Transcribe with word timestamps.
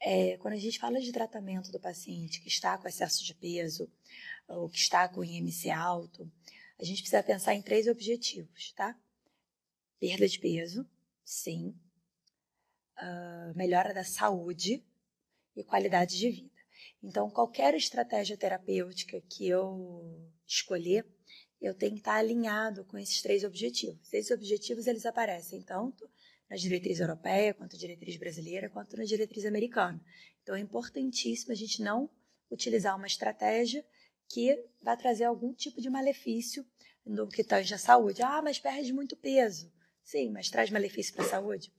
É, 0.00 0.36
quando 0.38 0.54
a 0.54 0.58
gente 0.58 0.78
fala 0.78 1.00
de 1.00 1.10
tratamento 1.12 1.72
do 1.72 1.80
paciente 1.80 2.40
que 2.40 2.48
está 2.48 2.78
com 2.78 2.86
excesso 2.86 3.24
de 3.24 3.34
peso 3.34 3.90
ou 4.46 4.68
que 4.68 4.78
está 4.78 5.08
com 5.08 5.24
IMC 5.24 5.70
alto, 5.70 6.30
a 6.78 6.84
gente 6.84 7.02
precisa 7.02 7.22
pensar 7.22 7.54
em 7.54 7.62
três 7.62 7.88
objetivos, 7.88 8.72
tá? 8.72 8.96
Perda 9.98 10.28
de 10.28 10.38
peso, 10.38 10.88
sim. 11.24 11.74
Uh, 12.96 13.56
melhora 13.56 13.92
da 13.92 14.04
saúde 14.04 14.84
e 15.56 15.64
qualidade 15.64 16.16
de 16.16 16.30
vida. 16.30 16.58
Então, 17.02 17.30
qualquer 17.30 17.74
estratégia 17.74 18.36
terapêutica 18.36 19.20
que 19.22 19.48
eu 19.48 20.30
escolher, 20.46 21.06
eu 21.60 21.74
tenho 21.74 21.92
que 21.92 21.98
estar 21.98 22.14
alinhado 22.14 22.84
com 22.84 22.96
esses 22.96 23.20
três 23.20 23.42
objetivos. 23.42 24.12
Esses 24.12 24.30
objetivos 24.30 24.86
eles 24.86 25.04
aparecem 25.04 25.60
tanto 25.62 26.08
na 26.48 26.56
diretriz 26.56 27.00
europeia, 27.00 27.54
quanto 27.54 27.74
na 27.74 27.78
diretriz 27.78 28.16
brasileira, 28.16 28.70
quanto 28.70 28.96
na 28.96 29.04
diretriz 29.04 29.44
americana. 29.44 30.00
Então 30.42 30.54
é 30.54 30.60
importantíssimo 30.60 31.52
a 31.52 31.56
gente 31.56 31.82
não 31.82 32.08
utilizar 32.50 32.96
uma 32.96 33.06
estratégia 33.06 33.84
que 34.28 34.64
vai 34.82 34.96
trazer 34.96 35.24
algum 35.24 35.52
tipo 35.52 35.80
de 35.80 35.90
malefício 35.90 36.64
no 37.04 37.28
que 37.28 37.44
tange 37.44 37.72
a 37.74 37.78
saúde. 37.78 38.22
Ah, 38.22 38.42
mas 38.42 38.58
perde 38.58 38.92
muito 38.92 39.16
peso. 39.16 39.72
Sim, 40.02 40.30
mas 40.30 40.48
traz 40.48 40.70
malefício 40.70 41.12
para 41.14 41.24
a 41.24 41.28
saúde. 41.28 41.70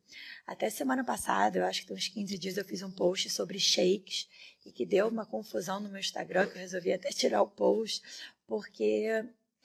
Até 0.45 0.69
semana 0.69 1.03
passada, 1.03 1.57
eu 1.57 1.65
acho 1.65 1.81
que 1.81 1.87
tem 1.87 1.97
uns 1.97 2.07
15 2.09 2.37
dias, 2.37 2.57
eu 2.57 2.65
fiz 2.65 2.83
um 2.83 2.91
post 2.91 3.27
sobre 3.29 3.57
shakes 3.59 4.29
e 4.63 4.71
que 4.71 4.85
deu 4.85 5.07
uma 5.07 5.25
confusão 5.25 5.79
no 5.79 5.89
meu 5.89 5.99
Instagram, 5.99 6.47
que 6.47 6.55
eu 6.55 6.61
resolvi 6.61 6.93
até 6.93 7.09
tirar 7.09 7.41
o 7.41 7.49
post, 7.49 8.03
porque 8.45 9.07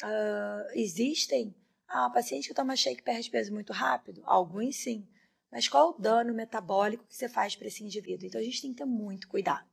uh, 0.02 0.70
existem 0.74 1.54
ah, 1.96 2.10
paciente 2.10 2.48
que 2.48 2.54
toma 2.54 2.74
shake 2.74 3.02
perde 3.02 3.30
peso 3.30 3.52
muito 3.52 3.72
rápido? 3.72 4.20
Alguns 4.24 4.74
sim. 4.74 5.06
Mas 5.48 5.68
qual 5.68 5.90
o 5.90 5.98
dano 6.00 6.34
metabólico 6.34 7.06
que 7.06 7.14
você 7.14 7.28
faz 7.28 7.54
para 7.54 7.68
esse 7.68 7.84
indivíduo? 7.84 8.26
Então 8.26 8.40
a 8.40 8.44
gente 8.44 8.60
tem 8.60 8.72
que 8.72 8.78
ter 8.78 8.84
muito 8.84 9.28
cuidado. 9.28 9.68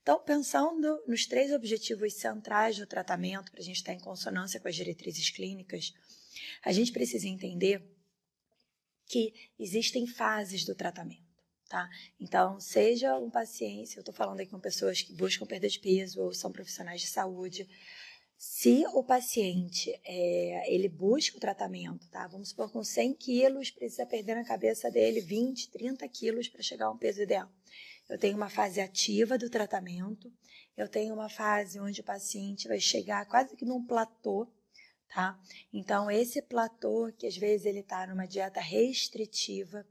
Então, 0.00 0.18
pensando 0.18 1.02
nos 1.06 1.26
três 1.26 1.52
objetivos 1.52 2.14
centrais 2.14 2.78
do 2.78 2.86
tratamento, 2.86 3.52
para 3.52 3.60
a 3.60 3.62
gente 3.62 3.76
estar 3.76 3.92
em 3.92 4.00
consonância 4.00 4.58
com 4.58 4.68
as 4.68 4.74
diretrizes 4.74 5.28
clínicas, 5.28 5.92
a 6.64 6.72
gente 6.72 6.92
precisa 6.92 7.28
entender 7.28 7.82
que 9.04 9.34
existem 9.58 10.06
fases 10.06 10.64
do 10.64 10.74
tratamento. 10.74 11.26
Tá? 11.68 11.90
Então, 12.18 12.58
seja 12.58 13.18
um 13.18 13.28
paciente, 13.28 13.96
eu 13.96 14.00
estou 14.00 14.14
falando 14.14 14.40
aqui 14.40 14.50
com 14.50 14.60
pessoas 14.60 15.02
que 15.02 15.12
buscam 15.12 15.44
perda 15.44 15.68
de 15.68 15.78
peso 15.78 16.22
ou 16.22 16.32
são 16.32 16.50
profissionais 16.50 17.02
de 17.02 17.08
saúde, 17.08 17.68
se 18.38 18.84
o 18.92 19.02
paciente 19.02 19.90
é, 20.04 20.74
ele 20.74 20.88
busca 20.88 21.38
o 21.38 21.40
tratamento, 21.40 22.06
tá? 22.10 22.26
Vamos 22.26 22.50
supor 22.50 22.70
com 22.70 22.84
100 22.84 23.14
quilos, 23.14 23.70
precisa 23.70 24.04
perder 24.04 24.34
na 24.34 24.44
cabeça 24.44 24.90
dele 24.90 25.20
20, 25.20 25.70
30 25.70 26.06
quilos 26.08 26.48
para 26.48 26.62
chegar 26.62 26.86
a 26.86 26.90
um 26.90 26.98
peso 26.98 27.22
ideal. 27.22 27.48
Eu 28.08 28.18
tenho 28.18 28.36
uma 28.36 28.50
fase 28.50 28.80
ativa 28.80 29.38
do 29.38 29.48
tratamento, 29.48 30.30
eu 30.76 30.86
tenho 30.86 31.14
uma 31.14 31.30
fase 31.30 31.80
onde 31.80 32.02
o 32.02 32.04
paciente 32.04 32.68
vai 32.68 32.78
chegar 32.78 33.26
quase 33.26 33.56
que 33.56 33.64
num 33.64 33.84
platô, 33.84 34.46
tá? 35.08 35.40
Então, 35.72 36.10
esse 36.10 36.42
platô, 36.42 37.10
que 37.16 37.26
às 37.26 37.36
vezes 37.36 37.64
ele 37.64 37.80
está 37.80 38.06
numa 38.06 38.26
dieta 38.26 38.60
restritiva, 38.60 39.86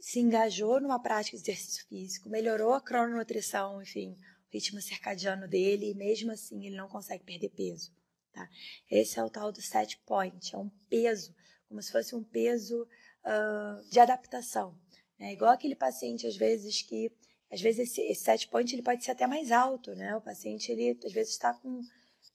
se 0.00 0.18
engajou 0.18 0.80
numa 0.80 1.00
prática 1.00 1.36
de 1.36 1.42
exercício 1.42 1.86
físico, 1.86 2.30
melhorou 2.30 2.72
a 2.72 2.80
crononutrição, 2.80 3.82
enfim, 3.82 4.16
ritmo 4.52 4.80
circadiano 4.80 5.48
dele 5.48 5.90
e 5.90 5.94
mesmo 5.94 6.30
assim 6.30 6.66
ele 6.66 6.76
não 6.76 6.88
consegue 6.88 7.24
perder 7.24 7.48
peso. 7.50 7.90
Tá? 8.32 8.48
Esse 8.90 9.18
é 9.18 9.24
o 9.24 9.30
tal 9.30 9.50
do 9.50 9.60
set 9.60 9.98
point, 10.06 10.54
é 10.54 10.58
um 10.58 10.70
peso, 10.88 11.34
como 11.68 11.82
se 11.82 11.90
fosse 11.90 12.14
um 12.14 12.22
peso 12.22 12.82
uh, 12.82 13.90
de 13.90 13.98
adaptação. 13.98 14.78
Né? 15.18 15.32
Igual 15.32 15.52
aquele 15.52 15.74
paciente, 15.74 16.26
às 16.26 16.36
vezes, 16.36 16.82
que 16.82 17.10
às 17.50 17.60
vezes 17.60 17.90
esse, 17.90 18.00
esse 18.02 18.24
set 18.24 18.48
point 18.48 18.74
ele 18.74 18.82
pode 18.82 19.04
ser 19.04 19.10
até 19.10 19.26
mais 19.26 19.52
alto, 19.52 19.94
né? 19.94 20.16
O 20.16 20.22
paciente 20.22 20.72
ele 20.72 20.98
às 21.04 21.12
vezes 21.12 21.32
está 21.32 21.52
com 21.52 21.82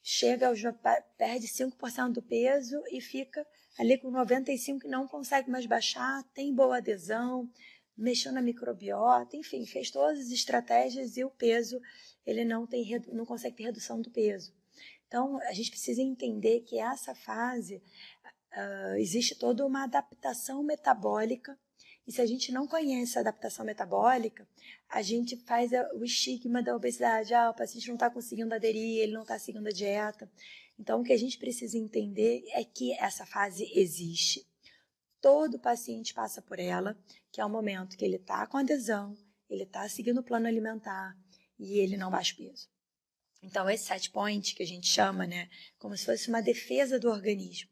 chega 0.04 0.48
aos, 0.48 0.62
perde 1.18 1.48
5% 1.48 2.14
do 2.14 2.22
peso 2.22 2.82
e 2.92 3.02
fica 3.02 3.46
ali 3.80 3.98
com 3.98 4.12
95 4.12 4.86
e 4.86 4.90
não 4.90 5.08
consegue 5.08 5.50
mais 5.50 5.66
baixar, 5.66 6.24
tem 6.34 6.54
boa 6.54 6.78
adesão, 6.78 7.50
mexeu 7.98 8.32
na 8.32 8.42
microbiota, 8.42 9.36
enfim, 9.36 9.66
fez 9.66 9.90
todas 9.90 10.20
as 10.20 10.32
estratégias 10.32 11.18
e 11.18 11.24
o 11.24 11.30
peso, 11.30 11.82
ele 12.26 12.46
não, 12.46 12.68
tem, 12.68 13.02
não 13.12 13.26
consegue 13.26 13.56
ter 13.56 13.64
redução 13.64 14.02
do 14.02 14.12
peso. 14.12 14.54
Então, 15.08 15.40
a 15.44 15.54
gente 15.54 15.72
precisa 15.72 16.02
entender 16.02 16.62
que 16.62 16.78
essa 16.78 17.16
fase 17.16 17.78
uh, 17.78 18.96
existe 18.98 19.36
toda 19.36 19.66
uma 19.66 19.84
adaptação 19.84 20.62
metabólica, 20.62 21.58
e 22.06 22.12
se 22.12 22.22
a 22.22 22.26
gente 22.26 22.54
não 22.54 22.68
conhece 22.68 23.18
a 23.18 23.22
adaptação 23.22 23.66
metabólica, 23.66 24.48
a 24.88 25.02
gente 25.02 25.36
faz 25.46 25.72
o 25.94 26.06
estigma 26.06 26.64
da 26.64 26.74
obesidade. 26.74 27.34
Ah, 27.34 27.50
o 27.50 27.54
paciente 27.54 27.88
não 27.90 27.96
está 27.96 28.10
conseguindo 28.10 28.54
aderir, 28.56 29.00
ele 29.00 29.12
não 29.12 29.24
está 29.24 29.38
seguindo 29.38 29.68
a 29.68 29.72
dieta. 29.72 30.32
Então, 30.80 31.02
o 31.02 31.04
que 31.04 31.12
a 31.12 31.18
gente 31.18 31.38
precisa 31.38 31.78
entender 31.78 32.46
é 32.54 32.64
que 32.64 32.94
essa 32.94 33.26
fase 33.26 33.70
existe, 33.76 34.48
todo 35.22 35.60
paciente 35.60 36.14
passa 36.14 36.42
por 36.42 36.60
ela, 36.60 36.98
que 37.32 37.42
é 37.42 37.46
o 37.46 37.50
momento 37.50 37.98
que 37.98 38.06
ele 38.06 38.18
está 38.18 38.46
com 38.48 38.58
adesão, 38.58 39.16
ele 39.50 39.64
está 39.64 39.88
seguindo 39.88 40.20
o 40.20 40.24
plano 40.24 40.48
alimentar 40.48 41.16
e 41.58 41.80
ele 41.80 41.98
não 41.98 42.12
baixa 42.12 42.36
peso. 42.36 42.68
Então, 43.42 43.70
esse 43.70 43.86
set 43.86 44.10
point 44.12 44.56
que 44.56 44.64
a 44.64 44.68
gente 44.68 44.88
chama, 44.88 45.26
né, 45.26 45.50
como 45.78 45.96
se 45.96 46.06
fosse 46.06 46.28
uma 46.28 46.42
defesa 46.42 47.00
do 47.00 47.10
organismo. 47.10 47.70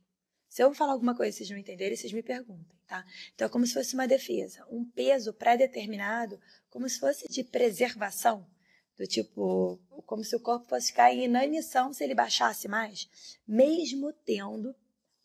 Se 0.48 0.64
eu 0.64 0.74
falar 0.74 0.94
alguma 0.94 1.16
coisa 1.16 1.32
e 1.32 1.34
vocês 1.38 1.50
não 1.50 1.58
entenderem, 1.58 1.98
vocês 1.98 2.14
me 2.14 2.24
perguntem, 2.24 2.80
tá? 2.88 3.06
Então, 3.34 3.48
é 3.48 3.50
como 3.50 3.66
se 3.66 3.74
fosse 3.74 3.94
uma 3.94 4.08
defesa, 4.08 4.66
um 4.70 4.86
peso 4.86 5.34
pré-determinado, 5.34 6.40
como 6.70 6.88
se 6.88 7.00
fosse 7.00 7.26
de 7.28 7.44
preservação, 7.44 8.48
do 8.98 9.06
tipo, 9.06 9.82
como 10.06 10.24
se 10.24 10.36
o 10.36 10.40
corpo 10.40 10.68
fosse 10.68 10.88
ficar 10.88 11.14
em 11.14 11.26
inanição 11.26 11.92
se 11.92 12.04
ele 12.04 12.16
baixasse 12.16 12.68
mais, 12.68 13.10
mesmo 13.46 14.14
tendo 14.14 14.74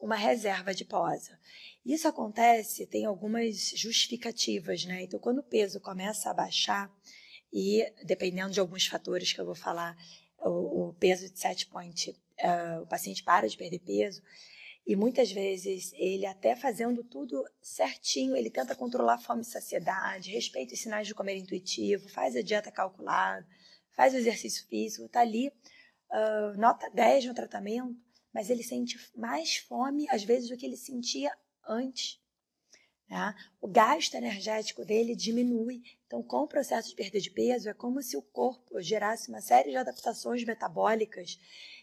uma 0.00 0.16
reserva 0.16 0.70
adiposa. 0.70 1.38
Isso 1.84 2.08
acontece, 2.08 2.86
tem 2.86 3.04
algumas 3.04 3.70
justificativas, 3.76 4.84
né? 4.84 5.02
Então, 5.02 5.20
quando 5.20 5.38
o 5.38 5.42
peso 5.42 5.80
começa 5.80 6.30
a 6.30 6.34
baixar, 6.34 6.90
e 7.52 7.84
dependendo 8.04 8.52
de 8.52 8.60
alguns 8.60 8.86
fatores 8.86 9.32
que 9.32 9.40
eu 9.40 9.46
vou 9.46 9.54
falar, 9.54 9.96
o, 10.38 10.88
o 10.88 10.94
peso 10.94 11.30
de 11.30 11.38
set 11.38 11.66
point, 11.66 12.10
uh, 12.10 12.82
o 12.82 12.86
paciente 12.86 13.22
para 13.22 13.48
de 13.48 13.56
perder 13.56 13.80
peso, 13.80 14.22
e 14.86 14.96
muitas 14.96 15.30
vezes 15.30 15.92
ele 15.94 16.26
até 16.26 16.56
fazendo 16.56 17.04
tudo 17.04 17.44
certinho, 17.60 18.34
ele 18.34 18.50
tenta 18.50 18.74
controlar 18.74 19.18
fome 19.18 19.42
e 19.42 19.44
saciedade, 19.44 20.30
respeita 20.30 20.74
os 20.74 20.80
sinais 20.80 21.06
de 21.06 21.14
comer 21.14 21.36
intuitivo, 21.36 22.08
faz 22.08 22.34
a 22.34 22.42
dieta 22.42 22.72
calculada, 22.72 23.46
faz 23.90 24.14
o 24.14 24.16
exercício 24.16 24.66
físico, 24.66 25.04
está 25.04 25.20
ali, 25.20 25.48
uh, 25.48 26.58
nota 26.58 26.90
10 26.90 27.26
no 27.26 27.34
tratamento, 27.34 27.94
mas 28.32 28.50
ele 28.50 28.62
sente 28.62 28.98
mais 29.16 29.56
fome, 29.56 30.06
às 30.10 30.22
vezes, 30.22 30.48
do 30.48 30.56
que 30.56 30.66
ele 30.66 30.76
sentia 30.76 31.32
antes. 31.66 32.20
Né? 33.08 33.34
O 33.60 33.66
gasto 33.66 34.14
energético 34.14 34.84
dele 34.84 35.16
diminui. 35.16 35.82
Então, 36.06 36.22
com 36.22 36.42
o 36.42 36.48
processo 36.48 36.90
de 36.90 36.94
perda 36.94 37.20
de 37.20 37.30
peso, 37.30 37.68
é 37.68 37.74
como 37.74 38.02
se 38.02 38.16
o 38.16 38.22
corpo 38.22 38.80
gerasse 38.80 39.28
uma 39.28 39.40
série 39.40 39.70
de 39.70 39.76
adaptações 39.76 40.44
metabólicas 40.44 41.38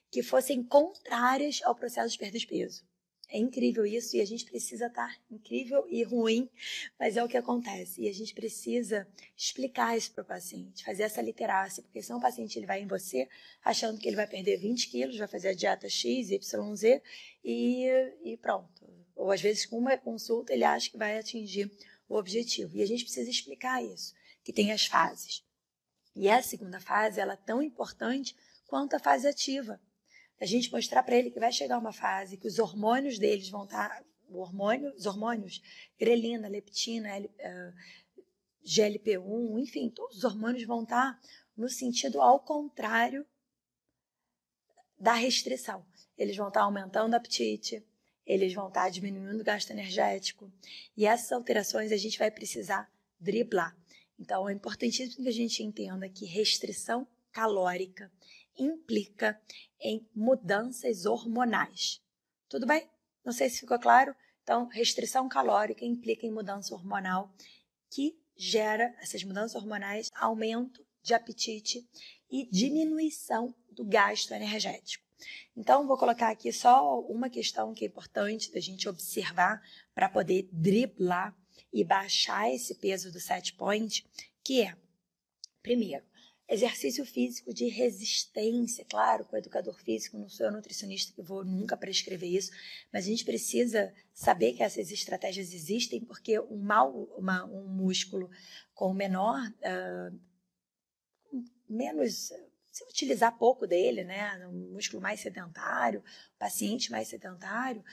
que 0.10 0.24
fossem 0.24 0.64
contrárias 0.64 1.62
ao 1.64 1.76
processo 1.76 2.14
de 2.14 2.18
perda 2.18 2.40
de 2.40 2.48
peso. 2.48 2.88
É 3.30 3.38
incrível 3.38 3.86
isso 3.86 4.16
e 4.16 4.22
a 4.22 4.26
gente 4.26 4.46
precisa 4.46 4.88
estar 4.88 5.20
incrível 5.30 5.86
e 5.90 6.02
ruim, 6.02 6.50
mas 6.98 7.18
é 7.18 7.24
o 7.24 7.28
que 7.28 7.36
acontece. 7.36 8.02
E 8.02 8.08
a 8.08 8.14
gente 8.14 8.34
precisa 8.34 9.06
explicar 9.36 9.98
isso 9.98 10.14
para 10.14 10.22
o 10.22 10.26
paciente, 10.26 10.86
fazer 10.86 11.04
essa 11.04 11.22
literacia, 11.22 11.84
porque 11.84 12.02
senão 12.02 12.20
o 12.20 12.22
paciente 12.22 12.58
ele 12.58 12.66
vai 12.66 12.82
em 12.82 12.88
você 12.88 13.28
achando 13.64 14.00
que 14.00 14.08
ele 14.08 14.16
vai 14.16 14.28
perder 14.28 14.58
20 14.58 14.90
quilos, 14.90 15.18
vai 15.18 15.28
fazer 15.28 15.50
a 15.50 15.54
dieta 15.54 15.90
X, 15.90 16.32
Y, 16.32 16.76
Z 16.76 17.02
e, 17.44 17.86
e 18.24 18.38
pronto. 18.38 18.88
Ou 19.14 19.30
às 19.30 19.42
vezes 19.42 19.66
com 19.66 19.78
uma 19.78 19.98
consulta 19.98 20.54
ele 20.54 20.64
acha 20.64 20.90
que 20.90 20.98
vai 20.98 21.18
atingir 21.18 21.70
o 22.08 22.16
objetivo. 22.16 22.78
E 22.78 22.82
a 22.82 22.86
gente 22.86 23.04
precisa 23.04 23.30
explicar 23.30 23.84
isso, 23.84 24.14
que 24.42 24.54
tem 24.54 24.72
as 24.72 24.86
fases. 24.86 25.44
E 26.16 26.30
a 26.30 26.42
segunda 26.42 26.80
fase 26.80 27.20
ela 27.20 27.34
é 27.34 27.38
tão 27.46 27.62
importante 27.62 28.34
quanto 28.68 28.96
a 28.96 29.00
fase 29.00 29.28
ativa 29.28 29.82
a 30.40 30.46
gente 30.46 30.72
mostrar 30.72 31.04
para 31.04 31.16
ele 31.16 31.32
que 31.32 31.40
vai 31.40 31.52
chegar 31.52 31.78
uma 31.78 31.92
fase 31.92 32.38
que 32.38 32.48
os 32.48 32.60
hormônios 32.60 33.18
deles 33.18 33.50
vão 33.50 33.64
estar, 33.64 33.90
tá, 33.90 34.04
o 34.30 34.40
hormônio, 34.40 34.94
os 34.96 35.06
hormônios, 35.06 35.62
grelina, 36.00 36.48
leptina, 36.48 37.10
L, 37.16 37.28
uh, 37.28 37.74
GLP-1, 38.64 39.60
enfim, 39.60 39.90
todos 39.90 40.18
os 40.18 40.24
hormônios 40.24 40.66
vão 40.66 40.84
estar 40.84 41.14
tá 41.14 41.20
no 41.56 41.70
sentido 41.70 42.22
ao 42.22 42.40
contrário 42.40 43.26
da 45.00 45.14
restrição. 45.14 45.86
Eles 46.18 46.36
vão 46.36 46.50
estar 46.50 46.60
tá 46.60 46.66
aumentando 46.66 47.14
o 47.14 47.16
apetite, 47.16 47.84
eles 48.26 48.54
vão 48.54 48.68
estar 48.68 48.90
diminuindo 48.90 49.40
o 49.40 49.44
gasto 49.44 49.72
energético, 49.72 50.52
e 50.96 51.06
essas 51.06 51.32
alterações 51.32 51.92
a 51.92 51.98
gente 51.98 52.20
vai 52.20 52.30
precisar 52.30 52.92
driblar. 53.20 53.76
Então, 54.20 54.50
é 54.50 54.54
importantíssimo 54.54 55.24
que 55.24 55.30
a 55.30 55.34
gente 55.34 55.64
entenda 55.64 56.10
que 56.10 56.26
restrição 56.26 57.08
calórica 57.32 58.12
implica 58.58 59.40
em 59.80 60.08
mudanças 60.16 61.06
hormonais. 61.06 62.02
Tudo 62.50 62.66
bem? 62.66 62.90
Não 63.24 63.34
sei 63.34 63.50
se 63.50 63.60
ficou 63.60 63.80
claro. 63.80 64.16
Então, 64.44 64.68
restrição 64.68 65.28
calórica 65.28 65.84
implica 65.84 66.26
em 66.26 66.32
mudança 66.32 66.74
hormonal 66.74 67.30
que 67.90 68.18
gera 68.36 68.96
essas 69.00 69.24
mudanças 69.24 69.56
hormonais 69.56 70.10
aumento 70.16 70.86
de 71.02 71.14
apetite 71.14 71.88
e 72.30 72.50
diminuição 72.50 73.54
do 73.72 73.84
gasto 73.84 74.32
energético. 74.32 75.06
Então, 75.56 75.88
vou 75.88 75.98
colocar 75.98 76.30
aqui 76.30 76.54
só 76.54 77.00
uma 77.02 77.30
questão 77.30 77.74
que 77.74 77.84
é 77.84 77.88
importante 77.88 78.52
da 78.52 78.60
gente 78.60 78.88
observar 78.88 79.62
para 79.94 80.10
poder 80.10 80.48
driblar 80.52 81.36
e 81.74 81.84
baixar 81.84 82.50
esse 82.50 82.76
peso 82.76 83.12
do 83.12 83.20
set 83.20 83.54
point, 83.54 84.06
que 84.44 84.62
é, 84.62 84.76
primeiro, 85.62 86.06
exercício 86.48 87.06
físico 87.06 87.54
de 87.54 87.68
resistência. 87.68 88.86
Claro, 88.90 89.26
com 89.26 89.36
o 89.36 89.40
educador 89.40 89.78
físico, 89.82 90.18
não 90.18 90.30
sou 90.30 90.46
eu 90.46 90.52
nutricionista 90.52 91.14
que 91.14 91.22
vou 91.22 91.44
nunca 91.44 91.76
prescrever 91.76 92.30
isso, 92.30 92.52
mas 92.92 93.06
a 93.06 93.08
gente 93.10 93.26
precisa 93.26 93.94
saber 94.14 94.54
que 94.54 94.64
essas 94.64 94.92
estratégias 94.92 95.54
existem, 95.54 96.04
porque 96.04 96.40
um, 96.40 96.58
mal, 96.58 96.92
uma, 97.18 97.46
um 97.46 97.68
músculo 97.68 98.30
com 98.74 98.94
menor, 98.94 99.40
uh, 99.40 100.20
menos 101.68 102.32
se 102.78 102.84
utilizar 102.84 103.36
pouco 103.38 103.66
dele, 103.66 104.04
né, 104.04 104.48
um 104.48 104.74
músculo 104.74 105.02
mais 105.02 105.20
sedentário, 105.20 106.04
paciente 106.38 106.92
mais 106.92 107.08
sedentário, 107.08 107.84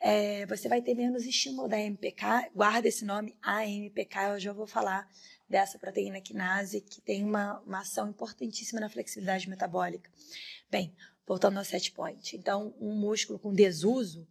é, 0.00 0.46
você 0.46 0.66
vai 0.66 0.80
ter 0.80 0.94
menos 0.94 1.26
estímulo 1.26 1.68
da 1.68 1.78
MPK. 1.78 2.50
Guarda 2.54 2.88
esse 2.88 3.04
nome, 3.04 3.36
AMPK, 3.42 4.16
eu 4.32 4.40
já 4.40 4.52
vou 4.54 4.66
falar 4.66 5.06
dessa 5.50 5.78
proteína 5.80 6.20
quinase, 6.20 6.80
que 6.80 7.00
tem 7.00 7.24
uma, 7.24 7.58
uma 7.60 7.80
ação 7.80 8.08
importantíssima 8.08 8.80
na 8.80 8.88
flexibilidade 8.88 9.50
metabólica. 9.50 10.08
Bem, 10.70 10.94
voltando 11.26 11.58
ao 11.58 11.64
set 11.64 11.90
point. 11.90 12.36
Então, 12.36 12.72
um 12.80 12.94
músculo 12.94 13.36
com 13.36 13.52
desuso, 13.52 14.28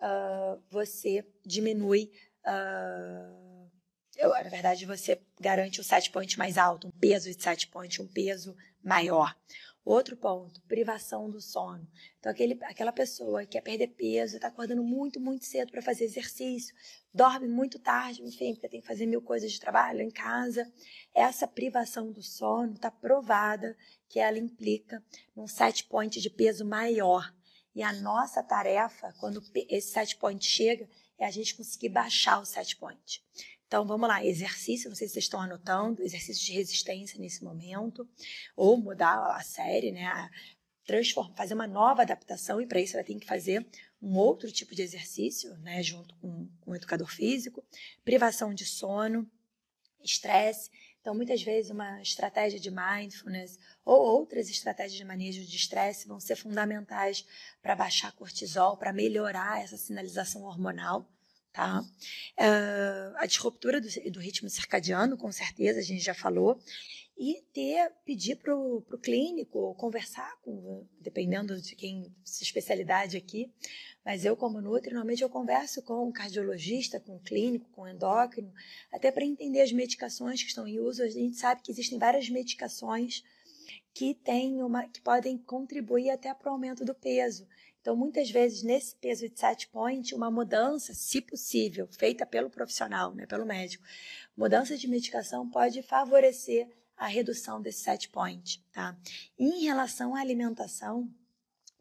uh, 0.00 0.62
você 0.70 1.26
diminui. 1.44 2.10
Uh, 2.44 3.70
na 4.18 4.48
verdade, 4.48 4.86
você 4.86 5.20
garante 5.38 5.80
o 5.80 5.84
set 5.84 6.10
point 6.10 6.38
mais 6.38 6.56
alto, 6.56 6.88
um 6.88 6.90
peso 6.92 7.30
de 7.30 7.42
set 7.42 7.68
point, 7.68 8.00
um 8.00 8.06
peso 8.06 8.56
maior. 8.82 9.36
Outro 9.84 10.16
ponto, 10.16 10.62
privação 10.62 11.28
do 11.28 11.40
sono. 11.40 11.84
Então, 12.20 12.30
aquele, 12.30 12.56
aquela 12.62 12.92
pessoa 12.92 13.42
que 13.42 13.52
quer 13.52 13.62
perder 13.62 13.88
peso, 13.88 14.36
está 14.36 14.46
acordando 14.46 14.84
muito, 14.84 15.18
muito 15.18 15.44
cedo 15.44 15.72
para 15.72 15.82
fazer 15.82 16.04
exercício, 16.04 16.72
dorme 17.12 17.48
muito 17.48 17.80
tarde, 17.80 18.22
enfim, 18.22 18.54
porque 18.54 18.68
tem 18.68 18.80
que 18.80 18.86
fazer 18.86 19.06
mil 19.06 19.20
coisas 19.20 19.50
de 19.50 19.58
trabalho 19.58 20.00
em 20.00 20.10
casa. 20.10 20.72
Essa 21.12 21.48
privação 21.48 22.12
do 22.12 22.22
sono 22.22 22.74
está 22.74 22.92
provada 22.92 23.76
que 24.08 24.20
ela 24.20 24.38
implica 24.38 25.04
num 25.34 25.48
set 25.48 25.84
point 25.88 26.20
de 26.20 26.30
peso 26.30 26.64
maior. 26.64 27.34
E 27.74 27.82
a 27.82 27.92
nossa 27.92 28.40
tarefa, 28.40 29.12
quando 29.18 29.42
esse 29.68 29.90
set 29.90 30.16
point 30.16 30.44
chega, 30.44 30.88
é 31.18 31.26
a 31.26 31.30
gente 31.30 31.56
conseguir 31.56 31.88
baixar 31.88 32.38
o 32.38 32.44
set 32.44 32.76
point. 32.76 33.20
Então, 33.72 33.86
vamos 33.86 34.06
lá, 34.06 34.22
exercício, 34.22 34.90
não 34.90 34.94
sei 34.94 35.08
se 35.08 35.14
vocês 35.14 35.24
estão 35.24 35.40
anotando, 35.40 36.02
exercício 36.02 36.44
de 36.44 36.52
resistência 36.52 37.18
nesse 37.18 37.42
momento, 37.42 38.06
ou 38.54 38.76
mudar 38.76 39.34
a 39.34 39.40
série, 39.40 39.90
né? 39.90 40.28
Transformar, 40.84 41.34
fazer 41.34 41.54
uma 41.54 41.66
nova 41.66 42.02
adaptação, 42.02 42.60
e 42.60 42.66
para 42.66 42.82
isso 42.82 42.92
vai 42.92 43.02
ter 43.02 43.18
que 43.18 43.26
fazer 43.26 43.66
um 44.02 44.14
outro 44.18 44.52
tipo 44.52 44.74
de 44.74 44.82
exercício, 44.82 45.56
né? 45.60 45.82
Junto 45.82 46.14
com, 46.16 46.50
com 46.60 46.72
o 46.72 46.76
educador 46.76 47.08
físico, 47.08 47.64
privação 48.04 48.52
de 48.52 48.66
sono, 48.66 49.26
estresse. 50.04 50.68
Então, 51.00 51.14
muitas 51.14 51.42
vezes, 51.42 51.70
uma 51.70 52.02
estratégia 52.02 52.60
de 52.60 52.70
mindfulness 52.70 53.58
ou 53.86 53.98
outras 54.02 54.50
estratégias 54.50 54.98
de 54.98 55.04
manejo 55.06 55.46
de 55.46 55.56
estresse 55.56 56.06
vão 56.06 56.20
ser 56.20 56.36
fundamentais 56.36 57.24
para 57.62 57.74
baixar 57.74 58.12
cortisol, 58.12 58.76
para 58.76 58.92
melhorar 58.92 59.62
essa 59.62 59.78
sinalização 59.78 60.42
hormonal 60.42 61.10
tá? 61.52 61.80
Uh, 61.80 63.16
a 63.16 63.26
disruptura 63.26 63.80
do, 63.80 63.88
do, 64.10 64.20
ritmo 64.20 64.48
circadiano, 64.48 65.16
com 65.16 65.30
certeza, 65.30 65.78
a 65.78 65.82
gente 65.82 66.02
já 66.02 66.14
falou. 66.14 66.58
E 67.16 67.42
ter, 67.52 67.92
pedir 68.04 68.36
para 68.36 68.56
o 68.56 68.82
clínico, 69.00 69.74
conversar 69.74 70.34
com, 70.40 70.86
dependendo 70.98 71.60
de 71.60 71.76
quem, 71.76 72.12
sua 72.24 72.44
especialidade 72.44 73.16
aqui, 73.16 73.52
mas 74.04 74.24
eu, 74.24 74.36
como 74.36 74.60
Nutri, 74.60 74.90
normalmente 74.90 75.22
eu 75.22 75.28
converso 75.28 75.82
com 75.82 76.08
o 76.08 76.12
cardiologista, 76.12 76.98
com 76.98 77.16
o 77.16 77.20
clínico, 77.20 77.70
com 77.70 77.82
o 77.82 77.88
endócrino, 77.88 78.52
até 78.90 79.12
para 79.12 79.24
entender 79.24 79.60
as 79.60 79.70
medicações 79.72 80.42
que 80.42 80.48
estão 80.48 80.66
em 80.66 80.80
uso. 80.80 81.02
A 81.02 81.08
gente 81.08 81.36
sabe 81.36 81.62
que 81.62 81.70
existem 81.70 81.98
várias 81.98 82.28
medicações 82.28 83.22
que, 83.94 84.14
têm 84.14 84.62
uma, 84.62 84.88
que 84.88 85.00
podem 85.00 85.38
contribuir 85.38 86.10
até 86.10 86.34
para 86.34 86.50
o 86.50 86.54
aumento 86.54 86.84
do 86.84 86.94
peso. 86.94 87.46
Então, 87.82 87.96
muitas 87.96 88.30
vezes, 88.30 88.62
nesse 88.62 88.94
peso 88.94 89.28
de 89.28 89.38
set 89.38 89.66
point, 89.68 90.14
uma 90.14 90.30
mudança, 90.30 90.94
se 90.94 91.20
possível, 91.20 91.88
feita 91.88 92.24
pelo 92.24 92.48
profissional, 92.48 93.12
né, 93.12 93.26
pelo 93.26 93.44
médico, 93.44 93.84
mudança 94.36 94.78
de 94.78 94.86
medicação 94.86 95.50
pode 95.50 95.82
favorecer 95.82 96.68
a 96.96 97.08
redução 97.08 97.60
desse 97.60 97.82
set 97.82 98.08
point. 98.08 98.64
Tá? 98.72 98.96
Em 99.36 99.64
relação 99.64 100.14
à 100.14 100.20
alimentação, 100.20 101.12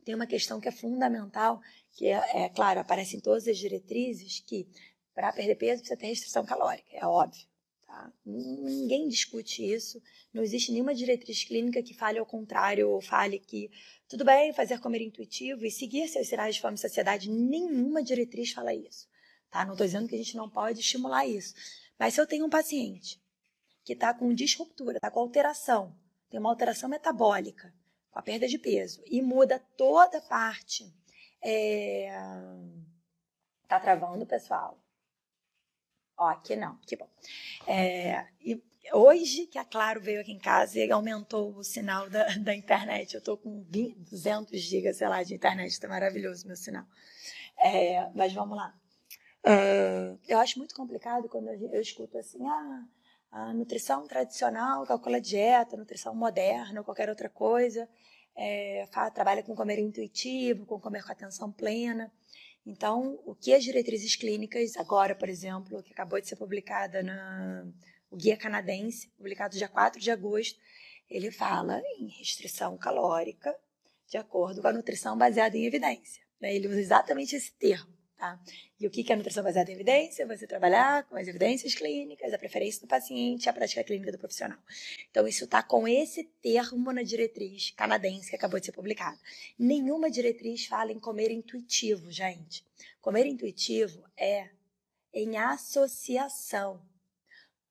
tem 0.04 0.16
uma 0.16 0.26
questão 0.26 0.60
que 0.60 0.68
é 0.68 0.72
fundamental, 0.72 1.62
que 1.92 2.08
é, 2.08 2.46
é 2.46 2.50
claro, 2.50 2.80
aparece 2.80 3.16
em 3.16 3.20
todas 3.20 3.48
as 3.48 3.60
diretrizes, 3.60 4.40
que 4.40 4.68
para 5.14 5.32
perder 5.32 5.56
peso 5.56 5.82
precisa 5.82 6.00
ter 6.00 6.08
restrição 6.08 6.44
calórica, 6.44 6.90
é 6.92 7.06
óbvio. 7.06 7.51
Tá? 7.92 8.10
Ninguém 8.26 9.10
discute 9.10 9.62
isso, 9.62 10.02
não 10.34 10.42
existe 10.42 10.72
nenhuma 10.72 10.96
diretriz 10.96 11.44
clínica 11.44 11.84
que 11.84 11.94
fale 11.94 12.18
ao 12.18 12.26
contrário 12.26 12.90
ou 12.90 13.02
fale 13.02 13.38
que 13.38 13.70
tudo 14.08 14.24
bem 14.24 14.54
fazer 14.54 14.80
comer 14.80 15.02
intuitivo 15.02 15.66
e 15.66 15.70
seguir 15.70 16.08
seus 16.08 16.30
sinais 16.30 16.56
de 16.56 16.62
fome 16.62 16.76
e 16.76 16.78
saciedade, 16.78 17.30
nenhuma 17.30 18.02
diretriz 18.02 18.54
fala 18.54 18.74
isso. 18.74 19.10
Tá? 19.50 19.66
Não 19.66 19.74
estou 19.74 19.86
dizendo 19.86 20.08
que 20.08 20.16
a 20.16 20.18
gente 20.18 20.38
não 20.38 20.50
pode 20.50 20.80
estimular 20.80 21.28
isso. 21.28 21.54
Mas 22.00 22.14
se 22.14 22.22
eu 22.22 22.26
tenho 22.26 22.46
um 22.46 22.50
paciente 22.50 23.22
que 23.84 23.92
está 23.92 24.14
com 24.14 24.34
disruptura, 24.34 24.96
está 24.96 25.12
com 25.12 25.20
alteração, 25.20 25.94
tem 26.30 26.40
uma 26.40 26.50
alteração 26.50 26.88
metabólica, 26.88 27.74
com 28.10 28.20
a 28.20 28.22
perda 28.22 28.48
de 28.48 28.58
peso, 28.58 29.04
e 29.06 29.22
muda 29.22 29.60
toda 29.76 30.20
a 30.20 30.22
parte. 30.22 30.90
É... 31.44 32.10
Tá 33.68 33.82
travando, 33.82 34.26
pessoal? 34.26 34.81
Ó, 36.22 36.28
aqui 36.28 36.56
não, 36.56 36.78
que 36.86 36.96
bom. 36.96 37.10
É... 37.66 38.28
E 38.42 38.62
hoje 38.94 39.48
que 39.48 39.58
a 39.58 39.66
Claro 39.66 40.00
veio 40.00 40.22
aqui 40.22 40.32
em 40.32 40.38
casa 40.38 40.78
e 40.78 40.92
aumentou 40.92 41.52
o 41.56 41.64
sinal 41.64 42.08
da, 42.12 42.28
da 42.38 42.56
internet. 42.56 43.16
Eu 43.16 43.18
estou 43.18 43.38
com 43.38 43.64
20, 43.68 43.98
200 44.12 44.60
gigas, 44.62 44.98
sei 44.98 45.08
lá, 45.08 45.24
de 45.24 45.34
internet. 45.34 45.72
Está 45.72 45.88
maravilhoso 45.88 46.46
meu 46.46 46.56
sinal. 46.56 46.86
É, 47.58 48.08
mas 48.14 48.32
vamos 48.34 48.56
lá. 48.56 48.72
É, 49.44 50.16
eu 50.28 50.38
acho 50.38 50.60
muito 50.60 50.76
complicado 50.76 51.28
quando 51.28 51.50
eu 51.50 51.82
escuto 51.82 52.16
assim, 52.20 52.46
ah, 52.46 52.86
a 53.32 53.54
nutrição 53.56 54.06
tradicional 54.06 54.86
calcula 54.86 55.20
dieta, 55.20 55.76
nutrição 55.76 56.14
moderna 56.14 56.82
ou 56.82 56.86
qualquer 56.86 57.10
outra 57.10 57.30
coisa. 57.30 57.90
É, 58.36 58.88
fala, 58.92 59.10
trabalha 59.10 59.42
com 59.42 59.56
comer 59.56 59.80
intuitivo, 59.80 60.68
com 60.68 60.80
comer 60.80 61.04
com 61.04 61.12
atenção 61.12 61.52
plena. 61.52 62.12
Então, 62.66 63.20
o 63.26 63.34
que 63.34 63.54
as 63.54 63.64
diretrizes 63.64 64.16
clínicas, 64.16 64.78
agora, 64.78 65.16
por 65.16 65.28
exemplo, 65.28 65.82
que 65.82 65.92
acabou 65.92 66.22
de 66.22 66.28
ser 66.28 66.36
publicada 66.36 67.02
na 67.02 67.66
o 68.10 68.18
Guia 68.18 68.36
Canadense, 68.36 69.10
publicado 69.18 69.56
dia 69.56 69.70
4 69.70 70.00
de 70.00 70.12
agosto, 70.12 70.60
ele 71.10 71.32
fala 71.32 71.82
em 71.98 72.10
restrição 72.20 72.78
calórica 72.78 73.56
de 74.08 74.18
acordo 74.18 74.62
com 74.62 74.68
a 74.68 74.74
nutrição 74.74 75.18
baseada 75.18 75.58
em 75.58 75.66
evidência. 75.66 76.22
Né? 76.40 76.54
Ele 76.54 76.68
usa 76.68 76.80
exatamente 76.80 77.36
esse 77.36 77.54
termo. 77.54 78.01
Tá? 78.22 78.40
E 78.80 78.86
o 78.86 78.92
que 78.92 79.04
é 79.10 79.14
a 79.14 79.18
nutrição 79.18 79.44
baseada 79.44 79.72
em 79.72 79.74
evidência? 79.74 80.28
Você 80.28 80.46
trabalhar 80.46 81.06
com 81.06 81.16
as 81.16 81.28
evidências 81.28 81.74
clínicas, 81.74 82.32
a 82.32 82.38
preferência 82.38 82.80
do 82.80 82.88
paciente, 82.88 83.50
a 83.50 83.54
prática 83.54 83.84
clínica 83.84 84.12
do 84.12 84.20
profissional. 84.20 84.60
Então, 85.10 85.28
isso 85.28 85.46
está 85.46 85.64
com 85.64 85.88
esse 85.88 86.26
termo 86.40 86.94
na 86.94 87.02
diretriz 87.02 87.72
canadense 87.72 88.30
que 88.30 88.36
acabou 88.36 88.60
de 88.60 88.68
ser 88.68 88.74
publicado. 88.74 89.18
Nenhuma 89.58 90.12
diretriz 90.12 90.68
fala 90.68 90.92
em 90.92 91.00
comer 91.00 91.32
intuitivo, 91.32 92.12
gente. 92.12 92.64
Comer 93.02 93.26
intuitivo 93.26 94.04
é 94.16 94.52
em 95.12 95.36
associação 95.38 96.80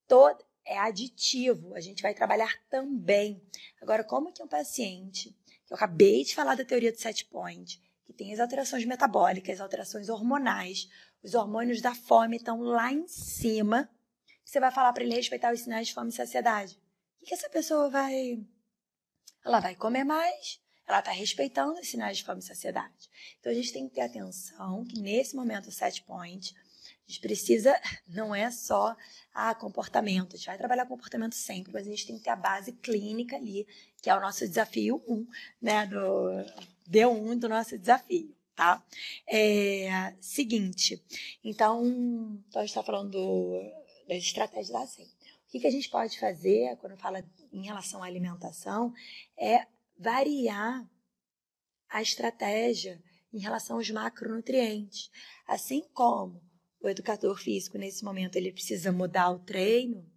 todo 0.09 0.45
é 0.66 0.76
aditivo, 0.76 1.76
a 1.76 1.80
gente 1.80 2.02
vai 2.02 2.12
trabalhar 2.12 2.52
também. 2.69 3.40
Agora, 3.80 4.02
como 4.02 4.33
que 4.33 4.42
um 4.42 4.49
paciente, 4.49 5.30
que 5.64 5.73
eu 5.73 5.76
acabei 5.76 6.25
de 6.25 6.35
falar 6.35 6.57
da 6.57 6.64
teoria 6.64 6.90
do 6.90 6.99
set 6.99 7.25
point, 7.26 7.80
que 8.11 8.17
tem 8.17 8.33
as 8.33 8.40
alterações 8.40 8.85
metabólicas, 8.85 9.55
as 9.55 9.61
alterações 9.61 10.09
hormonais, 10.09 10.88
os 11.23 11.35
hormônios 11.35 11.81
da 11.81 11.95
fome 11.95 12.37
estão 12.37 12.61
lá 12.61 12.93
em 12.93 13.07
cima, 13.07 13.88
você 14.45 14.59
vai 14.59 14.73
falar 14.73 14.93
para 14.93 15.05
ele 15.05 15.14
respeitar 15.14 15.52
os 15.52 15.61
sinais 15.61 15.87
de 15.87 15.95
fome 15.95 16.11
e 16.11 16.12
saciedade. 16.12 16.76
O 17.23 17.25
que, 17.25 17.35
essa 17.35 17.49
pessoa 17.49 17.88
vai. 17.88 18.45
Ela 19.45 19.61
vai 19.61 19.76
comer 19.76 20.05
mais, 20.05 20.61
ela 20.87 20.99
está 20.99 21.12
respeitando 21.12 21.79
os 21.79 21.88
sinais 21.88 22.19
de 22.19 22.25
fome 22.25 22.40
e 22.40 22.45
saciedade. 22.45 23.09
Então 23.38 23.52
a 23.52 23.55
gente 23.55 23.73
tem 23.73 23.88
que 23.88 23.95
ter 23.95 24.00
atenção 24.00 24.85
que 24.85 25.00
nesse 25.00 25.37
momento 25.37 25.69
o 25.69 25.73
set 25.73 26.02
point 26.02 26.52
a 26.52 27.11
gente 27.11 27.21
precisa, 27.21 27.81
não 28.09 28.35
é 28.35 28.50
só 28.50 28.97
ah, 29.33 29.55
comportamento, 29.55 30.35
a 30.35 30.37
gente 30.37 30.47
vai 30.47 30.59
trabalhar 30.59 30.87
comportamento 30.87 31.35
sempre, 31.35 31.73
mas 31.73 31.87
a 31.87 31.90
gente 31.90 32.07
tem 32.07 32.19
que 32.19 32.25
ter 32.25 32.31
a 32.31 32.37
base 32.37 32.73
clínica 32.73 33.37
ali, 33.37 33.67
que 34.02 34.11
é 34.11 34.17
o 34.17 34.21
nosso 34.21 34.47
desafio 34.49 35.02
1, 35.07 35.26
né, 35.62 35.87
do 35.87 36.45
D1 36.89 37.39
do 37.39 37.49
nosso 37.49 37.79
desafio, 37.79 38.35
tá? 38.55 38.85
É, 39.27 40.15
seguinte, 40.21 41.03
então, 41.43 41.85
então 42.49 42.61
a 42.61 42.65
gente 42.65 42.71
está 42.71 42.83
falando 42.83 43.11
do, 43.11 43.61
das 44.09 44.19
estratégias 44.19 44.71
da 44.71 44.87
SEM. 44.87 45.07
O 45.07 45.51
que, 45.51 45.61
que 45.61 45.67
a 45.67 45.71
gente 45.71 45.89
pode 45.89 46.19
fazer 46.19 46.77
quando 46.77 46.97
fala 46.97 47.25
em 47.53 47.65
relação 47.65 48.03
à 48.03 48.07
alimentação 48.07 48.93
é 49.37 49.67
variar 49.99 50.89
a 51.89 52.01
estratégia 52.01 53.03
em 53.33 53.39
relação 53.39 53.77
aos 53.77 53.91
macronutrientes. 53.91 55.11
Assim 55.47 55.83
como 55.93 56.41
o 56.81 56.89
educador 56.89 57.37
físico, 57.37 57.77
nesse 57.77 58.05
momento, 58.05 58.37
ele 58.37 58.53
precisa 58.53 58.93
mudar 58.93 59.31
o 59.31 59.41
treino, 59.41 60.09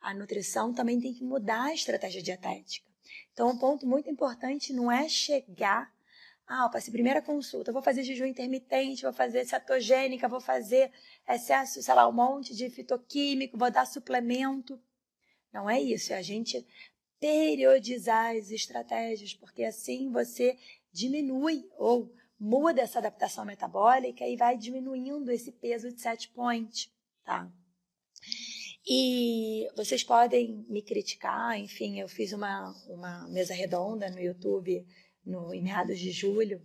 a 0.00 0.14
nutrição 0.14 0.72
também 0.72 0.98
tem 0.98 1.12
que 1.12 1.22
mudar 1.22 1.64
a 1.64 1.74
estratégia 1.74 2.22
dietética. 2.22 2.89
Então, 3.32 3.50
um 3.50 3.58
ponto 3.58 3.86
muito 3.86 4.10
importante 4.10 4.72
não 4.72 4.90
é 4.90 5.08
chegar. 5.08 5.92
Ah, 6.46 6.64
eu 6.64 6.70
passei 6.70 6.92
primeira 6.92 7.22
consulta, 7.22 7.72
vou 7.72 7.82
fazer 7.82 8.02
jejum 8.02 8.26
intermitente, 8.26 9.02
vou 9.02 9.12
fazer 9.12 9.44
cetogênica, 9.44 10.28
vou 10.28 10.40
fazer 10.40 10.90
excesso, 11.28 11.80
sei 11.80 11.94
lá, 11.94 12.08
um 12.08 12.12
monte 12.12 12.56
de 12.56 12.68
fitoquímico, 12.68 13.56
vou 13.56 13.70
dar 13.70 13.86
suplemento. 13.86 14.80
Não 15.52 15.70
é 15.70 15.80
isso, 15.80 16.12
é 16.12 16.16
a 16.16 16.22
gente 16.22 16.66
periodizar 17.20 18.34
as 18.34 18.50
estratégias, 18.50 19.34
porque 19.34 19.62
assim 19.62 20.10
você 20.10 20.58
diminui 20.92 21.68
ou 21.76 22.12
muda 22.38 22.80
essa 22.80 22.98
adaptação 22.98 23.44
metabólica 23.44 24.26
e 24.26 24.36
vai 24.36 24.56
diminuindo 24.56 25.30
esse 25.30 25.52
peso 25.52 25.92
de 25.92 26.00
set 26.00 26.30
point, 26.30 26.90
tá? 27.22 27.52
E 28.86 29.68
vocês 29.76 30.02
podem 30.02 30.64
me 30.68 30.82
criticar, 30.82 31.58
enfim, 31.58 32.00
eu 32.00 32.08
fiz 32.08 32.32
uma, 32.32 32.70
uma 32.88 33.28
mesa 33.28 33.54
redonda 33.54 34.10
no 34.10 34.18
YouTube 34.18 34.86
no, 35.24 35.52
em 35.52 35.62
meados 35.62 35.98
de 35.98 36.10
julho 36.10 36.60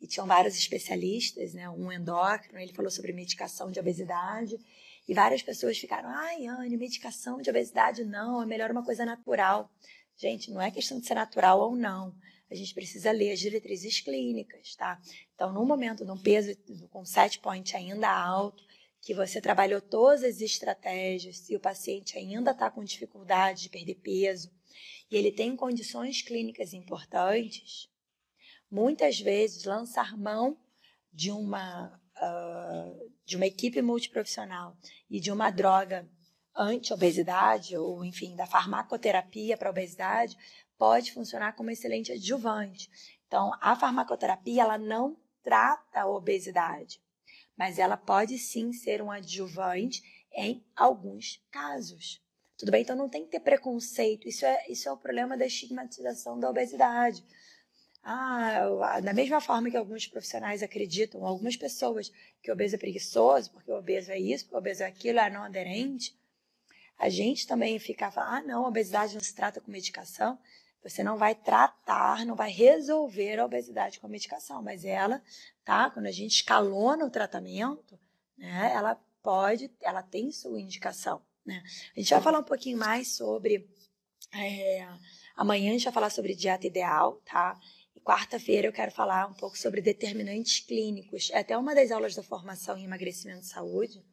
e 0.00 0.06
tinham 0.06 0.26
vários 0.26 0.56
especialistas, 0.56 1.52
né? 1.52 1.68
Um 1.68 1.92
endócrino, 1.92 2.58
ele 2.58 2.72
falou 2.72 2.90
sobre 2.90 3.12
medicação 3.12 3.70
de 3.70 3.78
obesidade 3.78 4.56
e 5.06 5.14
várias 5.14 5.42
pessoas 5.42 5.78
ficaram, 5.78 6.08
ai, 6.08 6.46
Anne, 6.46 6.76
medicação 6.76 7.40
de 7.40 7.50
obesidade 7.50 8.04
não, 8.04 8.42
é 8.42 8.46
melhor 8.46 8.70
uma 8.70 8.84
coisa 8.84 9.04
natural. 9.04 9.70
Gente, 10.16 10.50
não 10.50 10.60
é 10.60 10.70
questão 10.70 10.98
de 10.98 11.06
ser 11.06 11.14
natural 11.14 11.60
ou 11.60 11.76
não 11.76 12.14
a 12.50 12.54
gente 12.54 12.74
precisa 12.74 13.10
ler 13.12 13.32
as 13.32 13.40
diretrizes 13.40 14.00
clínicas, 14.00 14.74
tá? 14.74 15.00
Então, 15.34 15.52
no 15.52 15.64
momento 15.66 16.04
de 16.04 16.10
um 16.10 16.16
peso 16.16 16.56
com 16.90 17.04
set 17.04 17.38
point 17.40 17.76
ainda 17.76 18.10
alto, 18.10 18.64
que 19.00 19.14
você 19.14 19.40
trabalhou 19.40 19.80
todas 19.80 20.22
as 20.22 20.40
estratégias, 20.40 21.38
se 21.38 21.54
o 21.56 21.60
paciente 21.60 22.18
ainda 22.18 22.50
está 22.50 22.70
com 22.70 22.82
dificuldade 22.84 23.62
de 23.62 23.70
perder 23.70 23.96
peso 23.96 24.50
e 25.10 25.16
ele 25.16 25.32
tem 25.32 25.56
condições 25.56 26.22
clínicas 26.22 26.72
importantes, 26.72 27.88
muitas 28.70 29.18
vezes 29.18 29.64
lançar 29.64 30.16
mão 30.16 30.58
de 31.12 31.30
uma, 31.30 32.00
uh, 32.16 33.12
de 33.24 33.36
uma 33.36 33.46
equipe 33.46 33.80
multiprofissional 33.80 34.76
e 35.10 35.18
de 35.18 35.32
uma 35.32 35.50
droga 35.50 36.08
anti-obesidade, 36.54 37.76
ou 37.76 38.04
enfim, 38.04 38.34
da 38.34 38.46
farmacoterapia 38.46 39.56
para 39.56 39.70
obesidade, 39.70 40.36
pode 40.76 41.12
funcionar 41.12 41.54
como 41.54 41.70
excelente 41.70 42.12
adjuvante. 42.12 42.90
Então, 43.26 43.52
a 43.60 43.76
farmacoterapia 43.76 44.62
ela 44.62 44.78
não 44.78 45.16
trata 45.42 46.00
a 46.00 46.06
obesidade, 46.06 47.00
mas 47.58 47.78
ela 47.78 47.96
pode 47.96 48.38
sim 48.38 48.72
ser 48.72 49.02
um 49.02 49.10
adjuvante 49.10 50.02
em 50.32 50.64
alguns 50.76 51.44
casos. 51.50 52.22
Tudo 52.56 52.70
bem? 52.70 52.82
Então 52.82 52.96
não 52.96 53.08
tem 53.08 53.24
que 53.24 53.30
ter 53.30 53.40
preconceito. 53.40 54.28
Isso 54.28 54.46
é, 54.46 54.66
isso 54.68 54.88
é 54.88 54.92
o 54.92 54.96
problema 54.96 55.36
da 55.36 55.46
estigmatização 55.46 56.38
da 56.38 56.48
obesidade. 56.48 57.24
Ah, 58.02 59.00
da 59.02 59.12
mesma 59.12 59.40
forma 59.40 59.70
que 59.70 59.76
alguns 59.76 60.06
profissionais 60.06 60.62
acreditam, 60.62 61.26
algumas 61.26 61.56
pessoas, 61.56 62.10
que 62.40 62.50
o 62.50 62.54
obeso 62.54 62.76
é 62.76 62.78
preguiçoso, 62.78 63.50
porque 63.50 63.70
o 63.70 63.76
obeso 63.76 64.10
é 64.12 64.18
isso, 64.18 64.44
porque 64.44 64.54
o 64.54 64.58
obeso 64.58 64.82
é 64.82 64.86
aquilo, 64.86 65.18
é 65.18 65.28
não 65.28 65.42
aderente, 65.42 66.16
a 66.98 67.08
gente 67.08 67.46
também 67.46 67.78
fica 67.78 68.10
falando, 68.10 68.34
ah, 68.34 68.42
não, 68.42 68.64
a 68.64 68.68
obesidade 68.68 69.14
não 69.14 69.20
se 69.20 69.34
trata 69.34 69.60
com 69.60 69.70
medicação. 69.70 70.38
Você 70.88 71.02
não 71.02 71.16
vai 71.16 71.34
tratar, 71.34 72.24
não 72.24 72.34
vai 72.34 72.50
resolver 72.50 73.38
a 73.38 73.44
obesidade 73.44 74.00
com 74.00 74.06
a 74.06 74.10
medicação, 74.10 74.62
mas 74.62 74.84
ela, 74.84 75.22
tá? 75.64 75.90
Quando 75.90 76.06
a 76.06 76.12
gente 76.12 76.36
escalona 76.36 77.04
o 77.04 77.10
tratamento, 77.10 77.98
né, 78.36 78.72
ela 78.74 78.94
pode, 79.22 79.70
ela 79.82 80.02
tem 80.02 80.30
sua 80.30 80.60
indicação, 80.60 81.22
né? 81.44 81.62
A 81.96 82.00
gente 82.00 82.10
vai 82.10 82.20
falar 82.20 82.38
um 82.38 82.44
pouquinho 82.44 82.78
mais 82.78 83.16
sobre 83.16 83.68
é, 84.34 84.86
amanhã 85.36 85.70
a 85.70 85.72
gente 85.72 85.84
vai 85.84 85.92
falar 85.92 86.10
sobre 86.10 86.34
dieta 86.34 86.66
ideal, 86.66 87.20
tá? 87.24 87.58
E 87.94 88.00
quarta-feira 88.00 88.68
eu 88.68 88.72
quero 88.72 88.92
falar 88.92 89.26
um 89.26 89.34
pouco 89.34 89.56
sobre 89.56 89.80
determinantes 89.80 90.60
clínicos. 90.60 91.30
É 91.30 91.38
até 91.38 91.56
uma 91.56 91.74
das 91.74 91.90
aulas 91.90 92.14
da 92.14 92.22
formação 92.22 92.76
em 92.76 92.84
emagrecimento 92.84 93.42
e 93.42 93.48
saúde. 93.48 94.04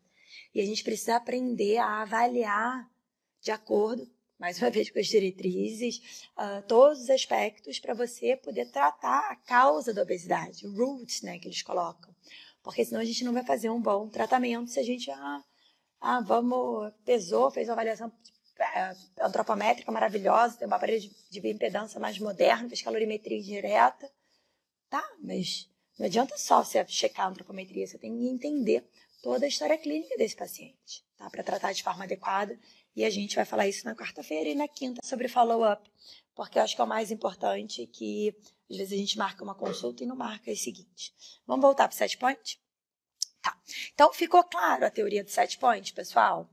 E 0.54 0.62
a 0.62 0.66
gente 0.66 0.84
precisa 0.84 1.18
aprender 1.18 1.78
a 1.78 2.02
avaliar 2.02 2.90
de 3.42 3.52
acordo 3.52 4.10
mais 4.40 4.62
uma 4.62 4.70
vez 4.70 4.90
com 4.90 5.00
as 5.00 5.08
diretrizes, 5.08 6.30
uh, 6.38 6.62
todos 6.68 7.02
os 7.02 7.10
aspectos 7.10 7.80
para 7.80 7.94
você 7.94 8.36
poder 8.36 8.66
tratar 8.72 9.32
a 9.32 9.36
causa 9.36 9.94
da 9.94 10.02
obesidade, 10.02 10.68
roots, 10.68 11.22
né, 11.22 11.40
que 11.40 11.48
eles 11.48 11.62
colocam. 11.62 12.14
Porque 12.62 12.84
senão 12.84 13.02
a 13.02 13.06
gente 13.06 13.24
não 13.24 13.34
vai 13.34 13.46
fazer 13.46 13.70
um 13.70 13.82
bom 13.82 14.10
tratamento 14.10 14.72
se 14.72 14.80
a 14.80 14.84
gente, 14.84 15.10
ah, 15.12 15.44
ah 16.02 16.22
vamos, 16.22 16.92
pesou, 17.06 17.52
fez 17.52 17.68
uma 17.68 17.74
avaliação 17.74 18.08
uh, 18.10 19.24
antropométrica 19.26 19.92
maravilhosa, 19.92 20.58
tem 20.58 20.68
um 20.68 20.74
aparelho 20.74 21.02
de, 21.02 21.16
de 21.30 21.40
bioimpedância 21.40 22.00
mais 22.00 22.20
moderno, 22.20 22.68
fez 22.68 22.82
calorimetria 22.82 23.42
direta. 23.42 24.12
Tá, 24.90 25.04
mas 25.22 25.70
não 25.98 26.06
adianta 26.06 26.38
só 26.38 26.64
você 26.64 26.86
checar 26.88 27.26
a 27.26 27.30
antropometria, 27.30 27.88
você 27.88 27.98
tem 27.98 28.16
que 28.18 28.28
entender 28.28 28.88
toda 29.26 29.44
a 29.44 29.50
história 29.50 29.76
clínica 29.76 30.16
desse 30.18 30.36
paciente, 30.36 31.04
tá? 31.18 31.28
Para 31.32 31.42
tratar 31.42 31.72
de 31.74 31.82
forma 31.82 32.04
adequada 32.04 32.60
e 32.96 33.04
a 33.04 33.10
gente 33.10 33.36
vai 33.36 33.44
falar 33.44 33.68
isso 33.68 33.84
na 33.84 33.96
quarta-feira 33.96 34.48
e 34.48 34.54
na 34.54 34.68
quinta 34.68 35.02
sobre 35.04 35.28
follow-up, 35.28 35.92
porque 36.36 36.60
eu 36.60 36.62
acho 36.62 36.76
que 36.76 36.82
é 36.82 36.84
o 36.84 36.88
mais 36.88 37.10
importante 37.10 37.88
que 37.88 38.36
às 38.70 38.78
vezes 38.78 38.94
a 38.94 38.98
gente 38.98 39.18
marca 39.18 39.44
uma 39.44 39.56
consulta 39.56 40.04
e 40.04 40.06
não 40.06 40.16
marca 40.16 40.52
o 40.52 40.56
seguinte. 40.56 41.12
Vamos 41.48 41.64
voltar 41.64 41.88
para 41.88 41.96
o 41.96 41.98
set 41.98 42.20
point? 42.20 42.62
Tá. 43.42 43.60
Então, 43.96 44.14
ficou 44.14 44.44
claro 44.44 44.86
a 44.86 44.92
teoria 44.92 45.24
do 45.24 45.32
set 45.32 45.58
point, 45.58 45.92
pessoal? 45.92 46.48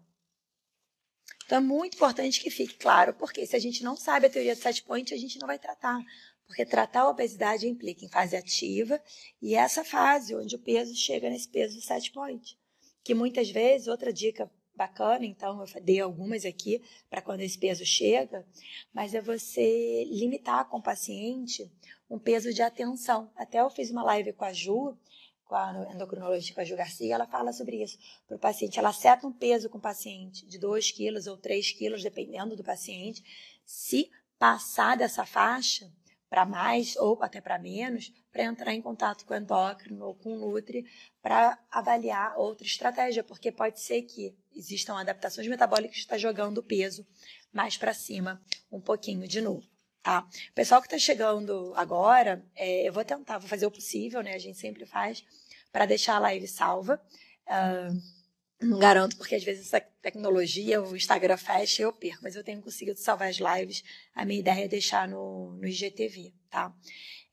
Então, 1.45 1.59
é 1.59 1.61
muito 1.61 1.97
importante 1.97 2.41
que 2.41 2.49
fique 2.49 2.76
claro, 2.76 3.12
porque 3.12 3.47
se 3.47 3.55
a 3.55 3.59
gente 3.59 3.85
não 3.85 3.97
sabe 3.97 4.29
a 4.29 4.31
teoria 4.31 4.57
do 4.57 4.62
set 4.62 4.83
point, 4.83 5.12
a 5.12 5.19
gente 5.19 5.38
não 5.38 5.47
vai 5.47 5.59
tratar. 5.59 6.00
Porque 6.47 6.64
tratar 6.64 7.02
a 7.02 7.11
obesidade 7.11 7.69
implica 7.69 8.02
em 8.02 8.09
fase 8.09 8.35
ativa 8.35 8.99
e 9.43 9.55
essa 9.55 9.85
fase 9.85 10.35
onde 10.35 10.57
o 10.57 10.59
peso 10.59 10.95
chega 10.97 11.29
nesse 11.29 11.49
peso 11.49 11.76
do 11.76 11.83
set 11.83 12.11
point. 12.12 12.62
Que 13.04 13.14
muitas 13.14 13.50
vezes, 13.50 13.88
outra 13.88 14.12
dica 14.12 14.50
bacana, 14.75 15.25
então 15.25 15.61
eu 15.61 15.82
dei 15.82 16.00
algumas 16.00 16.44
aqui 16.44 16.82
para 17.11 17.21
quando 17.21 17.40
esse 17.40 17.59
peso 17.59 17.85
chega, 17.85 18.47
mas 18.92 19.14
é 19.14 19.21
você 19.21 20.04
limitar 20.04 20.68
com 20.68 20.78
o 20.78 20.82
paciente 20.82 21.71
um 22.09 22.18
peso 22.18 22.52
de 22.52 22.62
atenção. 22.62 23.30
Até 23.37 23.61
eu 23.61 23.71
fiz 23.71 23.90
uma 23.90 24.02
live 24.02 24.32
com 24.32 24.44
a 24.44 24.52
Ju, 24.52 24.97
com 25.44 25.54
a 25.54 25.92
endocrinologista, 25.92 26.54
com 26.54 26.61
a 26.62 26.64
Ju 26.64 26.76
Garcia, 26.76 27.14
ela 27.14 27.26
fala 27.26 27.52
sobre 27.52 27.82
isso 27.82 27.99
para 28.26 28.37
o 28.37 28.40
paciente. 28.40 28.78
Ela 28.78 28.92
seta 28.92 29.26
um 29.26 29.32
peso 29.32 29.68
com 29.68 29.78
o 29.78 29.80
paciente 29.80 30.47
de 30.47 30.59
2 30.59 30.90
quilos 30.92 31.26
ou 31.26 31.37
3 31.37 31.73
quilos, 31.73 32.02
dependendo 32.02 32.56
do 32.56 32.64
paciente. 32.64 33.23
Se 33.64 34.11
passar 34.38 34.97
dessa 34.97 35.26
faixa, 35.26 35.92
para 36.30 36.47
mais 36.47 36.97
ou 36.97 37.23
até 37.23 37.42
para 37.42 37.59
menos, 37.59 38.11
para 38.32 38.44
entrar 38.44 38.72
em 38.72 38.80
contato 38.80 39.26
com 39.26 39.34
o 39.34 39.36
endócrino 39.36 40.06
ou 40.06 40.14
com 40.14 40.34
o 40.34 40.38
Nutri 40.38 40.86
para 41.20 41.58
avaliar 41.70 42.36
outra 42.38 42.66
estratégia, 42.66 43.22
porque 43.22 43.52
pode 43.52 43.80
ser 43.80 44.02
que 44.02 44.34
existam 44.54 44.98
adaptações 44.98 45.46
metabólicas 45.46 45.96
que 45.96 46.02
está 46.02 46.16
jogando 46.16 46.58
o 46.58 46.62
peso 46.62 47.06
mais 47.52 47.76
para 47.76 47.92
cima 47.92 48.42
um 48.70 48.80
pouquinho 48.80 49.28
de 49.28 49.40
novo. 49.40 49.66
Tá? 50.02 50.26
O 50.50 50.54
pessoal 50.54 50.80
que 50.80 50.88
está 50.88 50.98
chegando 50.98 51.72
agora, 51.76 52.44
é, 52.56 52.88
eu 52.88 52.92
vou 52.92 53.04
tentar, 53.04 53.38
vou 53.38 53.48
fazer 53.48 53.66
o 53.66 53.70
possível, 53.70 54.20
né? 54.20 54.34
A 54.34 54.38
gente 54.38 54.58
sempre 54.58 54.84
faz, 54.84 55.24
para 55.70 55.86
deixar 55.86 56.16
a 56.16 56.18
live 56.18 56.48
salva. 56.48 57.00
Uh, 57.46 58.22
não 58.60 58.78
garanto, 58.78 59.16
porque 59.16 59.34
às 59.34 59.44
vezes 59.44 59.66
essa 59.66 59.80
tecnologia, 59.80 60.82
o 60.82 60.96
Instagram 60.96 61.36
fecha 61.36 61.82
e 61.82 61.84
eu 61.84 61.92
perco, 61.92 62.22
mas 62.22 62.36
eu 62.36 62.44
tenho 62.44 62.62
conseguido 62.62 62.98
salvar 62.98 63.28
as 63.28 63.36
lives. 63.36 63.82
A 64.14 64.24
minha 64.24 64.40
ideia 64.40 64.64
é 64.64 64.68
deixar 64.68 65.06
no, 65.08 65.52
no 65.52 65.66
IGTV, 65.66 66.32
tá? 66.50 66.72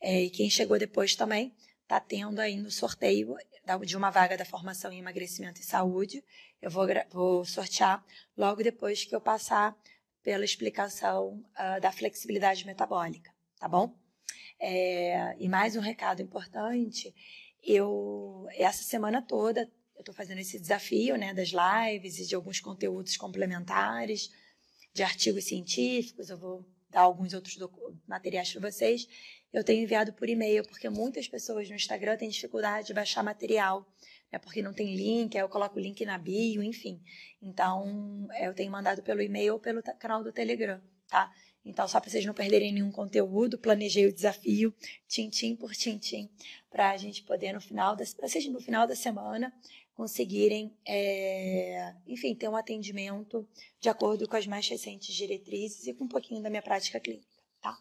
É, 0.01 0.23
e 0.23 0.29
quem 0.29 0.49
chegou 0.49 0.77
depois 0.77 1.15
também 1.15 1.53
está 1.83 1.99
tendo 1.99 2.39
ainda 2.39 2.67
o 2.67 2.71
sorteio 2.71 3.35
de 3.85 3.97
uma 3.97 4.09
vaga 4.09 4.37
da 4.37 4.45
formação 4.45 4.91
em 4.91 4.99
emagrecimento 4.99 5.59
e 5.59 5.63
saúde. 5.63 6.23
Eu 6.61 6.69
vou, 6.69 6.87
vou 7.11 7.45
sortear 7.45 8.03
logo 8.37 8.63
depois 8.63 9.03
que 9.03 9.15
eu 9.15 9.21
passar 9.21 9.77
pela 10.21 10.45
explicação 10.45 11.43
uh, 11.55 11.79
da 11.81 11.91
flexibilidade 11.91 12.65
metabólica, 12.65 13.33
tá 13.57 13.67
bom? 13.67 13.97
É, 14.59 15.35
e 15.39 15.47
mais 15.47 15.75
um 15.75 15.79
recado 15.79 16.21
importante, 16.21 17.13
eu 17.63 18.45
essa 18.51 18.83
semana 18.83 19.21
toda 19.21 19.69
eu 19.99 20.01
estou 20.01 20.15
fazendo 20.15 20.39
esse 20.39 20.57
desafio 20.57 21.17
né, 21.17 21.33
das 21.33 21.49
lives 21.49 22.19
e 22.19 22.25
de 22.25 22.33
alguns 22.33 22.61
conteúdos 22.61 23.17
complementares, 23.17 24.31
de 24.93 25.03
artigos 25.03 25.43
científicos. 25.43 26.29
Eu 26.29 26.37
vou 26.37 26.65
dar 26.89 27.01
alguns 27.01 27.33
outros 27.33 27.57
materiais 28.07 28.51
para 28.51 28.71
vocês, 28.71 29.07
eu 29.51 29.63
tenho 29.63 29.83
enviado 29.83 30.13
por 30.13 30.29
e-mail, 30.29 30.63
porque 30.63 30.89
muitas 30.89 31.27
pessoas 31.27 31.69
no 31.69 31.75
Instagram 31.75 32.17
têm 32.17 32.29
dificuldade 32.29 32.87
de 32.87 32.93
baixar 32.93 33.23
material, 33.23 33.85
né, 34.31 34.37
porque 34.39 34.61
não 34.61 34.73
tem 34.73 34.95
link, 34.95 35.35
aí 35.35 35.43
eu 35.43 35.49
coloco 35.49 35.77
o 35.77 35.81
link 35.81 36.05
na 36.05 36.17
bio, 36.17 36.61
enfim. 36.63 37.01
Então, 37.41 38.27
eu 38.39 38.53
tenho 38.53 38.71
mandado 38.71 39.01
pelo 39.01 39.21
e-mail 39.21 39.53
ou 39.53 39.59
pelo 39.59 39.81
canal 39.99 40.23
do 40.23 40.31
Telegram, 40.31 40.79
tá? 41.07 41.31
Então, 41.65 41.87
só 41.87 41.99
para 41.99 42.09
vocês 42.09 42.25
não 42.25 42.33
perderem 42.33 42.71
nenhum 42.71 42.91
conteúdo, 42.91 43.57
planejei 43.57 44.07
o 44.07 44.13
desafio, 44.13 44.73
tintim 45.07 45.55
por 45.55 45.73
tintim, 45.73 46.29
para 46.69 46.91
a 46.91 46.97
gente 46.97 47.23
poder 47.23 47.53
no 47.53 47.59
final 47.61 47.95
da, 47.95 48.03
no 48.51 48.61
final 48.61 48.87
da 48.87 48.95
semana 48.95 49.53
conseguirem, 49.99 50.73
é, 50.87 51.93
enfim, 52.07 52.33
ter 52.33 52.47
um 52.47 52.55
atendimento 52.55 53.45
de 53.81 53.89
acordo 53.89 54.29
com 54.29 54.37
as 54.37 54.47
mais 54.47 54.65
recentes 54.65 55.13
diretrizes 55.13 55.87
e 55.87 55.93
com 55.93 56.05
um 56.05 56.07
pouquinho 56.07 56.41
da 56.41 56.49
minha 56.49 56.61
prática 56.61 57.01
clínica, 57.01 57.27
tá? 57.61 57.77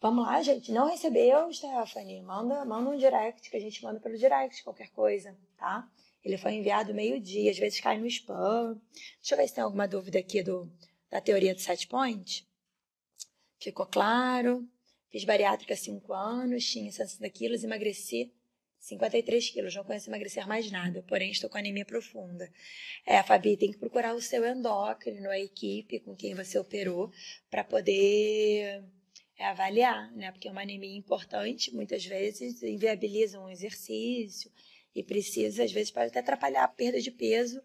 Vamos 0.00 0.24
lá, 0.24 0.42
gente. 0.42 0.72
Não 0.72 0.88
recebeu, 0.88 1.52
Stephanie? 1.52 2.22
Manda, 2.22 2.64
manda 2.64 2.88
um 2.88 2.96
direct, 2.96 3.50
que 3.50 3.56
a 3.58 3.60
gente 3.60 3.82
manda 3.82 4.00
pelo 4.00 4.16
direct, 4.16 4.64
qualquer 4.64 4.88
coisa, 4.88 5.36
tá? 5.58 5.86
Ele 6.24 6.38
foi 6.38 6.54
enviado 6.54 6.94
meio-dia, 6.94 7.50
às 7.50 7.58
vezes 7.58 7.78
cai 7.78 7.98
no 7.98 8.06
spam. 8.06 8.80
Deixa 9.18 9.34
eu 9.34 9.36
ver 9.36 9.48
se 9.48 9.54
tem 9.54 9.64
alguma 9.64 9.86
dúvida 9.86 10.18
aqui 10.18 10.42
do, 10.42 10.66
da 11.10 11.20
teoria 11.20 11.54
do 11.54 11.60
set 11.60 11.86
point. 11.88 12.48
Ficou 13.60 13.84
claro. 13.84 14.66
Fiz 15.10 15.24
bariátrica 15.24 15.74
há 15.74 15.76
5 15.76 16.10
anos, 16.10 16.64
tinha 16.64 16.90
60 16.90 17.28
quilos, 17.28 17.64
emagreci 17.64 18.32
53 18.78 19.50
quilos. 19.50 19.74
Não 19.74 19.84
conheço 19.84 20.08
emagrecer 20.08 20.46
mais 20.46 20.70
nada, 20.70 21.02
porém 21.08 21.30
estou 21.30 21.50
com 21.50 21.58
anemia 21.58 21.84
profunda. 21.84 22.50
É, 23.06 23.22
Fabi, 23.22 23.56
tem 23.56 23.72
que 23.72 23.78
procurar 23.78 24.14
o 24.14 24.20
seu 24.20 24.44
endócrino, 24.46 25.30
a 25.30 25.38
equipe 25.38 26.00
com 26.00 26.14
quem 26.14 26.34
você 26.34 26.58
operou, 26.58 27.10
para 27.50 27.64
poder 27.64 28.82
é, 29.36 29.46
avaliar, 29.46 30.12
né? 30.14 30.30
Porque 30.32 30.48
é 30.48 30.50
uma 30.50 30.62
anemia 30.62 30.96
importante, 30.96 31.74
muitas 31.74 32.04
vezes 32.04 32.62
inviabiliza 32.62 33.40
um 33.40 33.48
exercício 33.48 34.50
e 34.94 35.02
precisa, 35.02 35.64
às 35.64 35.72
vezes, 35.72 35.90
pode 35.90 36.08
até 36.08 36.20
atrapalhar 36.20 36.64
a 36.64 36.68
perda 36.68 37.00
de 37.00 37.10
peso 37.10 37.62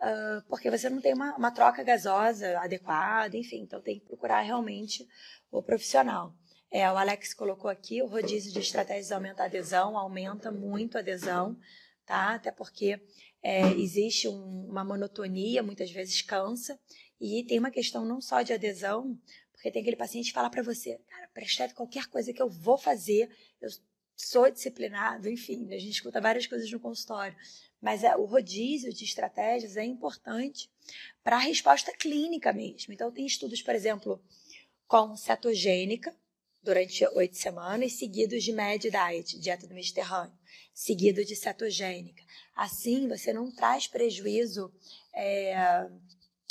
uh, 0.00 0.42
porque 0.48 0.70
você 0.70 0.88
não 0.88 1.00
tem 1.00 1.14
uma, 1.14 1.36
uma 1.36 1.50
troca 1.50 1.82
gasosa 1.82 2.58
adequada, 2.60 3.36
enfim, 3.36 3.60
então 3.62 3.80
tem 3.80 3.98
que 3.98 4.06
procurar 4.06 4.40
realmente 4.42 5.06
o 5.50 5.62
profissional. 5.62 6.34
É, 6.78 6.92
o 6.92 6.98
Alex 6.98 7.32
colocou 7.32 7.70
aqui, 7.70 8.02
o 8.02 8.06
rodízio 8.06 8.52
de 8.52 8.58
estratégias 8.58 9.10
aumenta 9.10 9.42
a 9.42 9.46
adesão, 9.46 9.96
aumenta 9.96 10.52
muito 10.52 10.98
a 10.98 11.00
adesão, 11.00 11.58
tá? 12.04 12.34
Até 12.34 12.52
porque 12.52 13.00
é, 13.42 13.62
existe 13.72 14.28
um, 14.28 14.66
uma 14.68 14.84
monotonia, 14.84 15.62
muitas 15.62 15.90
vezes 15.90 16.20
cansa, 16.20 16.78
e 17.18 17.42
tem 17.44 17.58
uma 17.58 17.70
questão 17.70 18.04
não 18.04 18.20
só 18.20 18.42
de 18.42 18.52
adesão, 18.52 19.18
porque 19.54 19.70
tem 19.70 19.80
aquele 19.80 19.96
paciente 19.96 20.26
que 20.26 20.34
fala 20.34 20.50
para 20.50 20.62
você, 20.62 21.00
cara, 21.08 21.30
prescreve 21.32 21.72
qualquer 21.72 22.08
coisa 22.08 22.30
que 22.30 22.42
eu 22.42 22.50
vou 22.50 22.76
fazer, 22.76 23.34
eu 23.58 23.70
sou 24.14 24.50
disciplinado, 24.50 25.30
enfim, 25.30 25.72
a 25.72 25.78
gente 25.78 25.92
escuta 25.92 26.20
várias 26.20 26.46
coisas 26.46 26.70
no 26.70 26.78
consultório. 26.78 27.34
Mas 27.80 28.04
é, 28.04 28.14
o 28.14 28.26
rodízio 28.26 28.92
de 28.92 29.02
estratégias 29.02 29.78
é 29.78 29.84
importante 29.86 30.70
para 31.24 31.36
a 31.36 31.40
resposta 31.40 31.90
clínica 31.96 32.52
mesmo. 32.52 32.92
Então, 32.92 33.10
tem 33.10 33.24
estudos, 33.24 33.62
por 33.62 33.74
exemplo, 33.74 34.22
com 34.86 35.16
cetogênica 35.16 36.14
durante 36.66 37.06
oito 37.14 37.36
semanas, 37.36 37.92
seguidos 37.92 38.42
de 38.42 38.52
Med 38.52 38.90
Diet, 38.90 39.38
dieta 39.38 39.66
do 39.66 39.74
Mediterrâneo, 39.74 40.36
seguido 40.74 41.24
de 41.24 41.36
cetogênica. 41.36 42.22
Assim, 42.54 43.08
você 43.08 43.32
não 43.32 43.50
traz 43.54 43.86
prejuízo 43.86 44.72
é, 45.14 45.88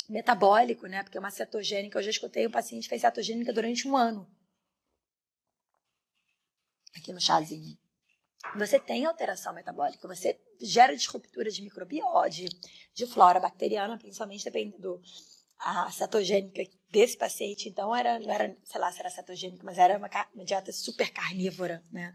metabólico, 0.08 0.86
né? 0.86 1.02
Porque 1.02 1.18
uma 1.18 1.30
cetogênica, 1.30 1.98
eu 1.98 2.02
já 2.02 2.10
escutei 2.10 2.46
um 2.46 2.50
paciente 2.50 2.84
que 2.84 2.88
fez 2.88 3.02
cetogênica 3.02 3.52
durante 3.52 3.86
um 3.86 3.96
ano. 3.96 4.26
Aqui 6.96 7.12
no 7.12 7.20
chazinho 7.20 7.78
você 8.54 8.78
tem 8.78 9.04
alteração 9.04 9.52
metabólica, 9.52 10.06
você 10.06 10.38
gera 10.60 10.96
disruptura 10.96 11.50
de 11.50 11.62
microbiota, 11.62 12.30
de, 12.30 12.48
de 12.94 13.06
flora 13.06 13.40
bacteriana, 13.40 13.98
principalmente 13.98 14.44
dependendo 14.44 15.00
a 15.58 15.90
cetogênica 15.90 16.62
desse 16.90 17.16
paciente. 17.16 17.68
Então, 17.68 17.94
era, 17.94 18.18
não 18.18 18.30
era, 18.30 18.56
sei 18.64 18.80
lá 18.80 18.92
se 18.92 19.00
era 19.00 19.10
cetogênica, 19.10 19.62
mas 19.64 19.78
era 19.78 19.98
uma, 19.98 20.10
uma 20.34 20.44
dieta 20.44 20.72
super 20.72 21.10
carnívora, 21.10 21.82
né? 21.90 22.12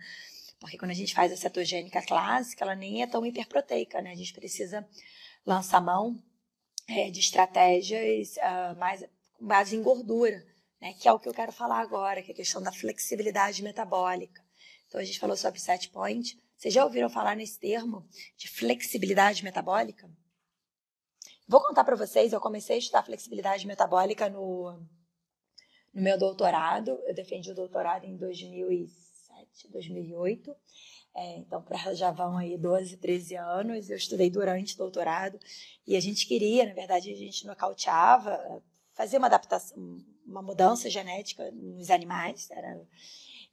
Porque 0.60 0.77
quando 0.77 0.91
a 0.91 0.95
gente 0.95 1.13
faz 1.13 1.32
a 1.32 1.38
cetogênica 1.38 2.01
clássica, 2.06 2.63
ela 2.63 2.75
nem 2.75 3.01
é 3.01 3.08
tão 3.08 3.25
hiperproteica, 3.25 4.01
né? 4.01 4.12
A 4.12 4.15
gente 4.15 4.34
precisa 4.34 4.88
lançar 5.45 5.82
mão 5.82 6.21
é, 6.88 7.10
de 7.10 7.19
estratégias 7.19 8.36
uh, 8.38 8.77
mais 8.77 9.04
base 9.39 9.75
em 9.75 9.82
gordura, 9.82 10.45
né? 10.80 10.93
Que 10.93 11.08
é 11.08 11.12
o 11.12 11.19
que 11.19 11.27
eu 11.27 11.34
quero 11.34 11.51
falar 11.51 11.80
agora, 11.80 12.21
que 12.21 12.32
é 12.32 12.34
a 12.34 12.38
questão 12.38 12.62
da 12.62 12.71
flexibilidade 12.71 13.63
metabólica. 13.63 14.41
Então, 14.88 15.01
a 15.01 15.04
gente 15.04 15.19
falou 15.19 15.36
sobre 15.36 15.60
set 15.60 15.89
point. 15.89 16.38
Vocês 16.56 16.73
já 16.73 16.84
ouviram 16.84 17.10
falar 17.10 17.36
nesse 17.36 17.60
termo 17.60 18.08
de 18.38 18.47
flexibilidade 18.47 19.43
metabólica? 19.43 20.08
Vou 21.52 21.60
contar 21.60 21.84
para 21.84 21.98
vocês, 21.98 22.32
eu 22.32 22.40
comecei 22.40 22.78
a 22.78 22.80
estudar 22.80 23.04
flexibilidade 23.04 23.68
metabólica 23.68 24.30
no, 24.30 24.72
no 25.94 26.02
meu 26.02 26.18
doutorado. 26.18 26.98
Eu 27.06 27.14
defendi 27.14 27.52
o 27.52 27.54
doutorado 27.54 28.06
em 28.06 28.16
2007, 28.16 29.68
2008. 29.70 30.56
É, 31.14 31.40
então, 31.40 31.62
para 31.62 31.94
já 31.94 32.10
vão 32.10 32.38
aí 32.38 32.58
12, 32.58 32.96
13 32.96 33.36
anos. 33.36 33.90
Eu 33.90 33.98
estudei 33.98 34.30
durante 34.30 34.76
o 34.76 34.78
doutorado 34.78 35.38
e 35.86 35.98
a 35.98 36.00
gente 36.00 36.26
queria, 36.26 36.66
na 36.66 36.74
verdade, 36.74 37.12
a 37.12 37.18
gente 37.18 37.46
nocauteava, 37.46 38.64
fazer 38.94 39.18
uma 39.18 39.28
adaptação, 39.28 39.78
uma 40.26 40.42
mudança 40.42 40.90
genética 40.90 41.52
nos 41.52 41.90
animais. 41.90 42.50
Era 42.50 42.80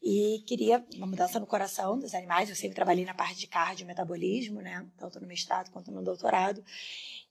e 0.01 0.45
queria 0.47 0.87
uma 0.95 1.07
mudança 1.09 1.41
no 1.41 1.47
coração 1.49 1.99
dos 1.99 2.15
animais. 2.15 2.49
Eu 2.49 2.55
sempre 2.55 2.77
trabalhei 2.77 3.05
na 3.05 3.15
parte 3.15 3.41
de 3.41 3.49
cardio-metabolismo, 3.49 4.61
né? 4.61 4.89
Tanto 4.97 5.21
no 5.21 5.27
mestrado 5.27 5.73
quanto 5.73 5.91
no 5.91 6.05
doutorado. 6.05 6.65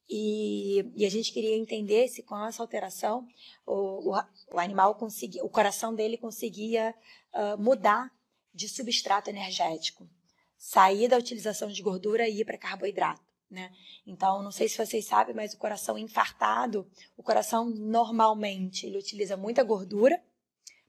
E, 0.09 0.89
e, 0.95 1.05
a 1.05 1.09
gente 1.09 1.33
queria 1.33 1.55
entender 1.57 2.07
se 2.07 2.23
com 2.23 2.37
essa 2.45 2.63
alteração 2.63 3.27
o, 3.65 4.13
o, 4.13 4.23
o 4.53 4.59
animal 4.59 4.95
conseguia, 4.95 5.43
o 5.43 5.49
coração 5.49 5.93
dele 5.93 6.17
conseguia 6.17 6.95
uh, 7.33 7.61
mudar 7.61 8.09
de 8.53 8.69
substrato 8.69 9.29
energético, 9.29 10.09
sair 10.57 11.09
da 11.09 11.17
utilização 11.17 11.67
de 11.67 11.81
gordura 11.81 12.27
e 12.27 12.39
ir 12.39 12.45
para 12.45 12.57
carboidrato. 12.57 13.21
Né? 13.49 13.71
Então, 14.05 14.41
não 14.41 14.51
sei 14.51 14.67
se 14.67 14.77
vocês 14.77 15.05
sabem, 15.05 15.35
mas 15.35 15.53
o 15.53 15.57
coração 15.57 15.97
infartado, 15.97 16.89
o 17.15 17.23
coração 17.23 17.69
normalmente 17.69 18.85
ele 18.85 18.97
utiliza 18.97 19.37
muita 19.37 19.63
gordura 19.63 20.21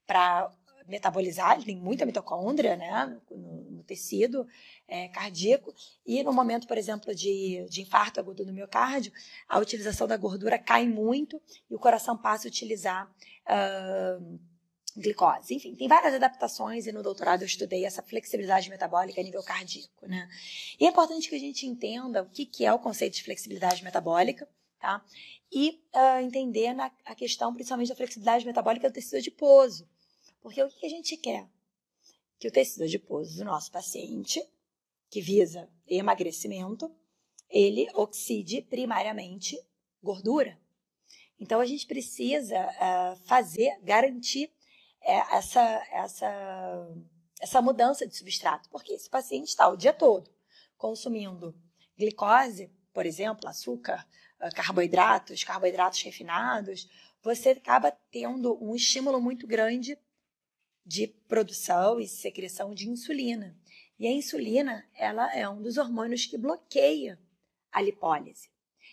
para 0.07 0.53
metabolizar, 0.89 1.57
ele 1.57 1.67
tem 1.67 1.77
muita 1.77 2.07
mitocôndria 2.07 2.77
né, 2.77 3.19
no, 3.31 3.37
no 3.71 3.83
tecido 3.85 4.47
é, 4.87 5.09
cardíaco, 5.09 5.75
e 6.07 6.23
no 6.23 6.33
momento, 6.33 6.67
por 6.67 6.79
exemplo, 6.79 7.15
de, 7.15 7.67
de 7.69 7.83
infarto 7.83 8.19
agudo 8.19 8.45
no 8.45 8.53
miocárdio, 8.53 9.13
a 9.49 9.59
utilização 9.59 10.07
da 10.07 10.17
gordura 10.17 10.59
cai 10.59 10.89
muito 10.89 11.41
e 11.71 11.75
o 11.75 11.79
coração 11.79 12.17
passa 12.17 12.49
a 12.49 12.51
utilizar 12.51 13.07
uh, 13.47 14.39
glicose. 14.97 15.55
Enfim, 15.55 15.75
tem 15.75 15.89
várias 15.89 16.15
adaptações 16.15 16.87
e 16.87 16.93
no 16.93 17.03
doutorado 17.03 17.43
eu 17.43 17.47
estudei 17.47 17.85
essa 17.85 18.03
flexibilidade 18.03 18.69
metabólica 18.69 19.21
a 19.21 19.25
nível 19.25 19.43
cardíaco. 19.43 20.07
Né? 20.07 20.29
E 20.81 20.87
é 20.87 20.89
importante 20.89 21.29
que 21.29 21.37
a 21.37 21.41
gente 21.41 21.67
entenda 21.67 22.23
o 22.23 22.31
que, 22.31 22.47
que 22.47 22.65
é 22.65 22.73
o 22.73 22.79
conceito 22.79 23.15
de 23.15 23.23
flexibilidade 23.23 23.85
metabólica, 23.85 24.49
tá? 24.81 25.05
E 25.51 25.81
uh, 25.95 26.21
entender 26.21 26.75
na, 26.75 26.91
a 27.05 27.15
questão 27.15 27.55
principalmente 27.55 27.89
da 27.89 27.97
flexibilidade 27.97 28.45
metabólica 28.45 28.91
do 28.91 28.93
tecido 28.93 29.17
adiposo. 29.17 29.89
Porque 30.41 30.63
o 30.63 30.69
que 30.69 30.87
a 30.87 30.89
gente 30.89 31.17
quer? 31.17 31.49
Que 32.39 32.49
o 32.49 32.53
tecido 32.53 32.85
adiposo 32.85 33.39
do 33.39 33.45
nosso 33.45 33.71
paciente, 33.71 34.41
que 35.11 35.21
visa 35.21 35.69
emagrecimento, 35.87 36.95
ele 37.49 37.89
oxide 37.95 38.63
primariamente 38.63 39.59
gordura. 40.03 40.59
Então 41.39 41.61
a 41.61 41.67
gente 41.67 41.87
precisa 41.87 42.57
uh, 42.59 43.27
fazer, 43.27 43.79
garantir 43.83 44.47
uh, 45.03 45.35
essa, 45.37 45.87
essa, 45.93 46.89
essa 47.41 47.63
mudança 47.63 48.07
de 48.07 48.17
substrato, 48.17 48.69
porque 48.71 48.93
esse 48.93 49.09
paciente 49.09 49.49
está 49.49 49.69
o 49.69 49.77
dia 49.77 49.93
todo 49.93 50.31
consumindo 50.77 51.55
glicose, 51.99 52.73
por 52.93 53.05
exemplo, 53.05 53.49
açúcar, 53.49 54.07
uh, 54.41 54.55
carboidratos, 54.55 55.43
carboidratos 55.45 56.01
refinados, 56.03 56.89
você 57.23 57.51
acaba 57.51 57.91
tendo 58.11 58.57
um 58.63 58.75
estímulo 58.75 59.21
muito 59.21 59.47
grande 59.47 59.99
de 60.89 61.07
produção 61.07 62.01
e 62.01 62.09
secreção 62.09 62.73
de 62.73 62.89
insulina. 62.89 63.55
E 63.99 64.07
a 64.07 64.11
insulina, 64.11 64.89
ela 64.95 65.31
é 65.37 65.47
um 65.47 65.61
dos 65.61 65.77
hormônios 65.77 66.25
que 66.25 66.39
bloqueia 66.39 67.21
a 67.71 67.83
lipólise. 67.83 68.49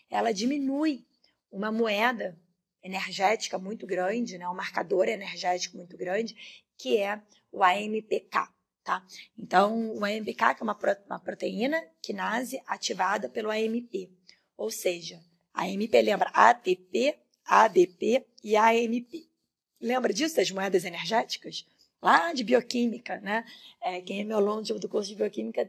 Ela 0.10 0.34
diminui 0.34 1.08
uma 1.49 1.71
moeda 1.71 2.38
energética 2.84 3.58
muito 3.58 3.88
grande, 3.88 4.38
né, 4.38 4.47
um 4.49 4.53
marcador 4.53 5.08
energético 5.08 5.77
muito 5.77 5.95
grande, 5.95 6.36
que 6.77 6.97
é 6.97 7.21
o 7.49 7.63
AMPK. 7.63 8.53
Tá? 8.84 9.03
Então, 9.38 9.95
o 9.95 10.03
AMPK 10.03 10.58
é 10.60 10.63
uma, 10.63 10.77
uma 11.08 11.19
proteína 11.19 11.81
quinase 12.01 12.62
ativada 12.67 13.29
pelo 13.29 13.49
AMP. 13.49 14.12
Ou 14.58 14.69
seja, 14.69 15.23
AMP 15.53 15.93
lembra 16.03 16.29
ATP, 16.34 17.17
ADP 17.45 18.25
e 18.43 18.58
AMP. 18.58 19.29
lembra 19.79 20.13
disso, 20.13 20.36
das 20.36 20.51
moedas 20.51 20.84
energéticas? 20.84 21.65
Lá 22.05 22.33
de 22.33 22.43
bioquímica, 22.43 23.19
né? 23.19 23.43
É, 23.81 23.99
quem 23.99 24.21
é 24.21 24.23
meu 24.23 24.37
aluno 24.37 24.61
do 24.61 24.87
curso 24.87 25.09
de 25.09 25.15
bioquímica 25.15 25.67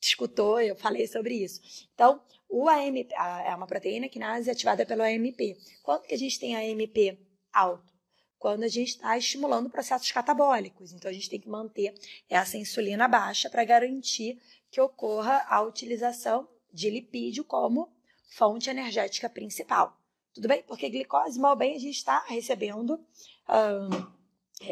escutou, 0.00 0.58
eu 0.58 0.74
falei 0.74 1.06
sobre 1.06 1.34
isso. 1.34 1.60
Então, 1.92 2.18
o 2.48 2.66
AMP 2.66 3.12
é 3.12 3.54
uma 3.54 3.66
proteína 3.66 4.08
quinase 4.08 4.50
ativada 4.50 4.86
pelo 4.86 5.02
AMP. 5.02 5.54
Quando 5.82 6.04
que 6.04 6.14
a 6.14 6.18
gente 6.18 6.40
tem 6.40 6.56
AMP 6.56 7.18
alto? 7.52 7.92
Quando 8.38 8.62
a 8.62 8.68
gente 8.68 8.88
está 8.88 9.18
estimulando 9.18 9.68
processos 9.68 10.10
catabólicos. 10.10 10.94
Então, 10.94 11.10
a 11.10 11.12
gente 11.12 11.28
tem 11.28 11.40
que 11.40 11.48
manter 11.50 11.92
essa 12.26 12.56
insulina 12.56 13.06
baixa 13.06 13.50
para 13.50 13.62
garantir 13.62 14.40
que 14.70 14.80
ocorra 14.80 15.44
a 15.46 15.60
utilização 15.60 16.48
de 16.72 16.88
lipídio 16.88 17.44
como 17.44 17.92
fonte 18.30 18.70
energética 18.70 19.28
principal. 19.28 19.94
Tudo 20.32 20.48
bem? 20.48 20.62
Porque 20.62 20.88
glicose, 20.88 21.38
mal 21.38 21.54
bem, 21.54 21.76
a 21.76 21.78
gente 21.78 21.96
está 21.96 22.24
recebendo. 22.28 22.98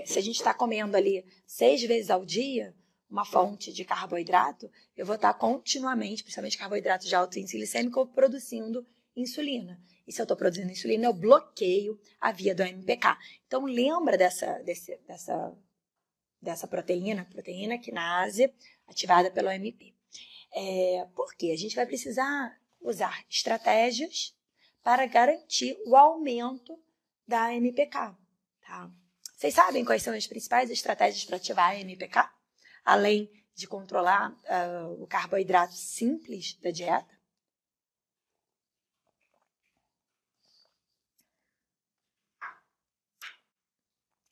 Se 0.06 0.18
a 0.18 0.22
gente 0.22 0.36
está 0.36 0.54
comendo 0.54 0.96
ali 0.96 1.24
seis 1.46 1.82
vezes 1.82 2.10
ao 2.10 2.24
dia, 2.24 2.74
uma 3.10 3.24
fonte 3.24 3.72
de 3.72 3.84
carboidrato, 3.84 4.70
eu 4.96 5.06
vou 5.06 5.14
estar 5.14 5.32
tá 5.32 5.38
continuamente, 5.38 6.22
principalmente 6.22 6.58
carboidrato 6.58 7.06
de 7.06 7.14
alto 7.14 7.38
índice 7.38 7.56
glicêmico, 7.56 8.06
produzindo 8.08 8.86
insulina. 9.14 9.80
E 10.06 10.12
se 10.12 10.20
eu 10.20 10.24
estou 10.24 10.36
produzindo 10.36 10.72
insulina, 10.72 11.06
eu 11.06 11.12
bloqueio 11.12 11.98
a 12.20 12.32
via 12.32 12.54
do 12.54 12.62
MPK. 12.62 13.16
Então, 13.46 13.64
lembra 13.64 14.18
dessa, 14.18 14.58
desse, 14.60 14.96
dessa, 15.06 15.56
dessa 16.40 16.66
proteína, 16.66 17.24
proteína 17.26 17.78
quinase, 17.78 18.52
ativada 18.86 19.30
pelo 19.30 19.48
AMP. 19.48 19.94
É, 20.52 21.06
porque 21.14 21.50
a 21.50 21.56
gente 21.56 21.76
vai 21.76 21.86
precisar 21.86 22.58
usar 22.80 23.24
estratégias 23.28 24.34
para 24.82 25.06
garantir 25.06 25.76
o 25.86 25.96
aumento 25.96 26.78
da 27.26 27.54
MPK. 27.54 28.14
Tá? 28.60 28.90
Vocês 29.44 29.56
sabem 29.56 29.84
quais 29.84 30.02
são 30.02 30.14
as 30.14 30.26
principais 30.26 30.70
estratégias 30.70 31.22
para 31.26 31.36
ativar 31.36 31.72
a 31.72 31.78
MPK? 31.78 32.30
Além 32.82 33.30
de 33.54 33.66
controlar 33.66 34.32
uh, 34.32 35.02
o 35.02 35.06
carboidrato 35.06 35.74
simples 35.74 36.58
da 36.62 36.70
dieta? 36.70 37.14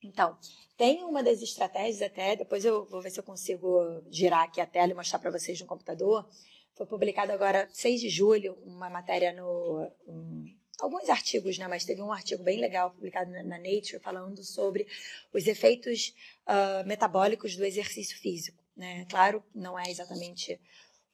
Então, 0.02 0.38
tem 0.78 1.04
uma 1.04 1.22
das 1.22 1.42
estratégias 1.42 2.00
até, 2.00 2.34
depois 2.34 2.64
eu 2.64 2.86
vou 2.86 3.02
ver 3.02 3.10
se 3.10 3.20
eu 3.20 3.24
consigo 3.24 4.02
girar 4.10 4.44
aqui 4.44 4.62
a 4.62 4.66
tela 4.66 4.92
e 4.92 4.94
mostrar 4.94 5.18
para 5.18 5.30
vocês 5.30 5.60
no 5.60 5.66
computador. 5.66 6.26
Foi 6.74 6.86
publicado 6.86 7.32
agora, 7.32 7.68
6 7.70 8.00
de 8.00 8.08
julho, 8.08 8.54
uma 8.64 8.88
matéria 8.88 9.30
no. 9.34 9.92
Alguns 10.82 11.08
artigos, 11.08 11.56
né? 11.58 11.68
Mas 11.68 11.84
teve 11.84 12.02
um 12.02 12.12
artigo 12.12 12.42
bem 12.42 12.60
legal 12.60 12.90
publicado 12.90 13.30
na, 13.30 13.42
na 13.44 13.58
Nature 13.58 14.00
falando 14.00 14.42
sobre 14.42 14.86
os 15.32 15.46
efeitos 15.46 16.12
uh, 16.46 16.86
metabólicos 16.86 17.54
do 17.56 17.64
exercício 17.64 18.18
físico. 18.18 18.62
Né? 18.76 19.06
Claro, 19.08 19.42
não 19.54 19.78
é 19.78 19.88
exatamente 19.88 20.60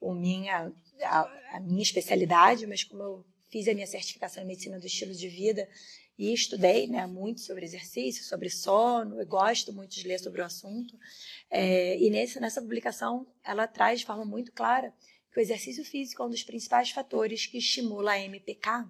o 0.01 0.15
minha, 0.15 0.73
a, 1.03 1.57
a 1.57 1.61
minha 1.61 1.83
especialidade, 1.83 2.67
mas 2.67 2.83
como 2.83 3.03
eu 3.03 3.27
fiz 3.51 3.69
a 3.69 3.75
minha 3.75 3.87
certificação 3.87 4.43
em 4.43 4.47
medicina 4.47 4.81
do 4.81 4.87
estilo 4.87 5.13
de 5.13 5.29
vida 5.29 5.69
e 6.19 6.33
estudei 6.33 6.87
né, 6.87 7.07
muito 7.07 7.41
sobre 7.41 7.65
exercício, 7.65 8.25
sobre 8.25 8.49
sono, 8.49 9.21
eu 9.21 9.27
gosto 9.27 9.73
muito 9.73 9.95
de 9.95 10.09
ler 10.09 10.19
sobre 10.19 10.41
o 10.41 10.45
assunto. 10.45 10.99
É, 11.51 11.99
e 11.99 12.09
nesse, 12.11 12.41
nessa 12.41 12.63
publicação, 12.63 13.27
ela 13.45 13.67
traz 13.67 14.01
de 14.01 14.07
forma 14.07 14.25
muito 14.25 14.51
clara 14.53 14.93
que 15.31 15.39
o 15.39 15.43
exercício 15.43 15.85
físico 15.85 16.23
é 16.23 16.27
um 16.27 16.31
dos 16.31 16.43
principais 16.43 16.91
fatores 16.91 17.47
que 17.47 17.59
estimula 17.59 18.13
a 18.13 18.21
MPK. 18.21 18.87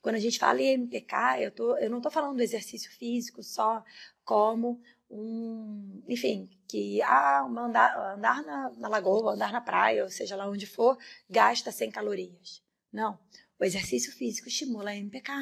Quando 0.00 0.16
a 0.16 0.20
gente 0.20 0.38
fala 0.38 0.60
em 0.60 0.74
MPK, 0.74 1.14
eu, 1.40 1.50
tô, 1.50 1.76
eu 1.76 1.90
não 1.90 1.98
estou 1.98 2.10
falando 2.10 2.36
do 2.36 2.42
exercício 2.42 2.90
físico 2.90 3.42
só 3.42 3.84
como 4.24 4.80
um, 5.10 6.02
enfim, 6.08 6.48
que 6.68 7.02
ah, 7.02 7.42
andar, 7.42 8.14
andar 8.14 8.42
na, 8.42 8.70
na 8.70 8.88
lagoa, 8.88 9.32
andar 9.32 9.52
na 9.52 9.60
praia, 9.60 10.04
ou 10.04 10.10
seja 10.10 10.36
lá 10.36 10.48
onde 10.48 10.66
for, 10.66 10.96
gasta 11.28 11.72
100 11.72 11.90
calorias. 11.90 12.62
Não. 12.92 13.18
O 13.58 13.64
exercício 13.64 14.10
físico 14.12 14.48
estimula 14.48 14.90
a 14.90 14.96
MPK. 14.96 15.32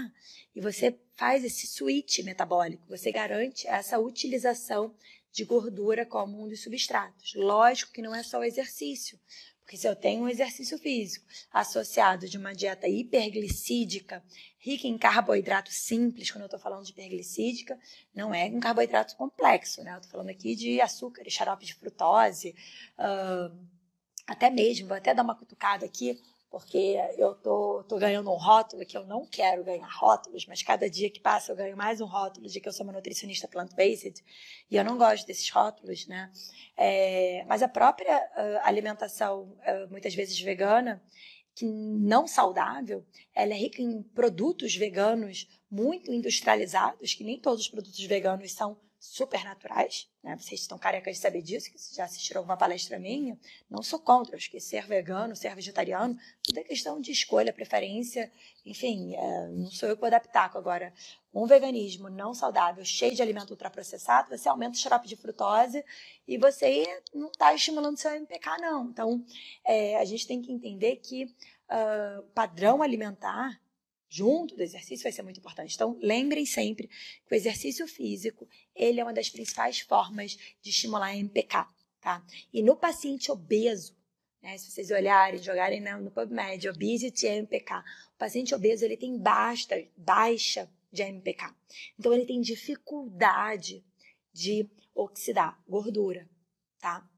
E 0.57 0.61
você 0.61 0.99
faz 1.15 1.45
esse 1.45 1.69
switch 1.69 2.19
metabólico, 2.25 2.85
você 2.89 3.13
garante 3.13 3.67
essa 3.69 3.99
utilização 3.99 4.93
de 5.31 5.45
gordura 5.45 6.05
como 6.05 6.43
um 6.43 6.49
dos 6.49 6.63
substratos. 6.63 7.35
Lógico 7.37 7.93
que 7.93 8.03
não 8.03 8.15
é 8.15 8.23
só 8.23 8.41
o 8.41 8.45
exercício, 8.45 9.21
porque 9.69 9.77
se 9.77 9.87
eu 9.87 9.95
tenho 9.95 10.23
um 10.23 10.29
exercício 10.31 10.79
físico 10.79 11.27
associado 11.53 12.27
de 12.27 12.39
uma 12.39 12.55
dieta 12.55 12.89
hiperglicídica, 12.89 14.25
rica 14.59 14.89
em 14.89 14.97
carboidrato 14.97 15.71
simples, 15.71 16.31
quando 16.31 16.45
eu 16.45 16.47
estou 16.47 16.59
falando 16.59 16.87
de 16.87 16.93
hiperglicídica, 16.93 17.79
não 18.15 18.35
é 18.35 18.47
um 18.47 18.61
carboidrato 18.61 19.15
complexo, 19.15 19.83
né? 19.83 19.93
Eu 19.93 19.97
estou 19.97 20.11
falando 20.11 20.31
aqui 20.31 20.57
de 20.57 20.81
açúcar, 20.81 21.23
e 21.27 21.31
xarope 21.31 21.67
de 21.67 21.75
frutose, 21.75 22.55
uh, 22.99 23.55
até 24.27 24.49
mesmo, 24.49 24.89
vou 24.89 24.97
até 24.97 25.13
dar 25.13 25.23
uma 25.23 25.37
cutucada 25.37 25.85
aqui, 25.85 26.19
porque 26.51 26.97
eu 27.17 27.35
tô, 27.35 27.85
tô 27.85 27.99
ganhando 27.99 28.31
um 28.31 28.37
rótulo 28.37 28.85
que 28.87 28.97
eu 28.97 29.05
não 29.05 29.27
quero 29.27 29.63
ganhar 29.63 29.89
rótulos, 29.89 30.47
mas 30.47 30.63
cada 30.63 30.89
dia 30.89 31.11
que 31.11 31.21
passa 31.21 31.53
eu 31.53 31.57
ganho 31.57 31.77
mais 31.77 32.01
um 32.01 32.07
rótulo 32.07 32.49
de 32.49 32.61
que 32.61 32.69
eu 32.69 32.73
sou 32.73 32.85
uma 32.85 32.93
nutricionista 32.93 33.47
plant-based, 33.47 34.25
e 34.71 34.77
eu 34.77 34.85
não 34.85 34.97
gosto 34.97 35.27
desses 35.27 35.49
rótulos, 35.51 36.07
né? 36.07 36.33
É, 36.77 37.45
mas 37.47 37.63
a 37.63 37.69
própria 37.69 38.17
uh, 38.19 38.67
alimentação, 38.67 39.43
uh, 39.43 39.91
muitas 39.91 40.15
vezes 40.15 40.41
vegana, 40.41 41.03
que 41.55 41.67
não 41.67 42.27
saudável, 42.27 43.05
ela 43.35 43.53
é 43.53 43.57
rica 43.57 43.83
em 43.83 44.01
produtos 44.01 44.77
veganos 44.77 45.49
muito 45.71 46.11
industrializados, 46.13 47.15
que 47.15 47.25
nem 47.25 47.41
todos 47.41 47.63
os 47.63 47.69
produtos 47.69 48.03
veganos 48.05 48.53
são 48.53 48.79
supernaturais, 48.99 50.09
né? 50.23 50.37
Vocês 50.37 50.61
estão 50.61 50.77
carecas 50.77 51.17
de 51.17 51.23
saber 51.23 51.41
disso, 51.41 51.71
que 51.71 51.79
já 51.95 52.05
assistiram 52.05 52.41
alguma 52.41 52.57
palestra 52.57 52.99
minha. 52.99 53.39
Não 53.71 53.83
sou 53.83 54.01
contra, 54.01 54.37
acho 54.37 54.51
que 54.51 54.59
ser 54.59 54.87
vegano, 54.87 55.37
ser 55.37 55.55
vegetariano, 55.55 56.19
tudo 56.43 56.59
é 56.59 56.65
questão 56.65 57.01
de 57.01 57.13
escolha, 57.13 57.53
preferência, 57.53 58.31
enfim, 58.67 59.15
é, 59.15 59.49
não 59.49 59.71
sou 59.71 59.89
eu 59.89 59.95
que 59.95 60.01
vou 60.01 60.09
adaptar. 60.09 60.51
Agora, 60.55 60.93
um 61.33 61.47
veganismo 61.47 62.09
não 62.09 62.35
saudável, 62.35 62.85
cheio 62.85 63.15
de 63.15 63.23
alimento 63.23 63.51
ultraprocessado, 63.51 64.37
você 64.37 64.49
aumenta 64.49 64.77
o 64.77 64.81
xarope 64.81 65.07
de 65.07 65.17
frutose 65.17 65.85
e 66.27 66.37
você 66.37 66.85
não 67.15 67.29
está 67.29 67.55
estimulando 67.55 67.97
seu 67.97 68.11
MPK, 68.13 68.59
não. 68.61 68.89
Então, 68.91 69.25
é, 69.65 69.97
a 69.97 70.05
gente 70.05 70.27
tem 70.27 70.43
que 70.43 70.53
entender 70.53 70.97
que 70.97 71.25
uh, 71.25 72.23
padrão 72.35 72.83
alimentar 72.83 73.61
junto 74.09 74.57
do 74.57 74.63
exercício 74.63 75.03
vai 75.03 75.13
ser 75.13 75.23
muito 75.23 75.39
importante. 75.39 75.75
Então, 75.75 75.99
lembrem 76.01 76.47
sempre 76.47 76.89
que 76.89 77.33
o 77.33 77.35
exercício 77.35 77.87
físico, 77.87 78.49
ele 78.75 79.01
é 79.01 79.05
uma 79.05 79.13
das 79.13 79.29
principais 79.29 79.81
formas 79.81 80.37
de 80.63 80.71
estimular 80.71 81.09
a 81.09 81.17
MPK, 81.17 81.67
tá? 82.01 82.25
E 82.53 82.63
no 82.63 82.77
paciente 82.77 83.31
obeso, 83.31 83.97
né, 84.43 84.57
se 84.57 84.71
vocês 84.71 84.91
olharem, 84.91 85.43
jogarem 85.43 85.81
no 85.81 86.11
PubMed, 86.11 86.69
obesity 86.69 87.27
e 87.27 87.31
MPK, 87.31 87.75
o 88.15 88.19
paciente 88.19 88.55
obeso, 88.55 88.85
ele 88.85 88.97
tem 88.97 89.19
baixa, 89.19 89.87
baixa 89.97 90.71
de 90.91 91.03
MPK. 91.03 91.55
Então, 91.99 92.15
ele 92.15 92.25
tem 92.25 92.41
dificuldade 92.41 93.85
de 94.33 94.69
oxidar 94.95 95.61
gordura, 95.69 96.29
tá? 96.81 97.09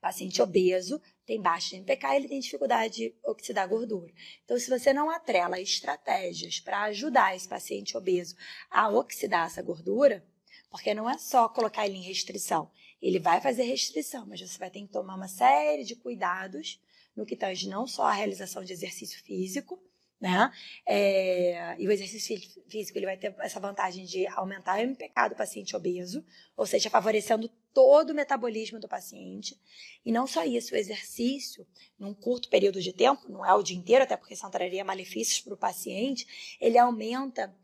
Paciente 0.00 0.40
obeso 0.40 1.00
tem 1.28 1.42
baixa 1.42 1.76
MPK, 1.76 2.16
ele 2.16 2.26
tem 2.26 2.40
dificuldade 2.40 2.94
de 2.94 3.14
oxidar 3.22 3.68
gordura. 3.68 4.10
Então, 4.46 4.58
se 4.58 4.70
você 4.70 4.94
não 4.94 5.10
atrela 5.10 5.60
estratégias 5.60 6.58
para 6.58 6.84
ajudar 6.84 7.36
esse 7.36 7.46
paciente 7.46 7.94
obeso 7.98 8.34
a 8.70 8.88
oxidar 8.88 9.46
essa 9.46 9.60
gordura, 9.60 10.24
porque 10.70 10.94
não 10.94 11.08
é 11.08 11.18
só 11.18 11.46
colocar 11.46 11.86
ele 11.86 11.98
em 11.98 12.02
restrição, 12.02 12.70
ele 13.00 13.18
vai 13.18 13.42
fazer 13.42 13.64
restrição, 13.64 14.26
mas 14.26 14.40
você 14.40 14.56
vai 14.56 14.70
ter 14.70 14.80
que 14.80 14.88
tomar 14.88 15.16
uma 15.16 15.28
série 15.28 15.84
de 15.84 15.94
cuidados 15.94 16.80
no 17.14 17.26
que 17.26 17.36
tange 17.36 17.68
não 17.68 17.86
só 17.86 18.04
a 18.04 18.12
realização 18.12 18.64
de 18.64 18.72
exercício 18.72 19.22
físico, 19.22 19.78
né? 20.18 20.50
É, 20.86 21.76
e 21.78 21.86
o 21.86 21.92
exercício 21.92 22.40
físico 22.68 22.98
ele 22.98 23.06
vai 23.06 23.18
ter 23.18 23.34
essa 23.40 23.60
vantagem 23.60 24.06
de 24.06 24.26
aumentar 24.28 24.78
o 24.78 24.80
MPK 24.80 25.28
do 25.28 25.36
paciente 25.36 25.76
obeso, 25.76 26.24
ou 26.56 26.66
seja, 26.66 26.88
favorecendo 26.88 27.50
todo 27.72 28.10
o 28.10 28.14
metabolismo 28.14 28.78
do 28.78 28.88
paciente. 28.88 29.58
E 30.04 30.12
não 30.12 30.26
só 30.26 30.44
isso, 30.44 30.74
o 30.74 30.76
exercício, 30.76 31.66
num 31.98 32.14
curto 32.14 32.48
período 32.48 32.80
de 32.80 32.92
tempo, 32.92 33.30
não 33.30 33.44
é 33.44 33.54
o 33.54 33.62
dia 33.62 33.76
inteiro, 33.76 34.04
até 34.04 34.16
porque 34.16 34.34
isso 34.34 34.48
traria 34.50 34.84
malefícios 34.84 35.40
para 35.40 35.54
o 35.54 35.58
paciente, 35.58 36.56
ele 36.60 36.78
aumenta, 36.78 37.54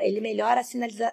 ele 0.00 0.20
melhora 0.20 0.60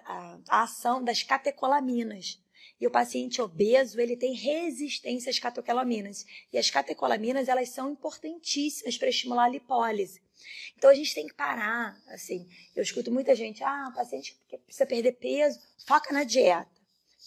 a, 0.04 0.38
a 0.48 0.62
ação 0.62 1.02
das 1.02 1.22
catecolaminas. 1.22 2.40
E 2.78 2.86
o 2.86 2.90
paciente 2.90 3.40
obeso, 3.40 3.98
ele 3.98 4.16
tem 4.16 4.34
resistência 4.34 5.30
às 5.30 5.38
catecolaminas. 5.38 6.26
E 6.52 6.58
as 6.58 6.70
catecolaminas, 6.70 7.48
elas 7.48 7.70
são 7.70 7.90
importantíssimas 7.90 8.98
para 8.98 9.08
estimular 9.08 9.44
a 9.44 9.48
lipólise. 9.48 10.20
Então 10.76 10.90
a 10.90 10.94
gente 10.94 11.14
tem 11.14 11.26
que 11.26 11.34
parar, 11.34 11.98
assim, 12.08 12.46
eu 12.74 12.82
escuto 12.82 13.10
muita 13.10 13.34
gente, 13.34 13.64
ah, 13.64 13.90
paciente 13.94 14.38
que 14.46 14.58
precisa 14.58 14.84
perder 14.84 15.12
peso, 15.12 15.58
foca 15.86 16.12
na 16.12 16.24
dieta. 16.24 16.75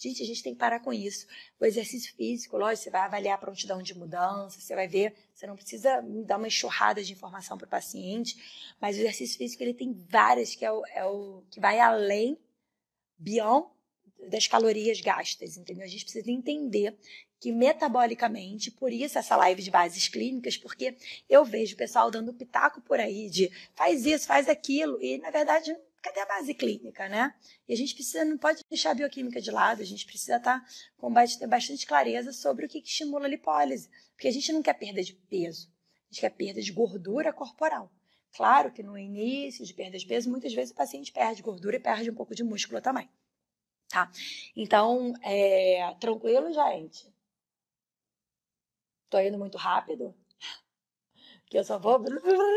Gente, 0.00 0.22
a 0.22 0.26
gente 0.26 0.42
tem 0.42 0.54
que 0.54 0.58
parar 0.58 0.80
com 0.80 0.94
isso. 0.94 1.26
O 1.60 1.66
exercício 1.66 2.14
físico, 2.14 2.56
lógico, 2.56 2.84
você 2.84 2.90
vai 2.90 3.02
avaliar 3.02 3.34
a 3.34 3.38
prontidão 3.38 3.82
de 3.82 3.94
mudança, 3.94 4.58
você 4.58 4.74
vai 4.74 4.88
ver, 4.88 5.14
você 5.34 5.46
não 5.46 5.54
precisa 5.54 6.00
dar 6.24 6.38
uma 6.38 6.46
enxurrada 6.46 7.04
de 7.04 7.12
informação 7.12 7.58
para 7.58 7.66
o 7.66 7.68
paciente, 7.68 8.74
mas 8.80 8.96
o 8.96 9.00
exercício 9.00 9.36
físico 9.36 9.62
ele 9.62 9.74
tem 9.74 9.92
várias 10.08 10.54
que 10.54 10.64
é 10.64 10.72
o, 10.72 10.82
é 10.86 11.04
o 11.04 11.42
que 11.50 11.60
vai 11.60 11.78
além, 11.78 12.38
beyond 13.18 13.68
das 14.30 14.46
calorias 14.46 15.02
gastas, 15.02 15.58
entendeu? 15.58 15.84
A 15.84 15.88
gente 15.88 16.04
precisa 16.04 16.30
entender 16.30 16.96
que 17.38 17.52
metabolicamente, 17.52 18.70
por 18.70 18.90
isso 18.90 19.18
essa 19.18 19.36
live 19.36 19.62
de 19.62 19.70
bases 19.70 20.08
clínicas, 20.08 20.56
porque 20.56 20.96
eu 21.28 21.44
vejo 21.44 21.74
o 21.74 21.78
pessoal 21.78 22.10
dando 22.10 22.32
pitaco 22.32 22.80
por 22.80 22.98
aí 22.98 23.28
de 23.28 23.50
faz 23.74 24.06
isso, 24.06 24.26
faz 24.26 24.48
aquilo, 24.48 25.02
e 25.02 25.18
na 25.18 25.30
verdade, 25.30 25.76
cadê 26.02 26.20
a 26.20 26.26
base 26.26 26.54
clínica, 26.54 27.08
né? 27.08 27.34
E 27.68 27.72
a 27.72 27.76
gente 27.76 27.94
precisa, 27.94 28.24
não 28.24 28.38
pode 28.38 28.62
deixar 28.68 28.90
a 28.90 28.94
bioquímica 28.94 29.40
de 29.40 29.50
lado, 29.50 29.82
a 29.82 29.84
gente 29.84 30.06
precisa 30.06 30.36
estar 30.36 30.60
tá 30.60 30.66
com 30.96 31.12
bastante 31.12 31.86
clareza 31.86 32.32
sobre 32.32 32.66
o 32.66 32.68
que 32.68 32.78
estimula 32.78 33.26
a 33.26 33.28
lipólise, 33.28 33.90
porque 34.12 34.28
a 34.28 34.32
gente 34.32 34.52
não 34.52 34.62
quer 34.62 34.74
perda 34.74 35.02
de 35.02 35.14
peso, 35.14 35.68
a 35.68 36.14
gente 36.14 36.20
quer 36.20 36.30
perda 36.30 36.60
de 36.60 36.72
gordura 36.72 37.32
corporal. 37.32 37.92
Claro 38.32 38.72
que 38.72 38.82
no 38.82 38.96
início 38.96 39.64
de 39.64 39.74
perda 39.74 39.98
de 39.98 40.06
peso, 40.06 40.30
muitas 40.30 40.52
vezes 40.54 40.72
o 40.72 40.76
paciente 40.76 41.12
perde 41.12 41.42
gordura 41.42 41.76
e 41.76 41.80
perde 41.80 42.10
um 42.10 42.14
pouco 42.14 42.34
de 42.34 42.44
músculo 42.44 42.80
também. 42.80 43.08
Tá? 43.88 44.10
Então, 44.56 45.12
é, 45.22 45.94
tranquilo, 45.98 46.52
gente? 46.52 47.12
Tô 49.08 49.18
indo 49.18 49.36
muito 49.36 49.58
rápido? 49.58 50.14
Que 51.50 51.58
eu 51.58 51.64
só 51.64 51.78
vou 51.78 52.02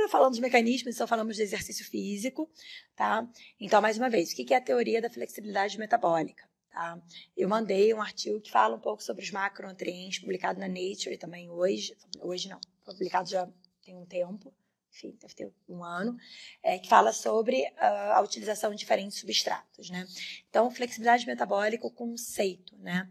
falando 0.10 0.32
dos 0.32 0.40
mecanismos, 0.40 0.96
só 0.96 1.06
falamos 1.06 1.36
de 1.36 1.42
exercício 1.42 1.84
físico, 1.84 2.50
tá? 2.96 3.28
Então, 3.60 3.82
mais 3.82 3.98
uma 3.98 4.10
vez, 4.10 4.32
o 4.32 4.36
que 4.36 4.54
é 4.54 4.58
a 4.58 4.62
teoria 4.62 5.02
da 5.02 5.10
flexibilidade 5.10 5.78
metabólica? 5.78 6.48
Tá? 6.72 6.98
Eu 7.36 7.50
mandei 7.50 7.94
um 7.94 8.02
artigo 8.02 8.40
que 8.40 8.52
fala 8.52 8.76
um 8.76 8.80
pouco 8.80 9.04
sobre 9.04 9.24
os 9.24 9.32
macronutrientes, 9.32 10.20
publicado 10.20 10.60
na 10.60 10.68
Nature 10.68 11.18
também 11.18 11.50
hoje. 11.50 11.98
Hoje 12.22 12.48
não, 12.48 12.62
publicado 12.86 13.30
já 13.30 13.50
tem 13.84 13.98
um 13.98 14.06
tempo 14.06 14.54
enfim, 14.94 15.18
deve 15.20 15.34
ter 15.34 15.52
um 15.68 15.84
ano, 15.84 16.16
é, 16.62 16.78
que 16.78 16.88
fala 16.88 17.12
sobre 17.12 17.64
uh, 17.64 18.14
a 18.14 18.22
utilização 18.22 18.70
de 18.70 18.78
diferentes 18.78 19.20
substratos, 19.20 19.90
né? 19.90 20.06
Então, 20.48 20.70
flexibilidade 20.70 21.26
metabólica, 21.26 21.88
o 21.88 21.92
conceito, 21.92 22.78
né? 22.78 23.10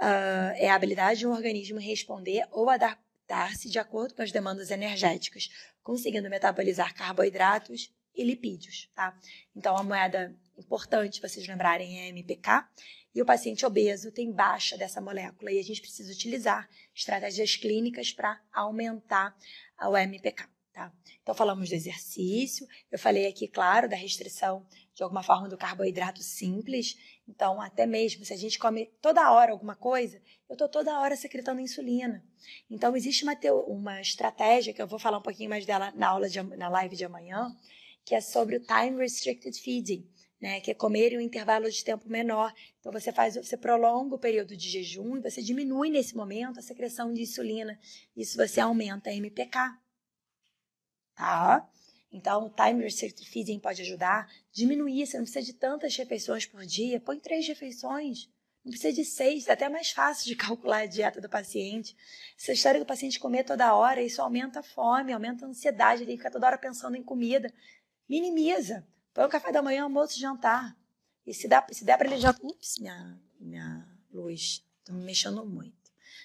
Uh, 0.00 0.56
é 0.56 0.70
a 0.70 0.74
habilidade 0.74 1.20
de 1.20 1.26
um 1.26 1.32
organismo 1.32 1.78
responder 1.78 2.46
ou 2.50 2.70
adaptar-se 3.28 3.68
de 3.68 3.78
acordo 3.78 4.14
com 4.14 4.22
as 4.22 4.32
demandas 4.32 4.70
energéticas, 4.70 5.50
conseguindo 5.82 6.30
metabolizar 6.30 6.94
carboidratos 6.94 7.92
e 8.14 8.24
lipídios, 8.24 8.90
tá? 8.94 9.16
Então, 9.54 9.76
a 9.76 9.84
moeda 9.84 10.34
importante 10.56 11.20
vocês 11.20 11.46
lembrarem 11.46 12.00
é 12.00 12.08
MPK, 12.08 12.64
e 13.14 13.22
o 13.22 13.26
paciente 13.26 13.64
obeso 13.64 14.10
tem 14.10 14.32
baixa 14.32 14.76
dessa 14.76 15.00
molécula, 15.00 15.52
e 15.52 15.58
a 15.58 15.62
gente 15.62 15.80
precisa 15.80 16.12
utilizar 16.12 16.68
estratégias 16.94 17.56
clínicas 17.56 18.12
para 18.12 18.40
aumentar 18.52 19.36
o 19.82 19.96
MPK. 19.96 20.48
Tá? 20.72 20.92
Então, 21.22 21.34
falamos 21.34 21.68
do 21.68 21.74
exercício, 21.74 22.66
eu 22.90 22.98
falei 22.98 23.26
aqui, 23.26 23.46
claro, 23.46 23.88
da 23.88 23.96
restrição 23.96 24.66
de 24.94 25.02
alguma 25.02 25.22
forma 25.22 25.48
do 25.48 25.56
carboidrato 25.56 26.22
simples. 26.22 26.96
Então, 27.28 27.60
até 27.60 27.86
mesmo 27.86 28.24
se 28.24 28.32
a 28.32 28.36
gente 28.36 28.58
come 28.58 28.86
toda 29.02 29.30
hora 29.30 29.52
alguma 29.52 29.76
coisa, 29.76 30.20
eu 30.48 30.54
estou 30.54 30.68
toda 30.68 30.98
hora 30.98 31.14
secretando 31.14 31.60
insulina. 31.60 32.24
Então, 32.70 32.96
existe 32.96 33.22
uma, 33.22 33.36
uma 33.66 34.00
estratégia, 34.00 34.72
que 34.72 34.80
eu 34.80 34.86
vou 34.86 34.98
falar 34.98 35.18
um 35.18 35.22
pouquinho 35.22 35.50
mais 35.50 35.66
dela 35.66 35.92
na 35.94 36.08
aula 36.08 36.28
de, 36.28 36.42
na 36.42 36.68
live 36.68 36.96
de 36.96 37.04
amanhã, 37.04 37.54
que 38.04 38.14
é 38.14 38.20
sobre 38.20 38.56
o 38.56 38.60
time 38.60 38.96
restricted 38.96 39.56
feeding. 39.60 40.08
Né, 40.40 40.60
que 40.60 40.70
é 40.70 40.74
comer 40.74 41.12
em 41.12 41.18
um 41.18 41.20
intervalo 41.20 41.68
de 41.68 41.82
tempo 41.82 42.08
menor. 42.08 42.54
Então 42.78 42.92
você 42.92 43.10
faz, 43.10 43.34
você 43.34 43.56
prolonga 43.56 44.14
o 44.14 44.18
período 44.20 44.56
de 44.56 44.70
jejum 44.70 45.16
e 45.16 45.20
você 45.20 45.42
diminui 45.42 45.90
nesse 45.90 46.14
momento 46.14 46.60
a 46.60 46.62
secreção 46.62 47.12
de 47.12 47.22
insulina. 47.22 47.76
Isso 48.16 48.36
você 48.36 48.60
aumenta 48.60 49.10
a 49.10 49.12
MPK 49.12 49.58
tá? 51.18 51.68
Então, 52.10 52.46
o 52.46 52.50
time 52.50 52.82
restricted 52.82 53.28
feeding 53.28 53.58
pode 53.58 53.82
ajudar. 53.82 54.30
Diminuir, 54.50 55.06
você 55.06 55.18
não 55.18 55.24
precisa 55.24 55.44
de 55.44 55.52
tantas 55.52 55.94
refeições 55.96 56.46
por 56.46 56.64
dia, 56.64 57.00
põe 57.00 57.18
três 57.18 57.46
refeições. 57.46 58.28
Não 58.64 58.70
precisa 58.70 58.92
de 58.92 59.04
seis, 59.04 59.46
é 59.46 59.52
até 59.52 59.68
mais 59.68 59.90
fácil 59.90 60.26
de 60.26 60.36
calcular 60.36 60.80
a 60.80 60.86
dieta 60.86 61.20
do 61.20 61.28
paciente. 61.28 61.96
Essa 62.38 62.52
história 62.52 62.80
do 62.80 62.86
paciente 62.86 63.18
comer 63.18 63.44
toda 63.44 63.74
hora, 63.74 64.02
isso 64.02 64.20
aumenta 64.20 64.60
a 64.60 64.62
fome, 64.62 65.12
aumenta 65.12 65.44
a 65.44 65.48
ansiedade, 65.48 66.02
ele 66.02 66.16
fica 66.16 66.30
toda 66.30 66.46
hora 66.46 66.58
pensando 66.58 66.96
em 66.96 67.02
comida. 67.02 67.52
Minimiza. 68.08 68.86
Põe 69.12 69.24
o 69.24 69.28
café 69.28 69.52
da 69.52 69.62
manhã, 69.62 69.84
almoço 69.84 70.18
jantar. 70.18 70.76
E 71.26 71.34
se, 71.34 71.46
dá, 71.46 71.66
se 71.70 71.84
der 71.84 71.98
para 71.98 72.08
ele 72.08 72.18
jantar. 72.18 72.42
Ups, 72.42 72.78
minha, 72.78 73.20
minha 73.38 73.86
luz. 74.10 74.64
Estou 74.78 74.94
me 74.94 75.04
mexendo 75.04 75.44
muito. 75.44 75.77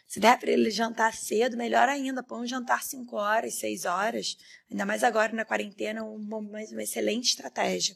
Se 0.07 0.19
der 0.19 0.39
para 0.39 0.51
ele 0.51 0.69
jantar 0.69 1.15
cedo, 1.15 1.57
melhor 1.57 1.89
ainda. 1.89 2.21
Põe 2.21 2.41
um 2.41 2.47
jantar 2.47 2.83
5 2.83 3.15
horas, 3.15 3.55
6 3.55 3.85
horas. 3.85 4.37
Ainda 4.69 4.85
mais 4.85 5.03
agora 5.03 5.33
na 5.33 5.45
quarentena, 5.45 6.03
uma, 6.03 6.37
uma 6.37 6.83
excelente 6.83 7.29
estratégia. 7.29 7.95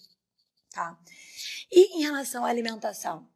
Tá? 0.71 0.97
E 1.71 1.97
em 1.97 2.01
relação 2.01 2.45
à 2.45 2.49
alimentação? 2.49 3.29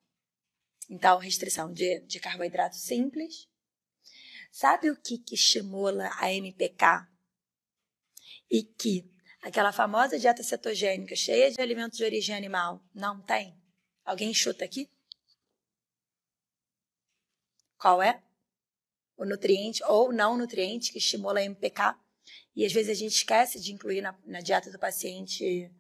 Então, 0.89 1.19
restrição 1.19 1.71
de, 1.71 1.99
de 2.01 2.19
carboidrato 2.19 2.75
simples. 2.75 3.47
Sabe 4.51 4.89
o 4.89 4.99
que, 4.99 5.17
que 5.17 5.36
estimula 5.36 6.10
a 6.17 6.31
MPK? 6.34 7.07
E 8.49 8.63
que 8.63 9.10
aquela 9.41 9.71
famosa 9.71 10.19
dieta 10.19 10.43
cetogênica 10.43 11.15
cheia 11.15 11.49
de 11.49 11.62
alimentos 11.62 11.97
de 11.97 12.03
origem 12.03 12.36
animal 12.36 12.84
não 12.93 13.21
tem? 13.21 13.57
Alguém 14.03 14.34
chuta 14.34 14.65
aqui? 14.65 14.89
Qual 17.77 18.01
é? 18.01 18.21
O 19.17 19.26
nutriente 19.26 19.84
ou 19.86 20.12
não 20.12 20.38
nutriente 20.38 20.91
que 20.91 20.97
estimula 20.97 21.39
a 21.39 21.43
MPK. 21.43 21.95
E 22.56 22.65
às 22.65 22.74
vezes 22.74 22.89
a 22.89 23.00
gente 23.00 23.13
esquece 23.13 23.60
de 23.60 23.71
incluir 23.71 24.02
na, 24.02 24.17
na 24.26 24.41
dieta 24.41 24.71
do 24.71 24.80
paciente 24.80 25.71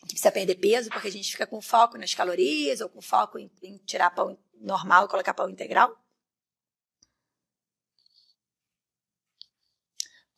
que 0.00 0.14
precisa 0.14 0.32
perder 0.32 0.54
peso, 0.56 0.90
porque 0.90 1.08
a 1.08 1.12
gente 1.12 1.30
fica 1.30 1.46
com 1.46 1.60
foco 1.60 1.98
nas 1.98 2.14
calorias 2.14 2.80
ou 2.80 2.88
com 2.88 3.02
foco 3.02 3.38
em, 3.38 3.50
em 3.62 3.76
tirar 3.78 4.10
pão 4.10 4.38
normal 4.54 5.04
e 5.04 5.08
colocar 5.08 5.34
pão 5.34 5.48
integral. 5.48 5.96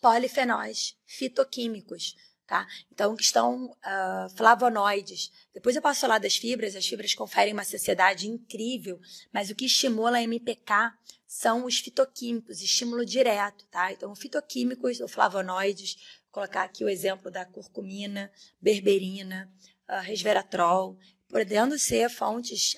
Polifenóis, 0.00 0.98
fitoquímicos, 1.06 2.16
Tá? 2.52 2.66
Então, 2.92 3.16
que 3.16 3.22
estão 3.22 3.64
uh, 3.64 4.36
flavonoides. 4.36 5.32
Depois 5.54 5.74
eu 5.74 5.80
passo 5.80 6.02
falar 6.02 6.18
das 6.18 6.36
fibras, 6.36 6.76
as 6.76 6.86
fibras 6.86 7.14
conferem 7.14 7.54
uma 7.54 7.64
saciedade 7.64 8.28
incrível, 8.28 9.00
mas 9.32 9.48
o 9.48 9.54
que 9.54 9.64
estimula 9.64 10.18
a 10.18 10.22
MPK 10.22 10.92
são 11.26 11.64
os 11.64 11.78
fitoquímicos, 11.78 12.60
estímulo 12.60 13.06
direto, 13.06 13.64
tá? 13.70 13.90
Então, 13.90 14.14
fitoquímicos 14.14 15.00
ou 15.00 15.08
flavonoides, 15.08 15.94
vou 16.24 16.32
colocar 16.32 16.64
aqui 16.64 16.84
o 16.84 16.90
exemplo 16.90 17.30
da 17.30 17.46
curcumina, 17.46 18.30
berberina, 18.60 19.50
uh, 19.88 20.02
resveratrol, 20.02 20.98
podendo 21.32 21.78
ser 21.78 22.10
fontes 22.10 22.76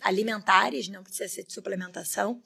alimentares, 0.00 0.86
não 0.86 1.02
precisa 1.02 1.28
ser 1.28 1.44
de 1.44 1.52
suplementação, 1.52 2.40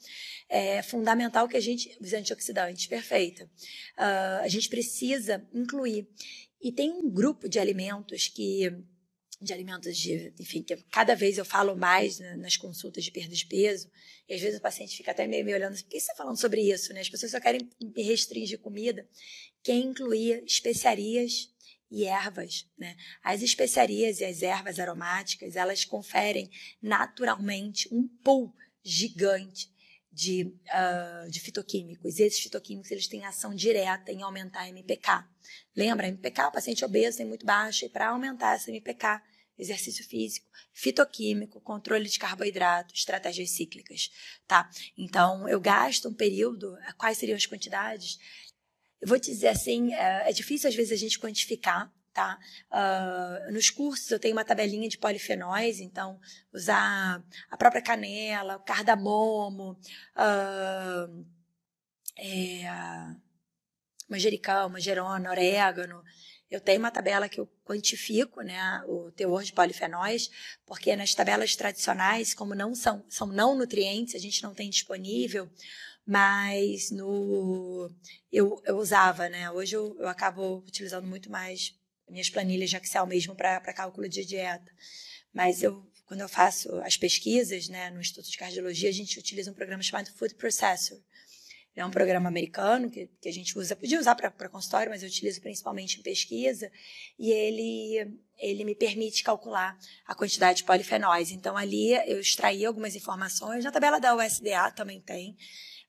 é 0.49 0.81
fundamental 0.81 1.47
que 1.47 1.55
a 1.55 1.59
gente, 1.59 1.95
os 2.01 2.11
antioxidantes, 2.11 2.87
perfeita. 2.87 3.45
Uh, 3.95 4.41
a 4.41 4.47
gente 4.47 4.67
precisa 4.67 5.47
incluir. 5.53 6.09
E 6.59 6.71
tem 6.71 6.89
um 6.91 7.07
grupo 7.07 7.47
de 7.47 7.59
alimentos 7.59 8.27
que 8.27 8.73
de 9.41 9.53
alimentos 9.53 9.97
de, 9.97 10.33
enfim, 10.37 10.61
que 10.61 10.75
cada 10.91 11.15
vez 11.15 11.37
eu 11.37 11.45
falo 11.45 11.73
mais 11.73 12.19
nas 12.37 12.57
consultas 12.57 13.05
de 13.05 13.09
perda 13.09 13.33
de 13.33 13.45
peso, 13.45 13.89
e 14.27 14.33
às 14.33 14.41
vezes 14.41 14.59
o 14.59 14.61
paciente 14.61 14.97
fica 14.97 15.11
até 15.11 15.25
meio 15.25 15.45
me 15.45 15.53
olhando 15.53 15.71
assim, 15.71 15.83
por 15.83 15.91
que 15.91 15.97
você 15.97 16.11
está 16.11 16.15
falando 16.15 16.37
sobre 16.37 16.61
isso? 16.61 16.93
Né? 16.93 16.99
As 16.99 17.09
pessoas 17.09 17.31
só 17.31 17.39
querem 17.39 17.69
restringir 17.95 18.59
comida, 18.59 19.07
que 19.63 19.71
é 19.71 19.75
incluir 19.75 20.43
especiarias 20.45 21.49
e 21.89 22.05
ervas. 22.05 22.67
Né? 22.77 22.95
As 23.23 23.41
especiarias 23.41 24.19
e 24.19 24.25
as 24.25 24.41
ervas 24.41 24.79
aromáticas, 24.79 25.55
elas 25.55 25.83
conferem 25.85 26.49
naturalmente 26.81 27.87
um 27.91 28.07
pool 28.23 28.53
gigante 28.83 29.69
de, 30.11 30.43
uh, 30.43 31.29
de 31.29 31.39
fitoquímicos. 31.39 32.19
E 32.19 32.23
esses 32.23 32.39
fitoquímicos 32.39 32.91
eles 32.91 33.07
têm 33.07 33.25
ação 33.25 33.53
direta 33.53 34.11
em 34.11 34.21
aumentar 34.21 34.61
a 34.61 34.69
MPK. 34.69 35.25
Lembra, 35.75 36.07
MPK, 36.07 36.47
o 36.47 36.51
paciente 36.51 36.83
obeso 36.83 37.17
tem 37.17 37.25
muito 37.25 37.45
baixo, 37.45 37.85
e 37.85 37.89
para 37.89 38.09
aumentar 38.09 38.55
essa 38.55 38.69
MPK, 38.69 39.21
exercício 39.57 40.05
físico, 40.05 40.47
fitoquímico, 40.73 41.59
controle 41.59 42.07
de 42.07 42.17
carboidrato, 42.17 42.93
estratégias 42.93 43.51
cíclicas, 43.51 44.09
tá? 44.47 44.69
Então, 44.97 45.47
eu 45.49 45.59
gasto 45.59 46.07
um 46.07 46.13
período, 46.13 46.77
quais 46.97 47.17
seriam 47.17 47.35
as 47.35 47.45
quantidades? 47.45 48.17
Eu 49.01 49.07
vou 49.07 49.19
te 49.19 49.31
dizer 49.31 49.49
assim, 49.49 49.93
é, 49.93 50.29
é 50.29 50.33
difícil 50.33 50.69
às 50.69 50.75
vezes 50.75 50.91
a 50.91 50.95
gente 50.95 51.19
quantificar, 51.19 51.91
tá? 52.13 52.37
Uh, 52.69 53.53
nos 53.53 53.69
cursos 53.69 54.09
eu 54.11 54.19
tenho 54.19 54.35
uma 54.35 54.43
tabelinha 54.43 54.89
de 54.89 54.97
polifenóis, 54.97 55.79
então 55.79 56.19
usar 56.51 57.23
a 57.49 57.57
própria 57.57 57.81
canela, 57.81 58.57
o 58.57 58.63
cardamomo, 58.63 59.79
uh, 60.15 61.25
é, 62.17 62.63
manjericão, 64.09 64.69
manjerona, 64.69 65.29
orégano. 65.29 66.03
Eu 66.49 66.59
tenho 66.59 66.79
uma 66.79 66.91
tabela 66.91 67.29
que 67.29 67.39
eu 67.39 67.47
quantifico 67.63 68.41
né, 68.41 68.83
o 68.87 69.11
teor 69.11 69.43
de 69.43 69.53
polifenóis, 69.53 70.29
porque 70.65 70.95
nas 70.95 71.13
tabelas 71.13 71.55
tradicionais, 71.55 72.33
como 72.33 72.55
não 72.55 72.73
são, 72.73 73.05
são 73.07 73.27
não 73.27 73.55
nutrientes, 73.55 74.15
a 74.15 74.19
gente 74.19 74.41
não 74.41 74.53
tem 74.53 74.69
disponível, 74.69 75.47
mas 76.09 76.89
no 76.89 77.87
eu, 78.31 78.59
eu 78.65 78.77
usava, 78.77 79.29
né? 79.29 79.51
Hoje 79.51 79.75
eu, 79.75 79.95
eu 79.99 80.07
acabo 80.07 80.57
utilizando 80.67 81.05
muito 81.05 81.29
mais 81.29 81.75
minhas 82.09 82.31
planilhas 82.31 82.71
de 82.71 82.77
Excel 82.77 83.05
mesmo 83.05 83.35
para 83.35 83.61
cálculo 83.75 84.09
de 84.09 84.25
dieta. 84.25 84.71
mas 85.31 85.61
eu 85.61 85.87
quando 86.07 86.21
eu 86.21 86.27
faço 86.27 86.75
as 86.77 86.97
pesquisas, 86.97 87.69
né, 87.69 87.91
no 87.91 88.01
Instituto 88.01 88.31
de 88.31 88.35
Cardiologia, 88.35 88.89
a 88.89 88.91
gente 88.91 89.19
utiliza 89.19 89.51
um 89.51 89.53
programa 89.53 89.83
chamado 89.83 90.11
Food 90.13 90.33
Processor. 90.33 90.97
É 91.75 91.85
um 91.85 91.91
programa 91.91 92.27
americano 92.27 92.89
que, 92.89 93.07
que 93.21 93.29
a 93.29 93.31
gente 93.31 93.55
usa, 93.55 93.75
podia 93.75 93.99
usar 93.99 94.15
para 94.15 94.49
consultório, 94.49 94.89
mas 94.89 95.03
eu 95.03 95.07
utilizo 95.07 95.39
principalmente 95.39 95.99
em 95.99 96.01
pesquisa, 96.01 96.71
e 97.19 97.31
ele, 97.31 98.17
ele 98.39 98.65
me 98.65 98.73
permite 98.73 99.23
calcular 99.23 99.77
a 100.07 100.15
quantidade 100.15 100.57
de 100.57 100.63
polifenóis. 100.63 101.29
Então, 101.29 101.55
ali 101.55 101.91
eu 102.09 102.19
extraí 102.19 102.65
algumas 102.65 102.95
informações, 102.95 103.63
na 103.63 103.71
tabela 103.71 103.99
da 103.99 104.15
USDA 104.15 104.71
também 104.71 104.99
tem, 104.99 105.37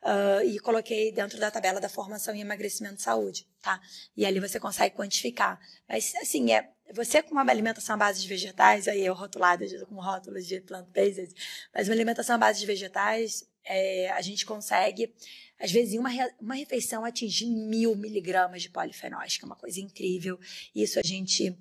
uh, 0.02 0.44
e 0.44 0.58
coloquei 0.58 1.12
dentro 1.12 1.38
da 1.38 1.50
tabela 1.50 1.80
da 1.80 1.88
formação 1.88 2.34
em 2.34 2.40
emagrecimento 2.40 2.96
de 2.96 3.02
saúde, 3.02 3.46
tá? 3.60 3.80
E 4.16 4.24
ali 4.24 4.40
você 4.40 4.58
consegue 4.58 4.94
quantificar. 4.94 5.60
Mas, 5.88 6.14
assim, 6.16 6.52
é, 6.52 6.70
você 6.92 7.22
com 7.22 7.32
uma 7.32 7.42
alimentação 7.42 7.94
à 7.94 7.98
base 7.98 8.20
de 8.20 8.28
vegetais, 8.28 8.88
aí 8.88 9.04
eu 9.04 9.14
rotulada 9.14 9.64
com 9.86 9.96
rótulos 9.96 10.46
de 10.46 10.60
plant-based, 10.60 11.34
mas 11.74 11.88
uma 11.88 11.94
alimentação 11.94 12.36
à 12.36 12.38
base 12.38 12.60
de 12.60 12.66
vegetais, 12.66 13.48
é, 13.64 14.10
a 14.10 14.20
gente 14.22 14.44
consegue, 14.46 15.14
às 15.58 15.70
vezes, 15.70 15.94
em 15.94 15.98
uma, 15.98 16.10
uma 16.40 16.54
refeição, 16.54 17.04
atingir 17.04 17.46
mil 17.46 17.94
miligramas 17.94 18.62
de 18.62 18.70
polifenóis, 18.70 19.36
que 19.36 19.44
é 19.44 19.46
uma 19.46 19.56
coisa 19.56 19.80
incrível. 19.80 20.38
Isso 20.74 20.98
a 20.98 21.02
gente. 21.02 21.56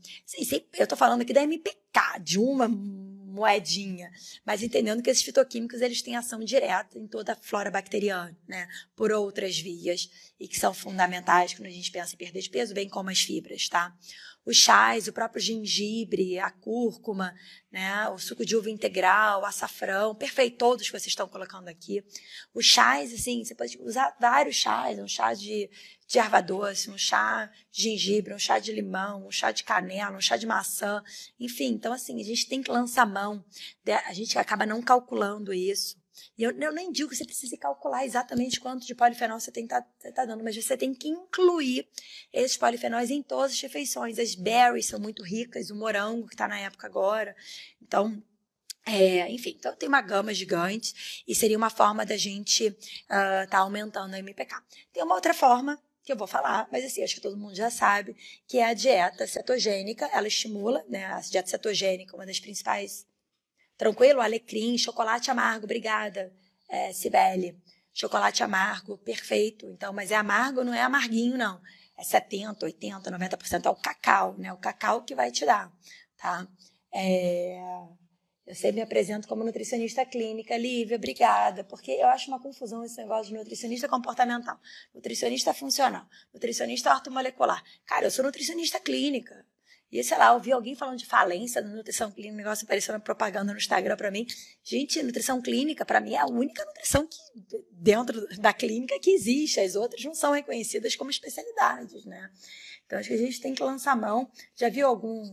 Eu 0.74 0.84
estou 0.84 0.98
falando 0.98 1.22
aqui 1.22 1.34
da 1.34 1.44
MPK, 1.44 2.20
de 2.22 2.40
uma 2.40 2.68
moedinha, 3.30 4.12
mas 4.46 4.64
entendendo 4.64 5.02
que 5.02 5.10
esses 5.10 5.24
fitoquímicos 5.24 5.82
eles 5.82 6.02
têm 6.02 6.16
ação 6.16 6.40
direta 6.40 6.98
em 6.98 7.08
toda 7.08 7.34
a 7.34 7.36
flora 7.36 7.72
bacteriana, 7.72 8.38
né, 8.48 8.68
por 8.96 9.12
outras 9.12 9.58
vias 9.58 10.10
e 10.40 10.48
que 10.48 10.60
são 10.60 10.74
fundamentais 10.74 11.54
quando 11.54 11.68
a 11.68 11.72
gente 11.72 11.92
pensa 11.92 12.16
em 12.16 12.18
perda 12.18 12.42
de 12.42 12.50
peso, 12.50 12.74
bem 12.74 12.90
como 12.90 13.10
as 13.10 13.20
fibras, 13.20 13.68
tá? 13.68 13.96
Os 14.46 14.58
chás, 14.58 15.08
o 15.08 15.14
próprio 15.14 15.42
gengibre, 15.42 16.40
a 16.40 16.50
cúrcuma, 16.50 17.36
né, 17.72 18.08
o 18.10 18.18
suco 18.18 18.46
de 18.46 18.56
uva 18.56 18.70
integral, 18.70 19.42
o 19.42 19.46
açafrão, 19.46 20.16
perfeito, 20.16 20.58
todos 20.58 20.86
que 20.86 20.92
vocês 20.92 21.08
estão 21.08 21.28
colocando 21.28 21.68
aqui. 21.68 22.04
Os 22.54 22.66
chás, 22.66 23.14
assim, 23.14 23.44
você 23.44 23.54
pode 23.54 23.78
usar 23.82 24.16
vários 24.20 24.56
chás, 24.56 24.98
um 24.98 25.08
chá 25.08 25.34
de, 25.34 25.70
de 26.08 26.18
erva 26.18 26.42
doce, 26.42 26.90
um 26.90 26.98
chá 26.98 27.52
de 27.72 27.84
gengibre, 27.84 28.34
um 28.34 28.40
chá 28.40 28.58
de 28.58 28.72
limão, 28.72 29.28
um 29.28 29.32
chá 29.32 29.52
de 29.52 29.64
canela, 29.64 30.18
um 30.18 30.22
chá 30.22 30.38
de 30.38 30.48
maçã, 30.48 31.04
enfim. 31.40 31.74
Então, 31.74 31.94
assim, 31.94 32.20
a 32.20 32.24
gente 32.24 32.48
tem 32.48 32.64
que 32.64 32.72
lançar 32.72 33.06
mão, 33.06 33.44
a 34.06 34.14
gente 34.14 34.40
acaba 34.40 34.66
não 34.66 34.82
calculando 34.82 35.54
isso. 35.54 35.99
E 36.38 36.44
eu, 36.44 36.52
eu, 36.52 36.72
nem 36.72 36.92
digo 36.92 37.10
que 37.10 37.16
você 37.16 37.26
precise 37.26 37.58
calcular 37.58 38.06
exatamente 38.06 38.60
quanto 38.60 38.86
de 38.86 38.96
polifenol 38.96 39.40
você 39.40 39.52
que 39.52 39.68
tá, 39.68 39.82
tá 39.82 40.26
dando, 40.26 40.44
mas 40.44 40.56
você 40.56 40.78
tem 40.78 40.94
que 40.94 41.08
incluir 41.08 41.88
esses 42.32 42.58
polifenóis 42.58 43.10
em 43.10 43.22
todas 43.22 43.52
as 43.54 43.62
refeições. 43.62 44.20
As 44.20 44.36
berries 44.36 44.88
são 44.88 45.00
muito 45.00 45.24
ricas, 45.24 45.70
o 45.70 45.76
morango, 45.76 46.28
que 46.28 46.34
está 46.34 46.48
na 46.48 46.60
época 46.60 46.88
agora. 46.88 47.36
Então, 47.82 48.22
é, 48.86 49.30
enfim, 49.32 49.56
então 49.58 49.76
tem 49.76 49.88
uma 49.88 50.02
gama 50.02 50.34
gigante 50.34 51.24
e 51.28 51.36
seria 51.36 51.58
uma 51.58 51.70
forma 51.70 52.06
da 52.06 52.18
gente 52.18 52.66
estar 52.66 53.46
uh, 53.46 53.50
tá 53.50 53.60
aumentando 53.60 54.14
a 54.16 54.20
MPK. 54.20 54.56
Tem 54.92 55.04
uma 55.04 55.16
outra 55.16 55.34
forma 55.34 55.80
que 56.04 56.12
eu 56.12 56.18
vou 56.18 56.26
falar, 56.28 56.68
mas 56.72 56.84
assim, 56.84 57.04
acho 57.04 57.16
que 57.16 57.22
todo 57.22 57.38
mundo 57.38 57.54
já 57.54 57.70
sabe, 57.70 58.16
que 58.48 58.58
é 58.58 58.66
a 58.66 58.74
dieta 58.74 59.28
cetogênica. 59.28 60.10
Ela 60.12 60.28
estimula, 60.28 60.84
né, 60.90 61.06
a 61.06 61.20
dieta 61.20 61.48
cetogênica, 61.48 62.16
uma 62.16 62.26
das 62.26 62.40
principais. 62.40 63.06
Tranquilo? 63.80 64.20
Alecrim, 64.20 64.78
chocolate 64.78 65.32
amargo, 65.32 65.64
obrigada, 65.64 66.34
é, 66.68 66.92
Cibele. 66.92 67.58
Chocolate 67.94 68.44
amargo, 68.44 68.98
perfeito. 68.98 69.66
Então, 69.68 69.94
mas 69.94 70.12
é 70.12 70.16
amargo, 70.16 70.66
não 70.66 70.74
é 70.74 70.82
amarguinho, 70.82 71.38
não. 71.38 71.62
É 71.98 72.04
70, 72.04 72.66
80, 72.66 73.10
90% 73.10 73.66
é 73.66 73.70
o 73.70 73.76
cacau, 73.76 74.36
né? 74.38 74.52
O 74.52 74.58
cacau 74.58 75.04
que 75.04 75.16
vai 75.16 75.32
te 75.32 75.46
dar, 75.46 75.72
tá? 76.18 76.46
É... 76.94 77.58
Eu 78.46 78.54
sempre 78.56 78.78
me 78.78 78.82
apresento 78.82 79.28
como 79.30 79.46
nutricionista 79.46 80.06
clínica. 80.06 80.58
Lívia, 80.58 80.98
obrigada, 80.98 81.64
porque 81.64 81.92
eu 81.92 82.08
acho 82.08 82.30
uma 82.30 82.42
confusão 82.42 82.84
esse 82.84 82.98
negócio 82.98 83.32
de 83.32 83.38
nutricionista 83.38 83.88
comportamental, 83.88 84.60
nutricionista 84.94 85.54
funcional, 85.54 86.06
nutricionista 86.34 86.94
ortomolecular. 86.94 87.64
Cara, 87.86 88.08
eu 88.08 88.12
sou 88.12 88.26
nutricionista 88.26 88.80
clínica. 88.80 89.46
E, 89.92 90.04
sei 90.04 90.18
lá, 90.18 90.28
eu 90.28 90.34
ouvi 90.36 90.52
alguém 90.52 90.76
falando 90.76 90.98
de 90.98 91.06
falência 91.06 91.62
da 91.62 91.68
nutrição 91.68 92.12
clínica, 92.12 92.36
negócio 92.36 92.64
apareceu 92.64 92.94
na 92.94 93.00
propaganda 93.00 93.52
no 93.52 93.58
Instagram 93.58 93.98
para 93.98 94.12
mim. 94.12 94.26
Gente, 94.64 95.02
nutrição 95.02 95.42
clínica, 95.42 95.84
para 95.84 96.00
mim, 96.00 96.14
é 96.14 96.20
a 96.20 96.28
única 96.28 96.64
nutrição 96.64 97.08
que, 97.08 97.18
dentro 97.72 98.28
da 98.38 98.54
clínica 98.54 99.00
que 99.00 99.12
existe. 99.12 99.60
As 99.60 99.76
outras 99.76 100.04
não 100.04 100.14
são 100.14 100.32
reconhecidas 100.32 100.96
como 100.96 101.10
especialidades, 101.10 102.06
né? 102.06 102.30
Então, 102.86 103.00
acho 103.00 103.10
que 103.10 103.16
a 103.16 103.18
gente 103.18 103.42
tem 103.42 103.54
que 103.56 103.64
lançar 103.64 103.96
mão. 103.96 104.30
Já 104.56 104.70
viu 104.70 104.88
algum 104.88 105.24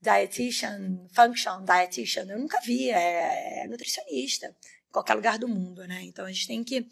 dietitian, 0.00 1.06
function 1.12 1.64
dietitian, 1.64 2.26
eu 2.28 2.38
nunca 2.38 2.60
vi, 2.60 2.90
é, 2.90 3.64
é 3.64 3.66
nutricionista, 3.66 4.54
qualquer 4.94 5.14
lugar 5.14 5.38
do 5.38 5.48
mundo, 5.48 5.84
né? 5.88 6.02
Então 6.04 6.24
a 6.24 6.30
gente 6.30 6.46
tem 6.46 6.62
que 6.62 6.86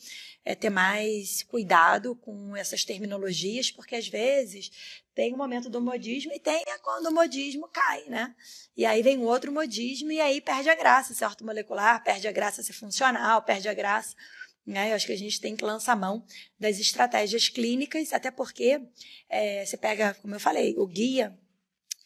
é, 0.45 0.57
ter 0.57 0.71
mais 0.71 1.45
cuidado 1.45 2.17
com 2.17 2.57
essas 2.57 2.85
terminologias, 2.85 3.71
porque 3.71 3.95
às 3.95 4.09
vezes 4.09 5.02
tem 5.15 5.35
o 5.35 5.37
momento 5.37 5.69
do 5.69 5.81
modismo 5.81 6.33
e 6.33 6.41
tem 6.41 6.65
quando 6.83 7.07
o 7.07 7.13
modismo 7.13 7.69
cai, 7.69 8.05
né? 8.07 8.35
E 8.77 8.87
aí 8.87 9.03
vem 9.03 9.19
outro 9.19 9.53
modismo 9.53 10.11
e 10.11 10.21
aí 10.21 10.41
perde 10.41 10.71
a 10.71 10.75
graça 10.75 11.15
ser 11.15 11.25
ortomolecular, 11.25 12.03
perde 12.03 12.27
a 12.27 12.33
graça 12.33 12.63
ser 12.63 12.73
funcional, 12.73 13.43
perde 13.43 13.69
a 13.69 13.75
graça. 13.75 14.17
Né? 14.65 14.91
Eu 14.91 14.97
acho 14.97 15.07
que 15.07 15.13
a 15.13 15.19
gente 15.19 15.41
tem 15.41 15.57
que 15.57 15.65
lançar 15.65 15.97
mão 15.97 16.25
das 16.59 16.79
estratégias 16.79 17.49
clínicas, 17.49 18.13
até 18.13 18.31
porque 18.31 18.81
é, 19.29 19.67
você 19.67 19.77
pega, 19.77 20.15
como 20.15 20.35
eu 20.35 20.41
falei, 20.41 20.75
o 20.79 20.87
guia 20.87 21.37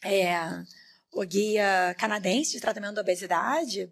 é, 0.03 0.35
o 1.11 1.25
guia 1.25 1.95
canadense 1.97 2.51
de 2.51 2.61
tratamento 2.61 2.95
da 2.95 3.01
obesidade, 3.01 3.91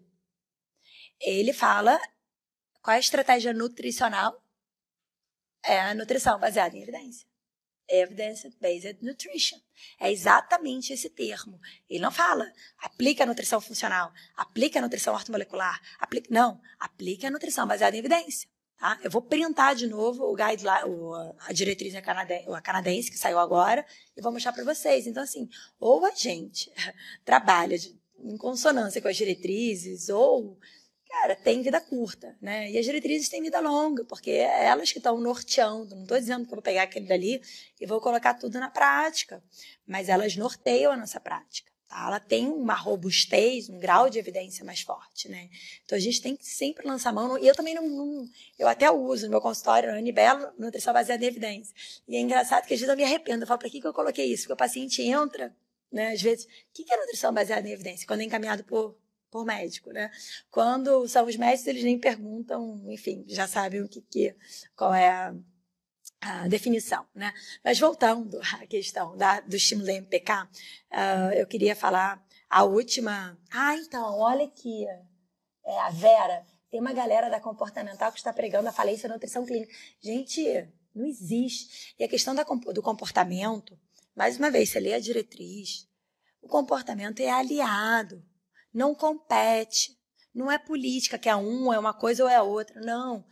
ele 1.20 1.54
fala 1.54 2.00
qual 2.82 2.94
é 2.94 2.98
a 2.98 3.00
estratégia 3.00 3.54
nutricional? 3.54 4.44
É 5.64 5.80
a 5.80 5.96
nutrição 5.96 6.40
baseada 6.40 6.78
em 6.78 6.84
evidência. 6.84 7.28
Evidence-based 7.88 8.98
nutrition. 9.02 9.60
É 10.00 10.12
exatamente 10.12 10.94
esse 10.94 11.10
termo. 11.10 11.60
Ele 11.90 12.00
não 12.00 12.12
fala, 12.12 12.52
aplica 12.80 13.24
a 13.24 13.28
nutrição 13.28 13.62
funcional, 13.62 14.12
aplica 14.36 14.80
a 14.80 14.82
nutrição 14.82 15.14
ortomolecular, 15.14 15.82
aplica, 16.00 16.28
não, 16.32 16.60
aplica 16.80 17.28
a 17.28 17.32
nutrição 17.32 17.68
baseada 17.68 17.96
em 17.96 18.00
evidência. 18.00 18.50
Tá? 18.78 19.00
Eu 19.02 19.10
vou 19.10 19.22
printar 19.22 19.74
de 19.74 19.88
novo 19.88 20.24
o 20.26 20.36
guideline, 20.36 20.70
a 21.40 21.54
diretriz 21.54 21.94
canadense, 22.02 22.50
a 22.50 22.62
canadense 22.62 23.10
que 23.10 23.18
saiu 23.18 23.40
agora 23.40 23.86
e 24.16 24.22
vou 24.22 24.32
mostrar 24.32 24.52
para 24.52 24.66
vocês. 24.66 25.08
Então, 25.08 25.24
assim, 25.24 25.50
ou 25.80 26.06
a 26.06 26.12
gente 26.12 26.72
trabalha 27.24 27.78
de, 27.78 27.98
em 28.20 28.38
consonância 28.38 29.02
com 29.02 29.08
as 29.08 29.16
diretrizes, 29.16 30.10
ou, 30.10 30.60
cara, 31.08 31.36
tem 31.36 31.62
vida 31.62 31.80
curta, 31.80 32.36
né? 32.42 32.70
E 32.72 32.78
as 32.78 32.86
diretrizes 32.86 33.30
têm 33.30 33.42
vida 33.42 33.60
longa, 33.60 34.04
porque 34.06 34.32
é 34.32 34.66
elas 34.66 34.92
que 34.92 35.00
estão 35.00 35.20
norteando. 35.20 35.96
Não 35.96 36.04
estou 36.04 36.20
dizendo 36.20 36.46
que 36.46 36.52
eu 36.52 36.56
vou 36.56 36.64
pegar 36.64 36.84
aquele 36.84 37.08
dali 37.08 37.42
e 37.80 37.86
vou 37.86 38.02
colocar 38.02 38.34
tudo 38.34 38.60
na 38.60 38.70
prática, 38.70 39.44
mas 39.88 40.10
elas 40.10 40.36
norteiam 40.36 40.92
a 40.92 40.98
nossa 40.98 41.20
prática. 41.20 41.72
Tá? 41.88 42.08
Ela 42.08 42.20
tem 42.20 42.48
uma 42.48 42.74
robustez, 42.74 43.70
um 43.70 43.80
grau 43.80 44.10
de 44.10 44.18
evidência 44.18 44.66
mais 44.66 44.82
forte, 44.82 45.30
né? 45.30 45.50
Então 45.84 45.98
a 45.98 46.02
gente 46.02 46.22
tem 46.22 46.36
que 46.36 46.46
sempre 46.46 46.88
lançar 46.88 47.14
mão. 47.14 47.38
E 47.38 47.48
eu 47.48 47.56
também 47.56 47.76
não, 47.76 47.88
não, 47.88 48.28
Eu 48.58 48.68
até 48.68 48.90
uso 48.90 49.26
no 49.26 49.32
meu 49.32 49.42
consultório, 49.42 49.92
no 49.92 49.98
Anibelo, 49.98 50.52
nutrição 50.58 50.94
baseada 50.94 51.24
em 51.24 51.28
evidência. 51.28 51.74
E 52.08 52.16
é 52.16 52.20
engraçado 52.20 52.66
que 52.66 52.74
às 52.74 52.80
vezes 52.80 52.90
eu 52.90 52.98
me 52.98 53.04
arrependo. 53.04 53.44
Eu 53.44 53.48
falo, 53.48 53.60
para 53.60 53.70
que, 53.70 53.80
que 53.80 53.88
eu 53.88 53.94
coloquei 53.94 54.26
isso? 54.26 54.44
Porque 54.44 54.54
o 54.54 54.58
paciente 54.58 55.02
entra, 55.04 55.56
né? 55.92 56.12
Às 56.12 56.22
vezes, 56.22 56.46
o 56.46 56.50
que 56.74 56.92
é 56.92 56.98
nutrição 56.98 57.34
baseada 57.34 57.68
em 57.68 57.72
evidência? 57.72 58.08
Quando 58.08 58.22
é 58.22 58.24
encaminhado 58.24 58.64
por, 58.64 58.98
por 59.36 59.46
médico, 59.46 59.92
né? 59.92 60.10
Quando 60.50 61.06
são 61.10 61.26
os 61.26 61.36
médicos, 61.36 61.68
eles 61.68 61.84
nem 61.84 62.00
perguntam, 62.00 62.82
enfim, 62.88 63.26
já 63.28 63.46
sabem 63.46 63.82
o 63.82 63.90
que, 63.90 64.00
que 64.00 64.34
qual 64.74 64.94
é 64.94 65.10
a 65.10 65.36
a 66.22 66.48
definição, 66.48 67.06
né? 67.14 67.34
Mas 67.64 67.78
voltando 67.78 68.40
à 68.42 68.66
questão 68.66 69.16
da, 69.18 69.42
do 69.42 69.58
estímulo 69.58 69.90
MPK, 69.90 70.32
uh, 70.32 70.48
ah, 70.90 71.32
eu 71.36 71.46
queria 71.46 71.76
falar 71.76 72.26
a 72.50 72.64
última. 72.64 73.38
Ah, 73.52 73.76
então, 73.76 74.18
olha 74.20 74.46
aqui, 74.46 74.88
é, 75.66 75.80
a 75.82 75.90
Vera, 75.90 76.46
tem 76.72 76.80
uma 76.80 76.94
galera 76.94 77.30
da 77.30 77.42
comportamental 77.42 78.12
que 78.12 78.18
está 78.18 78.32
pregando 78.32 78.70
a 78.70 78.72
falência 78.72 79.10
da 79.10 79.16
nutrição 79.16 79.46
clínica. 79.46 79.72
Gente, 80.00 80.68
não 80.96 81.06
existe. 81.06 81.94
E 82.00 82.04
a 82.06 82.08
questão 82.08 82.34
da, 82.34 82.44
do 82.44 82.82
comportamento, 82.82 83.78
mais 84.16 84.38
uma 84.38 84.50
vez, 84.50 84.70
você 84.70 84.80
lê 84.80 84.94
a 84.94 85.00
diretriz, 85.00 85.88
o 86.42 86.48
comportamento 86.48 87.20
é 87.20 87.30
aliado, 87.30 88.24
não 88.76 88.94
compete. 88.94 89.98
Não 90.34 90.52
é 90.52 90.58
política, 90.58 91.18
que 91.18 91.30
é 91.30 91.36
um, 91.36 91.72
é 91.72 91.80
uma 91.80 91.94
coisa 91.94 92.24
ou 92.24 92.30
é 92.30 92.42
outra. 92.42 92.82
Não. 92.82 93.26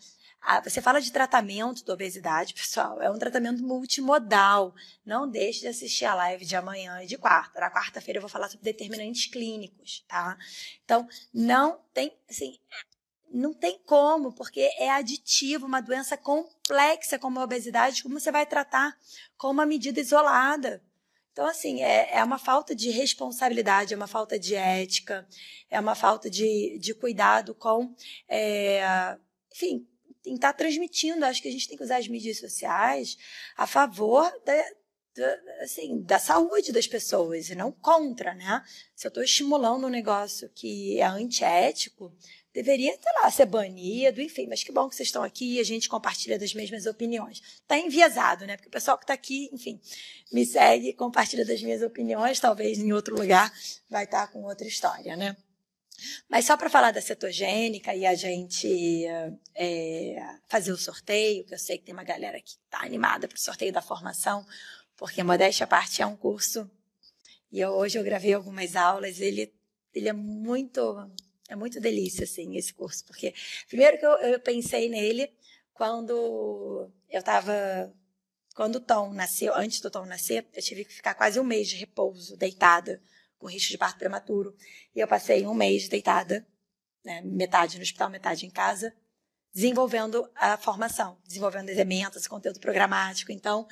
Você 0.63 0.81
fala 0.81 1.01
de 1.01 1.11
tratamento 1.11 1.85
da 1.85 1.93
obesidade, 1.93 2.53
pessoal, 2.55 3.01
é 3.01 3.11
um 3.11 3.19
tratamento 3.19 3.61
multimodal. 3.61 4.73
Não 5.05 5.29
deixe 5.29 5.61
de 5.61 5.67
assistir 5.67 6.05
a 6.05 6.15
live 6.15 6.45
de 6.45 6.55
amanhã 6.55 7.03
e 7.03 7.07
de 7.07 7.17
quarta. 7.17 7.59
Na 7.59 7.69
quarta-feira 7.69 8.17
eu 8.17 8.21
vou 8.21 8.29
falar 8.29 8.47
sobre 8.47 8.63
determinantes 8.63 9.27
clínicos, 9.27 10.05
tá? 10.07 10.37
Então, 10.85 11.07
não 11.33 11.79
tem, 11.93 12.17
assim, 12.29 12.57
não 13.29 13.53
tem 13.53 13.79
como, 13.85 14.33
porque 14.33 14.61
é 14.77 14.91
aditivo, 14.91 15.65
uma 15.65 15.81
doença 15.81 16.15
complexa 16.15 17.19
como 17.19 17.39
a 17.39 17.43
obesidade, 17.43 18.03
como 18.03 18.19
você 18.19 18.31
vai 18.31 18.45
tratar 18.45 18.97
com 19.37 19.49
uma 19.49 19.65
medida 19.65 19.99
isolada. 19.99 20.81
Então, 21.33 21.47
assim, 21.47 21.81
é, 21.81 22.17
é 22.17 22.23
uma 22.23 22.37
falta 22.37 22.75
de 22.75 22.91
responsabilidade, 22.91 23.91
é 23.91 23.97
uma 23.97 24.07
falta 24.07 24.37
de 24.37 24.53
ética, 24.53 25.27
é 25.67 25.79
uma 25.79 25.95
falta 25.95 26.29
de, 26.29 26.77
de 26.79 26.93
cuidado 26.93 27.55
com, 27.55 27.93
é, 28.29 29.17
enfim, 29.51 29.87
em 30.23 30.35
estar 30.35 30.53
transmitindo. 30.53 31.25
Acho 31.25 31.41
que 31.41 31.47
a 31.47 31.51
gente 31.51 31.67
tem 31.67 31.75
que 31.75 31.83
usar 31.83 31.97
as 31.97 32.07
mídias 32.07 32.39
sociais 32.39 33.17
a 33.57 33.65
favor 33.65 34.31
da, 34.45 34.63
da, 35.15 35.39
assim, 35.63 36.03
da 36.03 36.19
saúde 36.19 36.71
das 36.71 36.85
pessoas 36.85 37.49
e 37.49 37.55
não 37.55 37.71
contra, 37.71 38.35
né? 38.35 38.63
Se 38.95 39.07
eu 39.07 39.09
estou 39.09 39.23
estimulando 39.23 39.87
um 39.87 39.89
negócio 39.89 40.47
que 40.53 40.99
é 40.99 41.05
antiético, 41.05 42.15
deveria, 42.53 42.91
sei 42.91 43.21
lá, 43.21 43.31
ser 43.31 43.45
banido, 43.45 44.21
enfim, 44.21 44.45
mas 44.47 44.63
que 44.63 44.71
bom 44.71 44.87
que 44.87 44.95
vocês 44.95 45.07
estão 45.07 45.23
aqui 45.23 45.55
e 45.55 45.59
a 45.59 45.63
gente 45.63 45.89
compartilha 45.89 46.37
das 46.37 46.53
mesmas 46.53 46.85
opiniões. 46.85 47.41
Está 47.61 47.77
enviesado, 47.77 48.45
né? 48.45 48.55
Porque 48.55 48.69
o 48.69 48.71
pessoal 48.71 48.97
que 48.97 49.03
está 49.03 49.13
aqui, 49.13 49.49
enfim, 49.51 49.81
me 50.31 50.45
segue, 50.45 50.93
compartilha 50.93 51.43
das 51.43 51.61
minhas 51.61 51.81
opiniões, 51.81 52.39
talvez 52.39 52.77
em 52.77 52.93
outro 52.93 53.15
lugar 53.15 53.51
vai 53.89 54.03
estar 54.03 54.27
tá 54.27 54.33
com 54.33 54.43
outra 54.43 54.67
história, 54.67 55.15
né? 55.15 55.35
Mas 56.29 56.45
só 56.45 56.55
para 56.55 56.69
falar 56.69 56.91
da 56.91 57.01
cetogênica 57.01 57.95
e 57.95 58.05
a 58.05 58.13
gente 58.13 59.05
é, 59.55 60.37
fazer 60.47 60.71
o 60.71 60.77
sorteio, 60.77 61.45
que 61.45 61.53
eu 61.53 61.59
sei 61.59 61.77
que 61.77 61.85
tem 61.85 61.93
uma 61.93 62.03
galera 62.03 62.39
que 62.39 62.51
está 62.51 62.83
animada 62.83 63.27
para 63.27 63.35
o 63.35 63.39
sorteio 63.39 63.73
da 63.73 63.81
formação, 63.81 64.45
porque 64.95 65.23
modéstia 65.23 65.63
à 65.63 65.67
parte 65.67 66.01
é 66.01 66.05
um 66.05 66.15
curso 66.15 66.69
e 67.51 67.63
hoje 67.65 67.97
eu 67.97 68.03
gravei 68.03 68.33
algumas 68.33 68.75
aulas, 68.75 69.19
ele, 69.21 69.53
ele 69.93 70.09
é 70.09 70.13
muito 70.13 70.81
é 71.49 71.55
muito 71.55 71.79
delícia, 71.79 72.23
assim, 72.23 72.55
esse 72.55 72.73
curso, 72.73 73.05
porque 73.05 73.33
primeiro 73.67 73.97
que 73.97 74.05
eu, 74.05 74.11
eu 74.17 74.39
pensei 74.39 74.89
nele 74.89 75.31
quando 75.73 76.91
eu 77.09 77.19
estava. 77.19 77.93
Quando 78.55 78.75
o 78.75 78.79
Tom 78.79 79.11
nasceu, 79.13 79.55
antes 79.55 79.81
do 79.81 79.89
Tom 79.89 80.05
nascer, 80.05 80.45
eu 80.53 80.61
tive 80.61 80.85
que 80.85 80.93
ficar 80.93 81.15
quase 81.15 81.39
um 81.39 81.43
mês 81.43 81.67
de 81.67 81.75
repouso, 81.75 82.37
deitada, 82.37 83.01
com 83.39 83.47
risco 83.47 83.71
de 83.71 83.79
parto 83.79 83.97
prematuro. 83.97 84.55
E 84.95 84.99
eu 84.99 85.07
passei 85.07 85.45
um 85.47 85.55
mês 85.55 85.89
deitada, 85.89 86.45
né, 87.03 87.21
metade 87.21 87.77
no 87.77 87.83
hospital, 87.83 88.11
metade 88.11 88.45
em 88.45 88.51
casa, 88.51 88.95
desenvolvendo 89.53 90.27
a 90.35 90.57
formação, 90.57 91.15
desenvolvendo 91.27 91.69
elementos, 91.69 92.25
conteúdo 92.25 92.59
programático. 92.59 93.31
Então, 93.31 93.67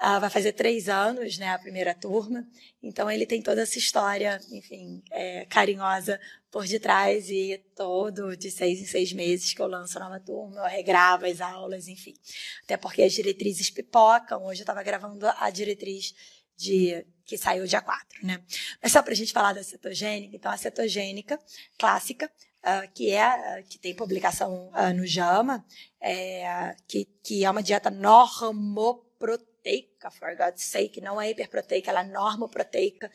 uh, 0.00 0.20
vai 0.20 0.30
fazer 0.30 0.52
três 0.52 0.88
anos, 0.88 1.38
né, 1.38 1.48
a 1.48 1.58
primeira 1.58 1.92
turma. 1.92 2.46
Então, 2.80 3.10
ele 3.10 3.26
tem 3.26 3.42
toda 3.42 3.62
essa 3.62 3.76
história, 3.76 4.40
enfim, 4.52 5.02
é, 5.10 5.44
carinhosa 5.46 6.20
por 6.52 6.64
detrás 6.68 7.28
e 7.30 7.60
todo 7.74 8.36
de 8.36 8.48
seis 8.48 8.80
em 8.80 8.86
seis 8.86 9.12
meses 9.12 9.52
que 9.52 9.60
eu 9.60 9.66
lanço 9.66 9.98
a 9.98 10.04
nova 10.04 10.20
turma, 10.20 10.60
eu 10.60 10.68
regravo 10.68 11.26
as 11.26 11.40
aulas, 11.40 11.88
enfim. 11.88 12.14
Até 12.62 12.76
porque 12.76 13.02
as 13.02 13.12
diretrizes 13.12 13.70
pipocam. 13.70 14.44
Hoje 14.44 14.60
eu 14.60 14.64
estava 14.64 14.84
gravando 14.84 15.26
a 15.26 15.50
diretriz 15.50 16.14
de 16.56 17.04
que 17.24 17.36
saiu 17.36 17.66
dia 17.66 17.80
4, 17.80 18.24
né? 18.24 18.40
Mas 18.80 18.92
só 18.92 19.02
para 19.02 19.12
a 19.12 19.16
gente 19.16 19.32
falar 19.32 19.52
da 19.52 19.64
cetogênica, 19.64 20.36
então 20.36 20.52
a 20.52 20.56
cetogênica 20.56 21.40
clássica 21.76 22.30
uh, 22.64 22.90
que 22.92 23.12
é 23.12 23.62
que 23.68 23.78
tem 23.78 23.94
publicação 23.94 24.70
uh, 24.70 24.92
no 24.94 25.06
JAMA, 25.06 25.64
é, 26.00 26.74
que, 26.88 27.04
que 27.22 27.44
é 27.44 27.50
uma 27.50 27.62
dieta 27.62 27.90
normoproteica, 27.90 30.10
for 30.10 30.34
God's 30.36 30.64
sake, 30.64 31.00
não 31.00 31.20
é 31.20 31.30
hiperproteica, 31.30 31.90
ela 31.90 32.00
é 32.00 32.08
normoproteica 32.08 33.08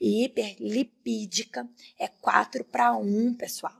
e 0.00 0.24
hiperlipídica, 0.24 1.68
é 1.98 2.08
4 2.08 2.64
para 2.64 2.96
1, 2.96 3.34
pessoal. 3.34 3.74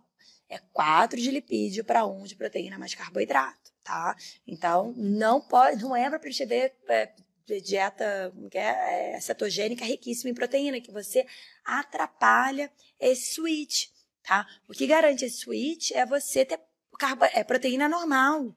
É 0.49 0.59
4 0.73 1.21
de 1.21 1.31
lipídio 1.31 1.85
para 1.85 2.07
1 2.07 2.25
de 2.25 2.37
proteína 2.37 2.79
mais 2.79 2.95
carboidrato, 2.95 3.73
tá? 3.83 4.17
Então, 4.47 4.93
não 4.97 5.41
pode, 5.41 5.83
não 5.83 5.97
é 5.97 6.09
para 6.09 6.19
prescrever 6.19 6.77
é, 6.89 7.13
dieta 7.61 8.33
que 8.51 8.59
é, 8.59 9.15
é, 9.15 9.21
cetogênica 9.21 9.85
riquíssima 9.85 10.31
em 10.31 10.35
proteína, 10.35 10.81
que 10.81 10.93
você 10.93 11.27
atrapalha 11.65 12.71
esse 13.01 13.35
switch 13.35 13.89
tá? 14.25 14.47
O 14.69 14.73
que 14.73 14.87
garante 14.87 15.25
esse 15.25 15.39
switch 15.39 15.93
é 15.93 16.05
você 16.05 16.45
ter 16.45 16.61
carbo, 16.99 17.25
é, 17.27 17.45
proteína 17.45 17.89
normal. 17.89 18.55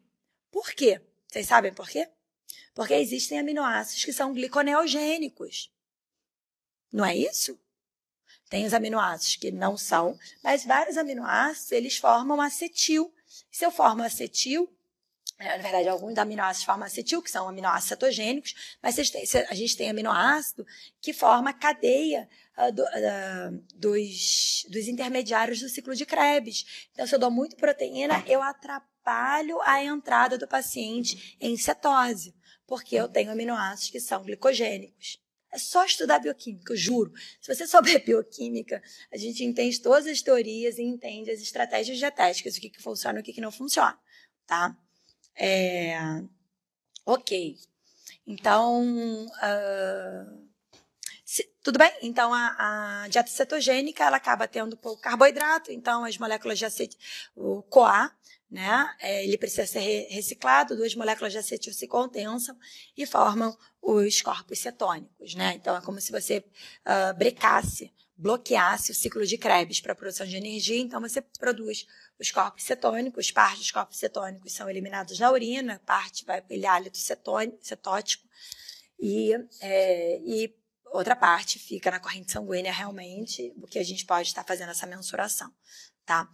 Por 0.51 0.71
quê? 0.73 1.01
Vocês 1.27 1.47
sabem 1.47 1.73
por 1.73 1.89
quê? 1.89 2.09
Porque 2.73 2.93
existem 2.93 3.39
aminoácidos 3.39 4.05
que 4.05 4.13
são 4.13 4.33
gliconeogênicos. 4.33 5.71
Não 6.91 7.05
é 7.05 7.15
isso? 7.15 7.59
Tem 8.49 8.65
os 8.65 8.73
aminoácidos 8.73 9.35
que 9.35 9.51
não 9.51 9.77
são, 9.77 10.17
mas 10.41 10.63
vários 10.63 10.97
aminoácidos 10.97 11.71
eles 11.71 11.97
formam 11.97 12.39
acetil. 12.39 13.13
Se 13.51 13.65
eu 13.65 13.71
formo 13.71 14.03
acetil, 14.03 14.71
na 15.39 15.57
verdade, 15.57 15.87
alguns 15.87 16.17
aminoácidos 16.17 16.65
formam 16.65 16.87
acetil, 16.87 17.21
que 17.21 17.29
são 17.29 17.47
aminoácidos 17.47 17.89
cetogênicos, 17.89 18.77
mas 18.81 18.97
a 18.97 19.53
gente 19.53 19.77
tem 19.77 19.89
aminoácido 19.89 20.65
que 20.99 21.13
forma 21.13 21.53
cadeia 21.53 22.27
uh, 22.57 22.71
do, 22.71 22.81
uh, 22.81 23.63
dos, 23.75 24.65
dos 24.69 24.87
intermediários 24.87 25.59
do 25.59 25.69
ciclo 25.69 25.95
de 25.95 26.05
Krebs. 26.05 26.89
Então, 26.91 27.05
se 27.05 27.13
eu 27.13 27.19
dou 27.19 27.29
muito 27.29 27.55
proteína, 27.55 28.23
eu 28.27 28.41
atrapalho 28.41 29.61
a 29.61 29.83
entrada 29.83 30.39
do 30.39 30.47
paciente 30.47 31.37
em 31.39 31.55
cetose, 31.55 32.33
porque 32.65 32.95
eu 32.95 33.07
tenho 33.07 33.31
aminoácidos 33.31 33.91
que 33.91 33.99
são 33.99 34.23
glicogênicos. 34.23 35.21
É 35.53 35.59
só 35.59 35.85
estudar 35.85 36.19
bioquímica, 36.19 36.73
eu 36.73 36.77
juro. 36.77 37.13
Se 37.39 37.53
você 37.53 37.67
souber 37.67 38.03
bioquímica, 38.03 38.81
a 39.11 39.17
gente 39.17 39.43
entende 39.43 39.79
todas 39.79 40.07
as 40.07 40.21
teorias 40.21 40.79
e 40.79 40.83
entende 40.83 41.29
as 41.29 41.41
estratégias 41.41 41.99
dietéticas, 41.99 42.57
o 42.57 42.59
que, 42.59 42.71
que 42.71 42.81
funciona 42.81 43.19
e 43.19 43.21
o 43.21 43.23
que, 43.23 43.33
que 43.33 43.41
não 43.41 43.51
funciona, 43.51 43.97
tá? 44.47 44.75
É, 45.37 45.97
ok. 47.05 47.55
Então, 48.25 49.25
uh, 49.27 50.47
se, 51.23 51.43
tudo 51.63 51.77
bem? 51.77 51.91
Então, 52.01 52.33
a, 52.33 53.03
a, 53.03 53.07
dieta 53.07 53.29
cetogênica, 53.29 54.03
ela 54.03 54.17
acaba 54.17 54.47
tendo 54.47 54.75
pouco 54.75 55.01
carboidrato, 55.01 55.71
então 55.71 56.03
as 56.03 56.17
moléculas 56.17 56.57
de 56.57 56.65
acetil, 56.65 56.99
o 57.35 57.61
CoA, 57.63 58.11
né, 58.49 58.95
é, 58.99 59.25
ele 59.25 59.37
precisa 59.37 59.67
ser 59.67 60.07
reciclado, 60.09 60.75
duas 60.75 60.95
moléculas 60.95 61.33
de 61.33 61.37
acetil 61.39 61.73
se 61.73 61.87
condensam 61.87 62.57
e 62.95 63.05
formam 63.05 63.57
os 63.81 64.21
corpos 64.21 64.59
cetônicos, 64.59 65.35
né? 65.35 65.53
Então, 65.55 65.75
é 65.75 65.81
como 65.81 65.99
se 65.99 66.11
você 66.11 66.37
uh, 66.39 67.13
brecasse 67.17 67.93
bloqueasse 68.17 68.91
o 68.91 68.95
ciclo 68.95 69.25
de 69.25 69.37
Krebs 69.37 69.79
para 69.79 69.93
a 69.93 69.95
produção 69.95 70.25
de 70.25 70.35
energia, 70.35 70.79
então 70.79 70.99
você 70.99 71.21
produz 71.21 71.85
os 72.19 72.31
corpos 72.31 72.63
cetônicos, 72.63 73.31
parte 73.31 73.59
dos 73.59 73.71
corpos 73.71 73.97
cetônicos 73.97 74.53
são 74.53 74.69
eliminados 74.69 75.19
na 75.19 75.31
urina, 75.31 75.81
parte 75.85 76.25
vai 76.25 76.41
para 76.41 76.57
o 76.57 76.67
hálito 76.67 76.97
cetótico 76.97 78.27
e, 78.99 79.33
é, 79.61 80.19
e 80.19 80.55
outra 80.91 81.15
parte 81.15 81.59
fica 81.59 81.91
na 81.91 81.99
corrente 81.99 82.31
sanguínea 82.31 82.71
realmente, 82.71 83.53
o 83.57 83.67
que 83.67 83.79
a 83.79 83.83
gente 83.83 84.05
pode 84.05 84.29
estar 84.29 84.43
fazendo 84.43 84.71
essa 84.71 84.87
mensuração, 84.87 85.53
tá? 86.05 86.27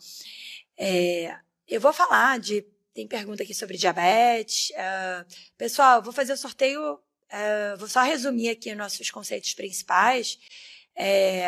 É, 0.78 1.38
eu 1.68 1.82
vou 1.82 1.92
falar 1.92 2.40
de, 2.40 2.66
tem 2.94 3.08
pergunta 3.08 3.44
aqui 3.44 3.54
sobre 3.54 3.78
diabetes, 3.78 4.70
uh, 4.72 5.26
pessoal, 5.58 6.02
vou 6.02 6.14
fazer 6.14 6.34
o 6.34 6.38
sorteio, 6.38 6.94
uh, 6.94 7.78
vou 7.78 7.88
só 7.88 8.02
resumir 8.02 8.50
aqui 8.50 8.74
nossos 8.76 9.10
conceitos 9.10 9.54
principais, 9.54 10.40
é, 10.96 11.48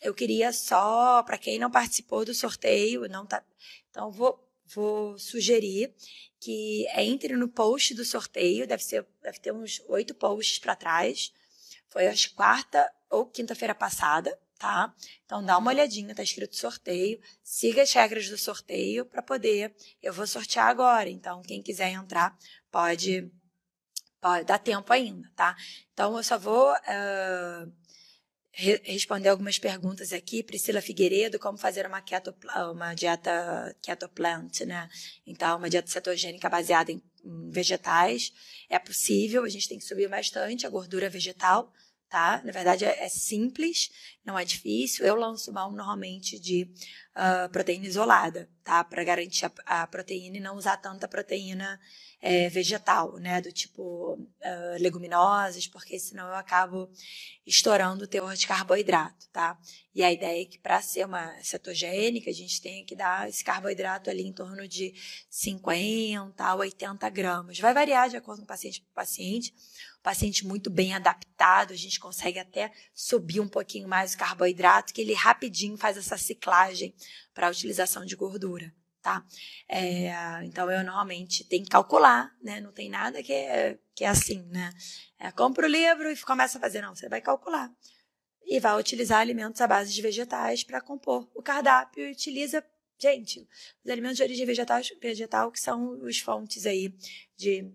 eu 0.00 0.14
queria 0.14 0.52
só, 0.52 1.22
para 1.22 1.38
quem 1.38 1.58
não 1.58 1.70
participou 1.70 2.24
do 2.24 2.34
sorteio, 2.34 3.08
não 3.08 3.26
tá, 3.26 3.42
então 3.90 4.10
vou, 4.10 4.38
vou 4.66 5.18
sugerir 5.18 5.94
que 6.40 6.86
entre 6.94 7.34
no 7.34 7.48
post 7.48 7.94
do 7.94 8.04
sorteio, 8.04 8.66
deve, 8.66 8.82
ser, 8.82 9.06
deve 9.22 9.40
ter 9.40 9.52
uns 9.52 9.82
oito 9.88 10.14
posts 10.14 10.58
para 10.58 10.76
trás. 10.76 11.32
Foi 11.88 12.06
acho 12.06 12.34
quarta 12.34 12.90
ou 13.10 13.26
quinta-feira 13.26 13.74
passada, 13.74 14.38
tá? 14.58 14.94
Então 15.24 15.44
dá 15.44 15.58
uma 15.58 15.70
olhadinha, 15.70 16.14
tá 16.14 16.22
escrito 16.22 16.56
sorteio, 16.56 17.20
siga 17.42 17.82
as 17.82 17.92
regras 17.92 18.28
do 18.28 18.38
sorteio 18.38 19.04
para 19.04 19.22
poder. 19.22 19.74
Eu 20.02 20.12
vou 20.12 20.26
sortear 20.26 20.68
agora, 20.68 21.08
então 21.08 21.42
quem 21.42 21.62
quiser 21.62 21.90
entrar 21.90 22.36
pode, 22.70 23.30
pode 24.20 24.44
dar 24.44 24.58
tempo 24.58 24.92
ainda, 24.92 25.28
tá? 25.34 25.56
Então 25.92 26.16
eu 26.16 26.22
só 26.22 26.38
vou 26.38 26.72
uh, 26.72 27.72
re 28.58 28.80
responder 28.84 29.28
algumas 29.28 29.58
perguntas 29.58 30.12
aqui. 30.12 30.42
Priscila 30.42 30.80
Figueiredo, 30.80 31.38
como 31.38 31.56
fazer 31.56 31.86
uma, 31.86 32.02
keto, 32.02 32.34
uma 32.72 32.92
dieta 32.92 33.74
keto 33.80 34.08
plant, 34.08 34.62
né? 34.62 34.90
Então, 35.24 35.58
uma 35.58 35.70
dieta 35.70 35.88
cetogênica 35.88 36.50
baseada 36.50 36.90
em, 36.90 37.00
em 37.24 37.50
vegetais. 37.50 38.32
É 38.68 38.78
possível, 38.78 39.44
a 39.44 39.48
gente 39.48 39.68
tem 39.68 39.78
que 39.78 39.84
subir 39.84 40.08
bastante 40.08 40.66
a 40.66 40.70
gordura 40.70 41.08
vegetal, 41.08 41.72
tá? 42.08 42.42
Na 42.44 42.50
verdade, 42.50 42.84
é, 42.84 43.04
é 43.04 43.08
simples, 43.08 43.90
não 44.24 44.36
é 44.36 44.44
difícil. 44.44 45.06
Eu 45.06 45.14
lanço 45.14 45.52
mão 45.52 45.70
normalmente 45.70 46.36
de 46.40 46.68
uh, 47.14 47.48
proteína 47.52 47.86
isolada, 47.86 48.50
tá? 48.64 48.82
Para 48.82 49.04
garantir 49.04 49.46
a, 49.46 49.52
a, 49.82 49.86
proteína 49.86 50.38
e 50.38 50.40
não 50.40 50.56
usar 50.56 50.78
tanta 50.78 51.06
proteína 51.06 51.78
é, 52.20 52.48
vegetal, 52.48 53.16
né? 53.18 53.40
Do 53.40 53.52
tipo 53.52 54.14
uh, 54.14 54.80
leguminosas, 54.80 55.66
porque 55.66 55.98
senão 55.98 56.26
eu 56.28 56.34
acabo 56.34 56.90
estourando 57.46 58.04
o 58.04 58.08
teor 58.08 58.34
de 58.34 58.46
carboidrato, 58.46 59.28
tá? 59.32 59.58
E 59.94 60.02
a 60.02 60.12
ideia 60.12 60.42
é 60.42 60.44
que 60.44 60.58
para 60.58 60.82
ser 60.82 61.06
uma 61.06 61.32
cetogênica, 61.42 62.30
a 62.30 62.34
gente 62.34 62.60
tem 62.60 62.84
que 62.84 62.94
dar 62.96 63.28
esse 63.28 63.42
carboidrato 63.42 64.10
ali 64.10 64.26
em 64.26 64.32
torno 64.32 64.66
de 64.66 64.94
50 65.30 66.44
a 66.44 66.54
80 66.54 67.08
gramas. 67.10 67.58
Vai 67.58 67.72
variar 67.72 68.08
de 68.08 68.16
acordo 68.16 68.40
com 68.40 68.44
o 68.44 68.48
paciente 68.48 68.80
para 68.80 69.02
paciente. 69.02 69.54
O 69.98 70.02
paciente 70.02 70.46
muito 70.46 70.70
bem 70.70 70.94
adaptado, 70.94 71.72
a 71.72 71.76
gente 71.76 72.00
consegue 72.00 72.38
até 72.38 72.72
subir 72.94 73.40
um 73.40 73.48
pouquinho 73.48 73.88
mais 73.88 74.14
o 74.14 74.18
carboidrato, 74.18 74.92
que 74.92 75.00
ele 75.00 75.14
rapidinho 75.14 75.76
faz 75.76 75.96
essa 75.96 76.16
ciclagem 76.16 76.94
para 77.34 77.48
a 77.48 77.50
utilização 77.50 78.04
de 78.04 78.16
gordura. 78.16 78.72
Tá? 79.08 79.24
É, 79.66 80.44
então 80.44 80.70
eu 80.70 80.84
normalmente 80.84 81.42
tenho 81.42 81.64
que 81.64 81.70
calcular, 81.70 82.30
né? 82.42 82.60
Não 82.60 82.70
tem 82.70 82.90
nada 82.90 83.22
que 83.22 83.32
é, 83.32 83.78
que 83.94 84.04
é 84.04 84.08
assim, 84.08 84.42
né? 84.50 84.70
É, 85.18 85.32
compra 85.32 85.66
o 85.66 85.70
livro 85.70 86.12
e 86.12 86.16
começa 86.18 86.58
a 86.58 86.60
fazer, 86.60 86.82
não, 86.82 86.94
você 86.94 87.08
vai 87.08 87.22
calcular 87.22 87.72
e 88.44 88.60
vai 88.60 88.78
utilizar 88.78 89.20
alimentos 89.20 89.62
à 89.62 89.66
base 89.66 89.94
de 89.94 90.02
vegetais 90.02 90.62
para 90.62 90.82
compor 90.82 91.26
o 91.34 91.42
cardápio 91.42 92.06
e 92.06 92.12
utiliza, 92.12 92.62
gente, 93.00 93.48
os 93.82 93.90
alimentos 93.90 94.18
de 94.18 94.24
origem 94.24 94.44
vegetal, 94.44 94.78
vegetal 95.00 95.50
que 95.50 95.58
são 95.58 95.98
os 96.02 96.18
fontes 96.18 96.66
aí 96.66 96.94
de, 97.34 97.66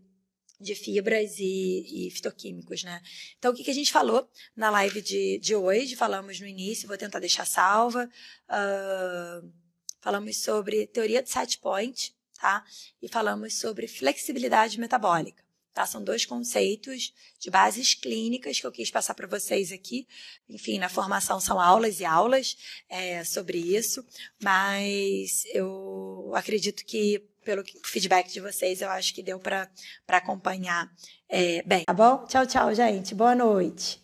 de 0.61 0.75
fibras 0.75 1.39
e, 1.39 2.05
e 2.07 2.11
fitoquímicos, 2.11 2.83
né? 2.83 3.01
Então, 3.39 3.51
o 3.51 3.55
que, 3.55 3.63
que 3.63 3.71
a 3.71 3.75
gente 3.75 3.91
falou 3.91 4.29
na 4.55 4.69
live 4.69 5.01
de, 5.01 5.39
de 5.39 5.55
hoje? 5.55 5.95
Falamos 5.95 6.39
no 6.39 6.45
início, 6.45 6.87
vou 6.87 6.95
tentar 6.95 7.17
deixar 7.17 7.45
salva. 7.47 8.07
Uh, 8.47 9.62
falamos 10.03 10.37
sobre 10.37 10.85
teoria 10.87 11.23
de 11.23 11.29
set 11.29 11.57
point, 11.59 12.13
tá? 12.39 12.63
E 13.01 13.07
falamos 13.07 13.57
sobre 13.57 13.87
flexibilidade 13.87 14.77
metabólica. 14.77 15.41
Tá? 15.73 15.87
São 15.87 16.03
dois 16.03 16.25
conceitos 16.25 17.13
de 17.39 17.49
bases 17.49 17.95
clínicas 17.95 18.59
que 18.59 18.67
eu 18.67 18.71
quis 18.71 18.91
passar 18.91 19.15
para 19.15 19.25
vocês 19.25 19.71
aqui. 19.71 20.05
Enfim, 20.47 20.77
na 20.77 20.89
formação 20.89 21.39
são 21.39 21.59
aulas 21.59 21.99
e 21.99 22.05
aulas 22.05 22.57
é, 22.89 23.23
sobre 23.23 23.57
isso, 23.57 24.05
mas 24.43 25.45
eu 25.53 26.31
acredito 26.35 26.85
que, 26.85 27.19
pelo 27.43 27.63
feedback 27.85 28.31
de 28.31 28.41
vocês, 28.41 28.81
eu 28.81 28.89
acho 28.89 29.15
que 29.15 29.23
deu 29.23 29.39
para 29.39 29.67
acompanhar 30.09 30.91
é, 31.27 31.63
bem. 31.63 31.85
Tá 31.85 31.93
bom? 31.93 32.25
Tchau, 32.27 32.45
tchau, 32.45 32.75
gente. 32.75 33.15
Boa 33.15 33.33
noite. 33.33 33.99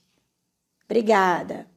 Obrigada. 0.85 1.69